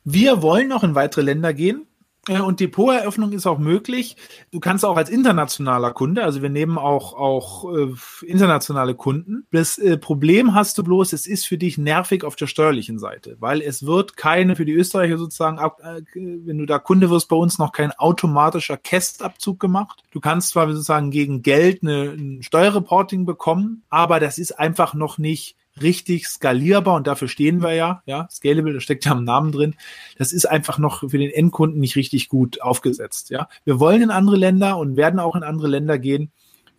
Wir 0.04 0.42
wollen 0.42 0.68
noch 0.68 0.84
in 0.84 0.94
weitere 0.94 1.22
Länder 1.22 1.54
gehen. 1.54 1.86
Und 2.28 2.60
Depoteröffnung 2.60 3.32
ist 3.32 3.46
auch 3.46 3.58
möglich. 3.58 4.16
Du 4.50 4.58
kannst 4.58 4.84
auch 4.84 4.96
als 4.96 5.10
internationaler 5.10 5.92
Kunde, 5.92 6.24
also 6.24 6.40
wir 6.40 6.48
nehmen 6.48 6.78
auch, 6.78 7.12
auch 7.14 7.70
äh, 7.74 7.92
internationale 8.26 8.94
Kunden. 8.94 9.46
Das 9.50 9.76
äh, 9.76 9.98
Problem 9.98 10.54
hast 10.54 10.78
du 10.78 10.84
bloß, 10.84 11.12
es 11.12 11.26
ist 11.26 11.46
für 11.46 11.58
dich 11.58 11.76
nervig 11.76 12.24
auf 12.24 12.36
der 12.36 12.46
steuerlichen 12.46 12.98
Seite, 12.98 13.36
weil 13.40 13.60
es 13.60 13.84
wird 13.84 14.16
keine, 14.16 14.56
für 14.56 14.64
die 14.64 14.72
Österreicher 14.72 15.18
sozusagen, 15.18 15.58
ab, 15.58 15.80
äh, 15.82 16.00
wenn 16.14 16.58
du 16.58 16.66
da 16.66 16.78
Kunde 16.78 17.10
wirst, 17.10 17.28
bei 17.28 17.36
uns 17.36 17.58
noch 17.58 17.72
kein 17.72 17.92
automatischer 17.92 18.78
Kästabzug 18.78 19.60
gemacht. 19.60 20.02
Du 20.10 20.20
kannst 20.20 20.50
zwar 20.50 20.68
sozusagen 20.68 21.10
gegen 21.10 21.42
Geld 21.42 21.82
eine, 21.82 22.10
ein 22.12 22.42
Steuerreporting 22.42 23.26
bekommen, 23.26 23.82
aber 23.90 24.18
das 24.18 24.38
ist 24.38 24.58
einfach 24.58 24.94
noch 24.94 25.18
nicht 25.18 25.56
richtig 25.80 26.26
skalierbar 26.26 26.96
und 26.96 27.06
dafür 27.06 27.28
stehen 27.28 27.62
wir 27.62 27.74
ja, 27.74 28.02
ja, 28.06 28.28
scalable, 28.30 28.72
da 28.72 28.80
steckt 28.80 29.04
ja 29.04 29.12
im 29.12 29.24
Namen 29.24 29.52
drin. 29.52 29.74
Das 30.18 30.32
ist 30.32 30.46
einfach 30.46 30.78
noch 30.78 31.00
für 31.08 31.18
den 31.18 31.30
Endkunden 31.30 31.80
nicht 31.80 31.96
richtig 31.96 32.28
gut 32.28 32.62
aufgesetzt, 32.62 33.30
ja. 33.30 33.48
Wir 33.64 33.80
wollen 33.80 34.02
in 34.02 34.10
andere 34.10 34.36
Länder 34.36 34.78
und 34.78 34.96
werden 34.96 35.20
auch 35.20 35.36
in 35.36 35.42
andere 35.42 35.68
Länder 35.68 35.98
gehen. 35.98 36.30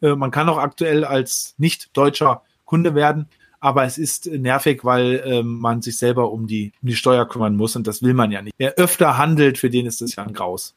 Äh, 0.01 0.15
man 0.15 0.31
kann 0.31 0.49
auch 0.49 0.57
aktuell 0.57 1.03
als 1.03 1.55
nicht 1.57 1.95
deutscher 1.95 2.43
Kunde 2.65 2.95
werden, 2.95 3.27
aber 3.59 3.83
es 3.83 3.97
ist 3.97 4.27
nervig, 4.27 4.83
weil 4.83 5.21
äh, 5.25 5.43
man 5.43 5.81
sich 5.81 5.97
selber 5.97 6.31
um 6.31 6.47
die, 6.47 6.71
um 6.81 6.89
die 6.89 6.95
Steuer 6.95 7.27
kümmern 7.27 7.55
muss 7.55 7.75
und 7.75 7.87
das 7.87 8.01
will 8.01 8.13
man 8.13 8.31
ja 8.31 8.41
nicht. 8.41 8.55
Wer 8.57 8.75
öfter 8.75 9.17
handelt, 9.17 9.57
für 9.57 9.69
den 9.69 9.85
ist 9.85 10.01
das 10.01 10.15
ja 10.15 10.23
ein 10.23 10.33
Graus. 10.33 10.75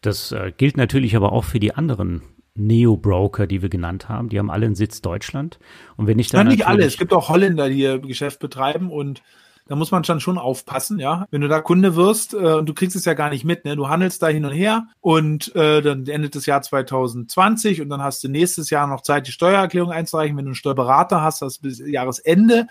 Das 0.00 0.32
äh, 0.32 0.52
gilt 0.56 0.76
natürlich 0.76 1.16
aber 1.16 1.32
auch 1.32 1.44
für 1.44 1.60
die 1.60 1.74
anderen 1.74 2.22
Neo-Broker, 2.54 3.46
die 3.46 3.62
wir 3.62 3.68
genannt 3.68 4.08
haben. 4.08 4.28
Die 4.28 4.38
haben 4.38 4.50
alle 4.50 4.66
einen 4.66 4.74
Sitz 4.74 5.00
Deutschland. 5.00 5.58
Und 5.96 6.06
wenn 6.06 6.18
ich 6.18 6.28
dann. 6.28 6.48
Nicht 6.48 6.66
alle. 6.66 6.84
Es 6.84 6.96
gibt 6.96 7.12
auch 7.12 7.28
Holländer, 7.28 7.68
die 7.68 7.80
ihr 7.80 7.98
Geschäft 7.98 8.38
betreiben 8.38 8.90
und 8.90 9.22
da 9.66 9.76
muss 9.76 9.90
man 9.90 10.04
schon 10.04 10.20
schon 10.20 10.36
aufpassen, 10.36 10.98
ja. 10.98 11.26
Wenn 11.30 11.40
du 11.40 11.48
da 11.48 11.60
Kunde 11.60 11.96
wirst 11.96 12.34
äh, 12.34 12.36
und 12.36 12.68
du 12.68 12.74
kriegst 12.74 12.96
es 12.96 13.06
ja 13.06 13.14
gar 13.14 13.30
nicht 13.30 13.44
mit, 13.44 13.64
ne? 13.64 13.76
Du 13.76 13.88
handelst 13.88 14.22
da 14.22 14.28
hin 14.28 14.44
und 14.44 14.52
her 14.52 14.88
und 15.00 15.54
äh, 15.56 15.80
dann 15.80 16.06
endet 16.06 16.36
das 16.36 16.44
Jahr 16.44 16.60
2020 16.60 17.80
und 17.80 17.88
dann 17.88 18.02
hast 18.02 18.22
du 18.22 18.28
nächstes 18.28 18.68
Jahr 18.68 18.86
noch 18.86 19.00
Zeit, 19.00 19.26
die 19.26 19.32
Steuererklärung 19.32 19.90
einzureichen. 19.90 20.36
Wenn 20.36 20.44
du 20.44 20.50
einen 20.50 20.54
Steuerberater 20.54 21.22
hast, 21.22 21.40
hast 21.40 21.58
du 21.58 21.68
bis 21.68 21.78
Jahresende. 21.78 22.66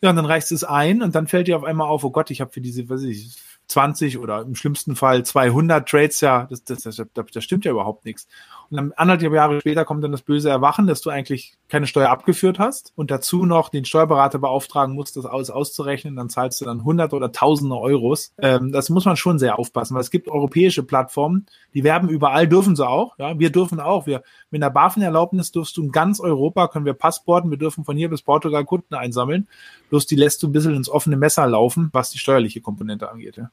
Ja, 0.00 0.10
und 0.10 0.16
dann 0.16 0.26
reichst 0.26 0.50
du 0.50 0.54
es 0.54 0.64
ein 0.64 1.02
und 1.02 1.14
dann 1.14 1.28
fällt 1.28 1.48
dir 1.48 1.56
auf 1.56 1.64
einmal 1.64 1.88
auf, 1.88 2.02
oh 2.02 2.10
Gott, 2.10 2.30
ich 2.30 2.40
habe 2.40 2.50
für 2.50 2.60
diese, 2.60 2.88
weiß 2.88 3.02
ich, 3.02 3.36
20 3.68 4.18
oder 4.18 4.42
im 4.42 4.54
schlimmsten 4.54 4.96
Fall 4.96 5.24
200 5.24 5.88
Trades 5.88 6.20
ja, 6.20 6.46
das, 6.50 6.64
das, 6.64 6.82
das, 6.82 7.06
das 7.32 7.44
stimmt 7.44 7.64
ja 7.64 7.70
überhaupt 7.70 8.04
nichts. 8.04 8.26
Und 8.72 8.76
dann 8.78 8.92
anderthalb 8.96 9.34
Jahre 9.34 9.60
später 9.60 9.84
kommt 9.84 10.02
dann 10.02 10.12
das 10.12 10.22
böse 10.22 10.48
Erwachen, 10.48 10.86
dass 10.86 11.02
du 11.02 11.10
eigentlich 11.10 11.58
keine 11.68 11.86
Steuer 11.86 12.08
abgeführt 12.08 12.58
hast 12.58 12.94
und 12.96 13.10
dazu 13.10 13.44
noch 13.44 13.68
den 13.68 13.84
Steuerberater 13.84 14.38
beauftragen 14.38 14.94
musst, 14.94 15.16
das 15.18 15.26
alles 15.26 15.50
auszurechnen. 15.50 16.16
Dann 16.16 16.30
zahlst 16.30 16.58
du 16.60 16.64
dann 16.64 16.82
hunderte 16.82 17.14
oder 17.14 17.32
tausende 17.32 17.76
Euros. 17.76 18.32
Ähm, 18.38 18.72
das 18.72 18.88
muss 18.88 19.04
man 19.04 19.16
schon 19.16 19.38
sehr 19.38 19.58
aufpassen, 19.58 19.94
weil 19.94 20.00
es 20.00 20.10
gibt 20.10 20.28
europäische 20.28 20.82
Plattformen, 20.82 21.44
die 21.74 21.84
werben 21.84 22.08
überall, 22.08 22.48
dürfen 22.48 22.74
sie 22.74 22.88
auch. 22.88 23.18
Ja, 23.18 23.38
wir 23.38 23.52
dürfen 23.52 23.78
auch. 23.78 24.06
Wir 24.06 24.22
mit 24.50 24.62
einer 24.62 24.70
BaFin-Erlaubnis 24.70 25.52
dürfst 25.52 25.76
du 25.76 25.82
in 25.82 25.92
ganz 25.92 26.18
Europa, 26.18 26.68
können 26.68 26.86
wir 26.86 26.94
Passporten, 26.94 27.50
wir 27.50 27.58
dürfen 27.58 27.84
von 27.84 27.98
hier 27.98 28.08
bis 28.08 28.22
Portugal 28.22 28.64
Kunden 28.64 28.94
einsammeln. 28.94 29.48
Bloß 29.92 30.06
die 30.06 30.16
lässt 30.16 30.42
du 30.42 30.46
ein 30.46 30.52
bisschen 30.52 30.74
ins 30.74 30.88
offene 30.88 31.18
Messer 31.18 31.46
laufen, 31.46 31.90
was 31.92 32.08
die 32.08 32.16
steuerliche 32.16 32.62
Komponente 32.62 33.10
angeht. 33.10 33.36
Ja. 33.36 33.50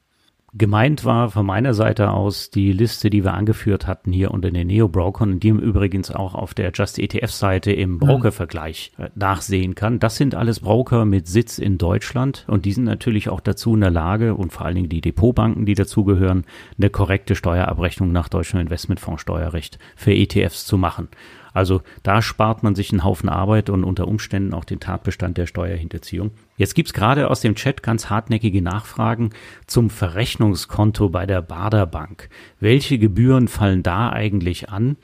Gemeint 0.54 1.04
war 1.04 1.28
von 1.28 1.44
meiner 1.44 1.74
Seite 1.74 2.12
aus 2.12 2.48
die 2.50 2.72
Liste, 2.72 3.10
die 3.10 3.24
wir 3.24 3.34
angeführt 3.34 3.86
hatten 3.86 4.10
hier 4.10 4.30
unter 4.30 4.50
den 4.50 4.68
Neo-Brokern, 4.68 5.38
die 5.38 5.52
man 5.52 5.62
übrigens 5.62 6.10
auch 6.10 6.34
auf 6.34 6.54
der 6.54 6.72
Just 6.72 6.98
ETF-Seite 6.98 7.72
im 7.72 7.90
mhm. 7.90 7.98
Broker-Vergleich 7.98 8.92
äh, 8.96 9.10
nachsehen 9.14 9.74
kann. 9.74 9.98
Das 9.98 10.16
sind 10.16 10.34
alles 10.34 10.60
Broker 10.60 11.04
mit 11.04 11.28
Sitz 11.28 11.58
in 11.58 11.76
Deutschland 11.76 12.46
und 12.48 12.64
die 12.64 12.72
sind 12.72 12.84
natürlich 12.84 13.28
auch 13.28 13.40
dazu 13.40 13.74
in 13.74 13.82
der 13.82 13.90
Lage 13.90 14.34
und 14.34 14.50
vor 14.50 14.64
allen 14.64 14.76
Dingen 14.76 14.88
die 14.88 15.02
Depotbanken, 15.02 15.66
die 15.66 15.74
dazugehören, 15.74 16.46
eine 16.78 16.88
korrekte 16.88 17.34
Steuerabrechnung 17.34 18.12
nach 18.12 18.30
deutschem 18.30 18.60
Investmentfondssteuerrecht 18.60 19.78
für 19.94 20.14
ETFs 20.14 20.64
zu 20.64 20.78
machen. 20.78 21.08
Also 21.52 21.82
da 22.02 22.22
spart 22.22 22.62
man 22.62 22.74
sich 22.74 22.92
einen 22.92 23.04
Haufen 23.04 23.28
Arbeit 23.28 23.70
und 23.70 23.84
unter 23.84 24.08
Umständen 24.08 24.54
auch 24.54 24.64
den 24.64 24.80
Tatbestand 24.80 25.38
der 25.38 25.46
Steuerhinterziehung. 25.46 26.30
Jetzt 26.56 26.74
gibt's 26.74 26.92
gerade 26.92 27.30
aus 27.30 27.40
dem 27.40 27.54
Chat 27.54 27.82
ganz 27.82 28.10
hartnäckige 28.10 28.62
Nachfragen 28.62 29.30
zum 29.66 29.90
Verrechnungskonto 29.90 31.08
bei 31.08 31.26
der 31.26 31.42
Bader 31.42 31.86
Bank. 31.86 32.28
Welche 32.60 32.98
Gebühren 32.98 33.48
fallen 33.48 33.82
da 33.82 34.10
eigentlich 34.10 34.68
an? 34.68 34.96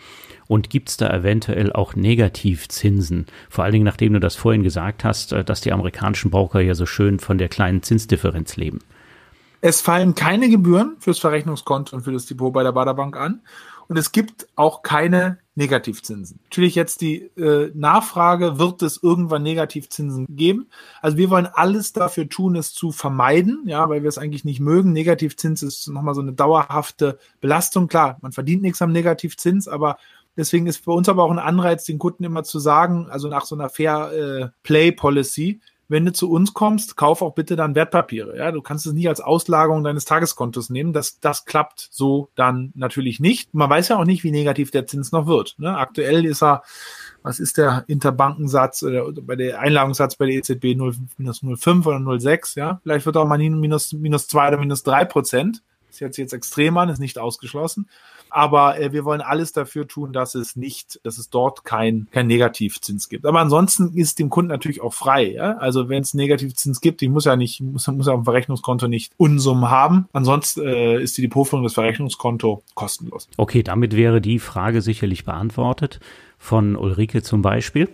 Und 0.49 0.71
gibt's 0.71 0.97
da 0.97 1.13
eventuell 1.13 1.73
auch 1.73 1.97
Negativzinsen? 1.97 3.27
Vor 3.51 3.65
allen 3.65 3.73
Dingen, 3.73 3.85
nachdem 3.85 4.13
du 4.13 4.21
das 4.21 4.37
vorhin 4.37 4.63
gesagt 4.63 5.03
hast, 5.03 5.33
äh, 5.33 5.45
dass 5.45 5.61
die 5.61 5.73
amerikanischen 5.73 6.31
Broker 6.31 6.61
ja 6.61 6.75
so 6.75 6.87
schön 6.87 7.19
von 7.19 7.39
der 7.39 7.49
kleinen 7.49 7.83
Zinsdifferenz 7.83 8.57
leben. 8.57 8.79
Es 9.61 9.81
fallen 9.81 10.15
keine 10.15 10.49
Gebühren 10.49 10.97
fürs 11.01 11.19
Verrechnungskonto 11.19 11.97
und 11.97 12.03
für 12.03 12.13
das 12.13 12.27
Depot 12.27 12.53
bei 12.53 12.63
der 12.63 12.73
Bader 12.73 12.95
Bank 12.95 13.17
an. 13.17 13.41
Und 13.89 13.97
es 13.97 14.13
gibt 14.13 14.47
auch 14.55 14.83
keine 14.83 15.39
Negativzinsen. 15.57 16.39
Natürlich 16.45 16.75
jetzt 16.75 17.01
die 17.01 17.23
äh, 17.39 17.71
Nachfrage, 17.75 18.59
wird 18.59 18.83
es 18.83 19.03
irgendwann 19.03 19.43
Negativzinsen 19.43 20.27
geben? 20.29 20.69
Also 21.01 21.17
wir 21.17 21.31
wollen 21.31 21.47
alles 21.47 21.95
dafür 21.95 22.29
tun, 22.29 22.57
es 22.57 22.75
zu 22.75 22.93
vermeiden, 22.93 23.65
ja, 23.67 23.89
weil 23.89 24.03
wir 24.03 24.09
es 24.09 24.19
eigentlich 24.19 24.45
nicht 24.45 24.61
mögen. 24.61 24.93
Negativzins 24.93 25.63
ist 25.63 25.89
nochmal 25.89 26.15
so 26.15 26.21
eine 26.21 26.35
dauerhafte 26.35 27.19
Belastung. 27.41 27.89
Klar, 27.89 28.19
man 28.21 28.33
verdient 28.33 28.61
nichts 28.63 28.83
am 28.83 28.93
Negativzins, 28.93 29.67
aber 29.67 29.97
deswegen 30.37 30.67
ist 30.67 30.85
für 30.85 30.93
uns 30.93 31.09
aber 31.09 31.25
auch 31.25 31.31
ein 31.31 31.39
Anreiz, 31.39 31.85
den 31.85 31.99
Kunden 31.99 32.25
immer 32.25 32.45
zu 32.45 32.59
sagen, 32.59 33.09
also 33.09 33.29
nach 33.29 33.47
so 33.47 33.55
einer 33.55 33.71
Fair 33.71 34.13
äh, 34.13 34.49
Play 34.63 34.93
Policy, 34.93 35.61
wenn 35.89 36.05
du 36.05 36.13
zu 36.13 36.31
uns 36.31 36.53
kommst, 36.55 36.97
kauf 36.97 37.23
auch 37.23 37.35
bitte 37.35 37.55
dann 37.55 37.75
Wertpapiere. 37.75 38.37
Ja, 38.37 38.51
du 38.51 38.61
kannst 38.61 38.87
es 38.87 38.93
nicht 38.93 39.09
als 39.09 39.21
Auslagerung 39.21 39.85
deines 39.85 40.05
Tageskontos 40.05 40.71
nehmen. 40.71 40.93
Das, 40.93 41.21
das 41.21 41.45
klappt 41.45 41.89
so 41.91 42.29
dann 42.35 42.73
natürlich 42.75 43.21
nicht. 43.21 43.55
Man 43.55 43.71
weiß 43.71 43.89
ja 43.89 43.99
auch 43.99 44.05
nicht, 44.05 44.25
wie 44.25 44.33
negativ 44.33 44.71
der 44.71 44.87
Zins 44.87 45.13
noch 45.13 45.27
wird. 45.27 45.55
Ne? 45.59 45.77
Aktuell 45.77 46.25
ist 46.25 46.43
er, 46.43 46.63
was 47.23 47.39
ist 47.39 47.59
der 47.59 47.85
Interbankensatz 47.87 48.83
oder 48.83 49.13
bei 49.13 49.37
der 49.37 49.61
Einlagungssatz 49.61 50.17
bei 50.17 50.27
der 50.27 50.37
EZB 50.37 50.77
0, 50.77 50.95
minus 51.19 51.43
0,5 51.43 51.87
oder 51.87 51.97
0,6. 51.99 52.59
Ja, 52.59 52.81
vielleicht 52.83 53.07
wird 53.07 53.17
auch 53.17 53.27
mal 53.27 53.39
minus, 53.39 53.93
minus 53.93 54.27
2 54.27 54.49
oder 54.49 54.59
minus 54.59 54.83
3 54.83 55.05
Prozent. 55.05 55.63
Ist 55.97 56.01
jetzt, 56.01 56.19
jetzt 56.19 56.33
extrem 56.35 56.77
an, 56.77 56.91
ist 56.91 56.99
nicht 56.99 57.19
ausgeschlossen. 57.19 57.89
Aber 58.29 58.79
äh, 58.79 58.93
wir 58.93 59.07
wollen 59.07 59.23
alles 59.23 59.53
dafür 59.53 59.89
tun, 59.89 60.13
dass 60.13 60.35
es 60.35 60.57
nicht, 60.57 61.01
dass 61.05 61.17
es 61.17 61.31
dort 61.31 61.65
kein, 61.65 62.07
kein 62.11 62.27
Negativzins 62.27 63.09
gibt. 63.09 63.25
Aber 63.25 63.41
ansonsten 63.41 63.97
ist 63.97 64.19
dem 64.19 64.29
Kunden 64.29 64.51
natürlich 64.51 64.83
auch 64.83 64.93
frei. 64.93 65.33
Ja? 65.33 65.57
Also 65.57 65.89
wenn 65.89 66.03
es 66.03 66.13
Negativzins 66.13 66.83
gibt, 66.83 67.01
ich 67.01 67.09
muss 67.09 67.25
ja 67.25 67.37
nicht, 67.37 67.63
muss, 67.63 67.87
muss 67.87 68.07
ja 68.07 68.15
dem 68.15 68.25
Verrechnungskonto 68.25 68.89
nicht 68.89 69.15
Unsummen 69.17 69.71
haben. 69.71 70.07
Ansonsten 70.13 70.67
äh, 70.67 71.03
ist 71.03 71.17
die 71.17 71.23
Depotführung 71.23 71.65
des 71.65 71.73
Verrechnungskonto 71.73 72.63
kostenlos. 72.75 73.29
Okay, 73.39 73.63
damit 73.63 73.97
wäre 73.97 74.21
die 74.21 74.39
Frage 74.39 74.83
sicherlich 74.83 75.25
beantwortet. 75.25 76.01
Von 76.39 76.77
Ulrike 76.77 77.23
zum 77.23 77.41
Beispiel. 77.41 77.89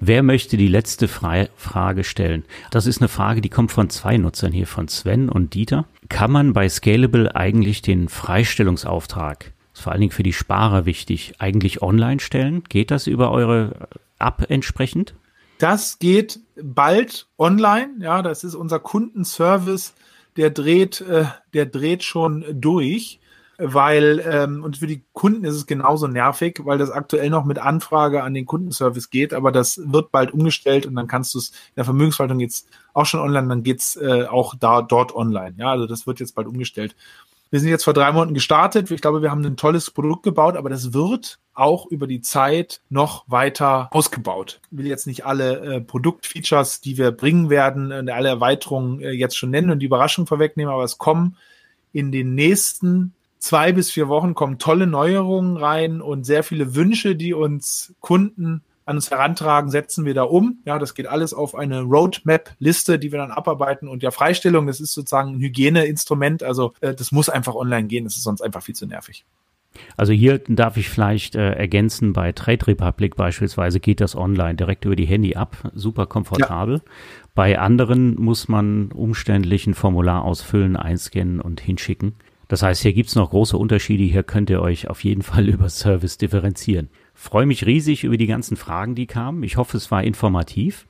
Wer 0.00 0.22
möchte 0.22 0.56
die 0.56 0.68
letzte 0.68 1.08
Frage 1.08 2.04
stellen? 2.04 2.44
Das 2.70 2.86
ist 2.86 3.00
eine 3.00 3.08
Frage, 3.08 3.40
die 3.40 3.48
kommt 3.48 3.72
von 3.72 3.90
zwei 3.90 4.16
Nutzern 4.16 4.52
hier, 4.52 4.66
von 4.66 4.88
Sven 4.88 5.28
und 5.28 5.54
Dieter. 5.54 5.86
Kann 6.08 6.30
man 6.30 6.52
bei 6.52 6.68
Scalable 6.68 7.34
eigentlich 7.34 7.82
den 7.82 8.08
Freistellungsauftrag 8.08 9.52
ist 9.78 9.84
vor 9.84 9.92
allen 9.92 10.00
Dingen 10.00 10.12
für 10.12 10.24
die 10.24 10.32
Sparer 10.32 10.86
wichtig, 10.86 11.34
eigentlich 11.38 11.82
online 11.82 12.18
stellen? 12.18 12.64
Geht 12.68 12.90
das 12.90 13.06
über 13.06 13.30
eure 13.30 13.88
App 14.18 14.50
entsprechend? 14.50 15.14
Das 15.58 16.00
geht 16.00 16.40
bald 16.60 17.26
online. 17.38 17.90
Ja, 18.00 18.22
das 18.22 18.42
ist 18.42 18.56
unser 18.56 18.80
Kundenservice. 18.80 19.94
Der 20.36 20.50
dreht, 20.50 21.00
äh, 21.00 21.26
der 21.54 21.66
dreht 21.66 22.02
schon 22.02 22.44
durch, 22.50 23.20
weil 23.58 24.24
ähm, 24.24 24.62
und 24.62 24.78
für 24.78 24.86
die 24.86 25.02
Kunden 25.12 25.44
ist 25.44 25.56
es 25.56 25.66
genauso 25.66 26.06
nervig, 26.06 26.60
weil 26.64 26.78
das 26.78 26.90
aktuell 26.90 27.28
noch 27.28 27.44
mit 27.44 27.58
Anfrage 27.58 28.22
an 28.22 28.32
den 28.32 28.46
Kundenservice 28.46 29.10
geht, 29.10 29.34
aber 29.34 29.50
das 29.50 29.80
wird 29.84 30.12
bald 30.12 30.32
umgestellt 30.32 30.86
und 30.86 30.94
dann 30.94 31.08
kannst 31.08 31.34
du 31.34 31.38
es 31.38 31.48
in 31.50 31.74
der 31.76 31.84
Vermögensverwaltung 31.84 32.38
jetzt 32.38 32.68
auch 32.94 33.06
schon 33.06 33.20
online, 33.20 33.48
dann 33.48 33.64
geht's 33.64 33.96
äh, 33.96 34.26
auch 34.26 34.54
da 34.54 34.80
dort 34.82 35.14
online. 35.14 35.54
Ja, 35.58 35.72
also 35.72 35.86
das 35.86 36.06
wird 36.06 36.20
jetzt 36.20 36.36
bald 36.36 36.46
umgestellt. 36.46 36.94
Wir 37.50 37.60
sind 37.60 37.70
jetzt 37.70 37.84
vor 37.84 37.94
drei 37.94 38.12
Monaten 38.12 38.34
gestartet. 38.34 38.90
Ich 38.90 39.00
glaube, 39.00 39.22
wir 39.22 39.30
haben 39.30 39.44
ein 39.44 39.56
tolles 39.56 39.90
Produkt 39.90 40.22
gebaut, 40.22 40.56
aber 40.56 40.68
das 40.68 40.92
wird 40.92 41.38
auch 41.54 41.86
über 41.86 42.06
die 42.06 42.20
Zeit 42.20 42.82
noch 42.90 43.24
weiter 43.26 43.88
ausgebaut. 43.90 44.60
Ich 44.70 44.78
will 44.78 44.86
jetzt 44.86 45.06
nicht 45.06 45.24
alle 45.24 45.76
äh, 45.76 45.80
Produktfeatures, 45.80 46.82
die 46.82 46.98
wir 46.98 47.10
bringen 47.10 47.48
werden, 47.48 47.90
äh, 47.90 48.10
alle 48.12 48.28
Erweiterungen 48.28 49.00
äh, 49.00 49.12
jetzt 49.12 49.36
schon 49.36 49.50
nennen 49.50 49.70
und 49.70 49.80
die 49.80 49.86
Überraschung 49.86 50.26
vorwegnehmen, 50.26 50.72
aber 50.72 50.84
es 50.84 50.98
kommen 50.98 51.36
in 51.92 52.12
den 52.12 52.34
nächsten 52.34 53.14
zwei 53.38 53.72
bis 53.72 53.90
vier 53.90 54.08
Wochen 54.08 54.34
kommen 54.34 54.58
tolle 54.58 54.86
Neuerungen 54.86 55.56
rein 55.56 56.00
und 56.00 56.24
sehr 56.24 56.42
viele 56.42 56.74
Wünsche, 56.74 57.16
die 57.16 57.34
uns 57.34 57.94
Kunden 58.00 58.62
an 58.88 58.96
uns 58.96 59.10
herantragen, 59.10 59.70
setzen 59.70 60.06
wir 60.06 60.14
da 60.14 60.22
um. 60.22 60.60
Ja, 60.64 60.78
das 60.78 60.94
geht 60.94 61.06
alles 61.06 61.34
auf 61.34 61.54
eine 61.54 61.82
Roadmap-Liste, 61.82 62.98
die 62.98 63.12
wir 63.12 63.18
dann 63.18 63.30
abarbeiten. 63.30 63.86
Und 63.86 64.02
ja, 64.02 64.10
Freistellung, 64.10 64.66
das 64.66 64.80
ist 64.80 64.94
sozusagen 64.94 65.34
ein 65.34 65.40
Hygieneinstrument. 65.40 66.42
Also 66.42 66.72
äh, 66.80 66.94
das 66.94 67.12
muss 67.12 67.28
einfach 67.28 67.54
online 67.54 67.86
gehen. 67.86 68.04
Das 68.04 68.16
ist 68.16 68.22
sonst 68.22 68.40
einfach 68.40 68.62
viel 68.62 68.74
zu 68.74 68.86
nervig. 68.86 69.26
Also 69.98 70.14
hier 70.14 70.38
darf 70.38 70.78
ich 70.78 70.88
vielleicht 70.88 71.34
äh, 71.34 71.52
ergänzen, 71.52 72.14
bei 72.14 72.32
Trade 72.32 72.66
Republic 72.66 73.14
beispielsweise 73.14 73.78
geht 73.78 74.00
das 74.00 74.16
online 74.16 74.54
direkt 74.54 74.86
über 74.86 74.96
die 74.96 75.04
Handy 75.04 75.36
ab, 75.36 75.70
super 75.74 76.06
komfortabel. 76.06 76.76
Ja. 76.76 76.92
Bei 77.34 77.58
anderen 77.58 78.20
muss 78.20 78.48
man 78.48 78.90
umständlich 78.90 79.66
ein 79.66 79.74
Formular 79.74 80.24
ausfüllen, 80.24 80.76
einscannen 80.76 81.40
und 81.40 81.60
hinschicken. 81.60 82.14
Das 82.48 82.62
heißt, 82.62 82.82
hier 82.82 82.94
gibt's 82.94 83.14
noch 83.14 83.30
große 83.30 83.56
Unterschiede, 83.56 84.04
hier 84.04 84.22
könnt 84.22 84.48
ihr 84.50 84.62
euch 84.62 84.88
auf 84.88 85.04
jeden 85.04 85.22
Fall 85.22 85.48
über 85.48 85.68
Service 85.68 86.18
differenzieren. 86.18 86.88
Freue 87.14 87.46
mich 87.46 87.66
riesig 87.66 88.04
über 88.04 88.16
die 88.16 88.26
ganzen 88.26 88.56
Fragen, 88.56 88.94
die 88.94 89.06
kamen. 89.06 89.42
Ich 89.42 89.56
hoffe, 89.56 89.76
es 89.76 89.90
war 89.90 90.02
informativ. 90.02 90.86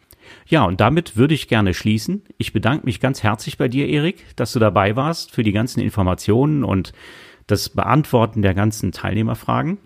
Ja, 0.46 0.64
und 0.64 0.80
damit 0.80 1.16
würde 1.16 1.34
ich 1.34 1.48
gerne 1.48 1.74
schließen. 1.74 2.22
Ich 2.36 2.52
bedanke 2.52 2.84
mich 2.84 3.00
ganz 3.00 3.22
herzlich 3.22 3.58
bei 3.58 3.68
dir, 3.68 3.88
Erik, 3.88 4.24
dass 4.36 4.52
du 4.52 4.58
dabei 4.58 4.94
warst 4.94 5.32
für 5.32 5.42
die 5.42 5.52
ganzen 5.52 5.80
Informationen 5.80 6.64
und 6.64 6.92
das 7.46 7.70
Beantworten 7.70 8.42
der 8.42 8.54
ganzen 8.54 8.92
Teilnehmerfragen. 8.92 9.78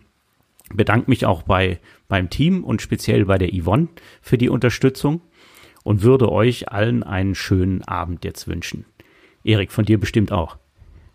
Bedanke 0.75 1.11
mich 1.11 1.27
auch 1.27 1.43
bei, 1.43 1.79
beim 2.09 2.29
Team 2.29 2.65
und 2.65 2.83
speziell 2.83 3.25
bei 3.25 3.39
der 3.39 3.51
Yvonne 3.51 3.89
für 4.21 4.39
die 4.39 4.49
Unterstützung 4.49 5.21
und 5.85 6.03
würde 6.03 6.31
euch 6.31 6.71
allen 6.71 7.03
einen 7.03 7.35
schönen 7.35 7.83
Abend 7.83 8.25
jetzt 8.25 8.49
wünschen. 8.49 8.85
Erik, 9.45 9.71
von 9.71 9.85
dir 9.85 9.99
bestimmt 9.99 10.33
auch. 10.33 10.57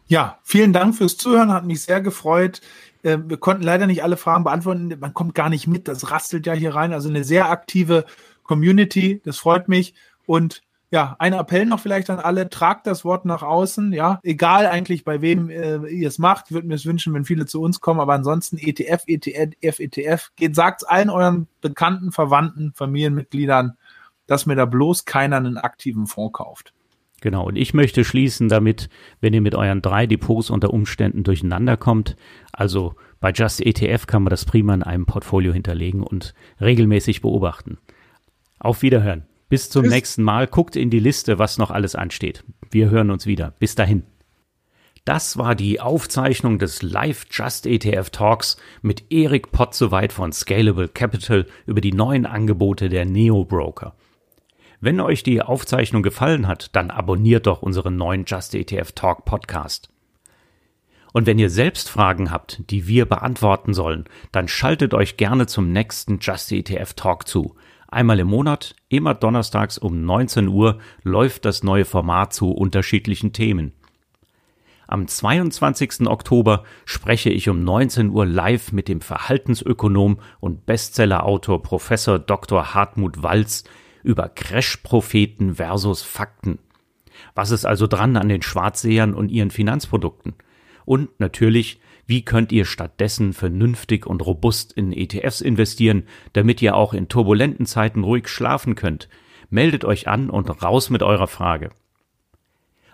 Ja, 0.08 0.40
vielen 0.44 0.74
Dank 0.74 0.96
fürs 0.96 1.18
Zuhören, 1.18 1.52
hat 1.52 1.66
mich 1.66 1.82
sehr 1.82 2.02
gefreut. 2.02 2.62
Äh, 3.04 3.18
wir 3.26 3.38
konnten 3.38 3.64
leider 3.64 3.88
nicht 3.88 4.04
alle 4.04 4.18
Fragen 4.18 4.44
beantworten. 4.44 4.96
Man 5.00 5.14
kommt 5.14 5.36
gar 5.36 5.50
nicht 5.50 5.68
mit. 5.68 5.88
Das 5.88 6.12
rastelt 6.12 6.46
ja 6.46 6.54
hier 6.54 6.76
rein. 6.76 6.94
Also 6.94 7.10
eine 7.10 7.24
sehr 7.24 7.50
aktive 7.50 8.06
Community. 8.44 9.22
Das 9.26 9.38
freut 9.38 9.68
mich. 9.68 9.96
Und 10.26 10.64
ja, 10.90 11.18
ein 11.20 11.34
Appell 11.34 11.66
noch 11.66 11.82
vielleicht 11.82 12.10
an 12.10 12.20
alle, 12.20 12.50
tragt 12.50 12.88
das 12.88 13.04
Wort 13.04 13.26
nach 13.26 13.44
außen, 13.44 13.92
ja, 13.92 14.20
egal 14.24 14.68
eigentlich 14.68 15.04
bei 15.04 15.22
wem 15.22 15.50
äh, 15.50 15.86
ihr 15.88 16.08
es 16.08 16.18
macht, 16.18 16.46
ich 16.48 16.54
würde 16.54 16.68
mir 16.68 16.76
es 16.76 16.86
wünschen, 16.86 17.14
wenn 17.14 17.26
viele 17.26 17.46
zu 17.46 17.62
uns 17.62 17.82
kommen, 17.82 18.00
aber 18.00 18.14
ansonsten 18.14 18.58
ETF, 18.58 19.04
ETF, 19.06 19.80
ETF, 19.80 20.32
geht, 20.38 20.56
sagt 20.56 20.90
allen 20.90 21.10
euren 21.10 21.48
Bekannten, 21.60 22.14
Verwandten, 22.14 22.72
Familienmitgliedern, 22.74 23.78
dass 24.28 24.46
mir 24.46 24.56
da 24.56 24.64
bloß 24.64 25.04
keiner 25.04 25.36
einen 25.36 25.58
aktiven 25.58 26.08
Fonds 26.08 26.38
kauft. 26.38 26.74
Genau, 27.22 27.48
und 27.48 27.56
ich 27.56 27.74
möchte 27.74 28.06
schließen 28.06 28.48
damit, 28.48 28.90
wenn 29.22 29.34
ihr 29.34 29.42
mit 29.42 29.56
euren 29.56 29.82
drei 29.82 30.06
Depots 30.06 30.50
unter 30.50 30.72
Umständen 30.72 31.24
durcheinander 31.24 31.76
kommt, 31.76 32.16
also 32.52 32.96
bei 33.20 33.32
Just 33.32 33.66
ETF 33.66 34.06
kann 34.06 34.24
man 34.24 34.30
das 34.30 34.46
prima 34.46 34.74
in 34.74 34.84
einem 34.84 35.08
Portfolio 35.08 35.52
hinterlegen 35.52 36.04
und 36.04 36.36
regelmäßig 36.62 37.22
beobachten. 37.22 37.80
Auf 38.60 38.84
Wiederhören. 38.84 39.26
Bis 39.50 39.70
zum 39.70 39.84
Tschüss. 39.84 39.94
nächsten 39.94 40.24
Mal. 40.24 40.46
Guckt 40.46 40.76
in 40.76 40.90
die 40.90 41.00
Liste, 41.00 41.40
was 41.40 41.58
noch 41.58 41.72
alles 41.72 41.96
ansteht. 41.96 42.44
Wir 42.70 42.90
hören 42.90 43.10
uns 43.10 43.26
wieder. 43.26 43.54
Bis 43.60 43.76
dahin. 43.76 44.04
Das 45.06 45.38
war 45.38 45.56
die 45.56 45.80
Aufzeichnung 45.80 46.60
des 46.60 46.82
Live 46.82 47.28
Just 47.32 47.66
ETF 47.66 48.10
Talks 48.10 48.58
mit 48.82 49.06
Erik 49.10 49.54
Potzowait 49.54 50.12
von 50.12 50.34
Scalable 50.34 50.90
Capital 50.90 51.46
über 51.66 51.80
die 51.80 51.94
neuen 51.94 52.26
Angebote 52.26 52.90
der 52.90 53.06
Neo 53.06 53.46
Broker. 53.46 53.96
Wenn 54.80 55.00
euch 55.00 55.24
die 55.24 55.42
Aufzeichnung 55.42 56.04
gefallen 56.04 56.48
hat, 56.48 56.76
dann 56.76 56.92
abonniert 56.92 57.48
doch 57.48 57.64
unseren 57.64 57.98
neuen 57.98 58.26
Just 58.26 58.54
ETF 58.54 58.92
Talk 58.92 59.26
Podcast. 59.26 59.90
Und 61.14 61.26
wenn 61.26 61.40
ihr 61.40 61.50
selbst 61.50 61.90
Fragen 61.90 62.30
habt, 62.30 62.62
die 62.70 62.88
wir 62.88 63.06
beantworten 63.06 63.74
sollen, 63.74 64.06
dann 64.32 64.48
schaltet 64.48 64.94
euch 64.94 65.18
gerne 65.18 65.48
zum 65.48 65.72
nächsten 65.72 66.20
Just 66.20 66.52
ETF 66.52 66.94
Talk 66.94 67.28
zu. 67.28 67.56
Einmal 67.88 68.20
im 68.20 68.28
Monat, 68.28 68.76
immer 68.88 69.16
donnerstags 69.16 69.80
um 69.80 70.06
19 70.06 70.48
Uhr, 70.48 70.78
läuft 71.02 71.46
das 71.46 71.64
neue 71.64 71.86
Format 71.86 72.34
zu 72.34 72.52
unterschiedlichen 72.52 73.34
Themen. 73.34 73.74
Am 74.86 75.08
22. 75.08 76.08
Oktober 76.08 76.64
spreche 76.86 77.32
ich 77.32 77.50
um 77.50 77.64
19 77.64 78.12
Uhr 78.12 78.28
live 78.28 78.72
mit 78.72 78.88
dem 78.88 79.02
Verhaltensökonom 79.02 80.20
und 80.40 80.68
Bestsellerautor 80.68 81.64
Professor 81.64 82.20
Dr. 82.20 82.76
Hartmut 82.76 83.24
Walz 83.24 83.64
über 84.04 84.30
Crash-Propheten 84.30 85.56
versus 85.56 86.02
Fakten. 86.02 86.60
Was 87.36 87.52
ist 87.52 87.66
also 87.66 87.88
dran 87.88 88.18
an 88.18 88.30
den 88.30 88.42
Schwarzsehern 88.42 89.14
und 89.14 89.30
ihren 89.30 89.52
Finanzprodukten? 89.52 90.36
Und 90.86 91.20
natürlich, 91.20 91.80
wie 92.06 92.24
könnt 92.24 92.52
ihr 92.52 92.66
stattdessen 92.66 93.34
vernünftig 93.34 94.06
und 94.06 94.26
robust 94.26 94.72
in 94.72 94.94
ETFs 94.94 95.42
investieren, 95.42 96.04
damit 96.34 96.62
ihr 96.62 96.76
auch 96.76 96.94
in 96.94 97.10
turbulenten 97.10 97.66
Zeiten 97.66 98.04
ruhig 98.04 98.30
schlafen 98.30 98.76
könnt? 98.76 99.10
Meldet 99.50 99.84
euch 99.84 100.08
an 100.08 100.30
und 100.30 100.50
raus 100.64 100.90
mit 100.90 101.04
eurer 101.04 101.28
Frage. 101.28 101.70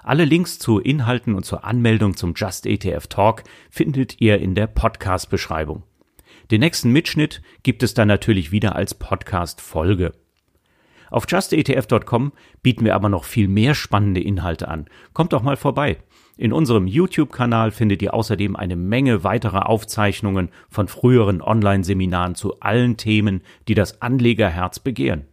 Alle 0.02 0.26
Links 0.26 0.60
zu 0.60 0.80
Inhalten 0.80 1.34
und 1.34 1.46
zur 1.46 1.64
Anmeldung 1.64 2.18
zum 2.18 2.34
Just 2.36 2.66
ETF 2.66 3.08
Talk 3.08 3.44
findet 3.70 4.20
ihr 4.20 4.40
in 4.40 4.54
der 4.56 4.68
Podcast-Beschreibung. 4.68 5.84
Den 6.52 6.60
nächsten 6.60 6.92
Mitschnitt 6.92 7.42
gibt 7.64 7.84
es 7.84 7.94
dann 7.94 8.10
natürlich 8.10 8.52
wieder 8.52 8.76
als 8.76 8.96
Podcast-Folge. 8.96 10.12
Auf 11.14 11.26
justetf.com 11.30 12.32
bieten 12.64 12.86
wir 12.86 12.96
aber 12.96 13.08
noch 13.08 13.26
viel 13.26 13.48
mehr 13.48 13.76
spannende 13.76 14.20
Inhalte 14.20 14.68
an. 14.68 14.88
Kommt 15.14 15.32
doch 15.32 15.44
mal 15.44 15.58
vorbei. 15.58 15.98
In 16.38 16.52
unserem 16.52 16.88
YouTube-Kanal 16.88 17.70
findet 17.70 18.02
ihr 18.02 18.16
außerdem 18.16 18.56
eine 18.56 18.76
Menge 18.76 19.24
weiterer 19.24 19.70
Aufzeichnungen 19.70 20.50
von 20.72 20.88
früheren 20.88 21.44
Online-Seminaren 21.44 22.34
zu 22.34 22.60
allen 22.62 22.98
Themen, 22.98 23.44
die 23.68 23.76
das 23.76 24.02
Anlegerherz 24.02 24.80
begehren. 24.80 25.28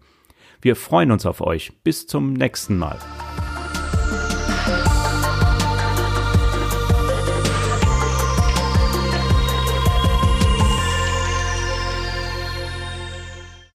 Wir 0.60 0.76
freuen 0.76 1.12
uns 1.12 1.24
auf 1.24 1.40
euch. 1.40 1.72
Bis 1.82 2.06
zum 2.06 2.34
nächsten 2.34 2.76
Mal. 2.76 2.98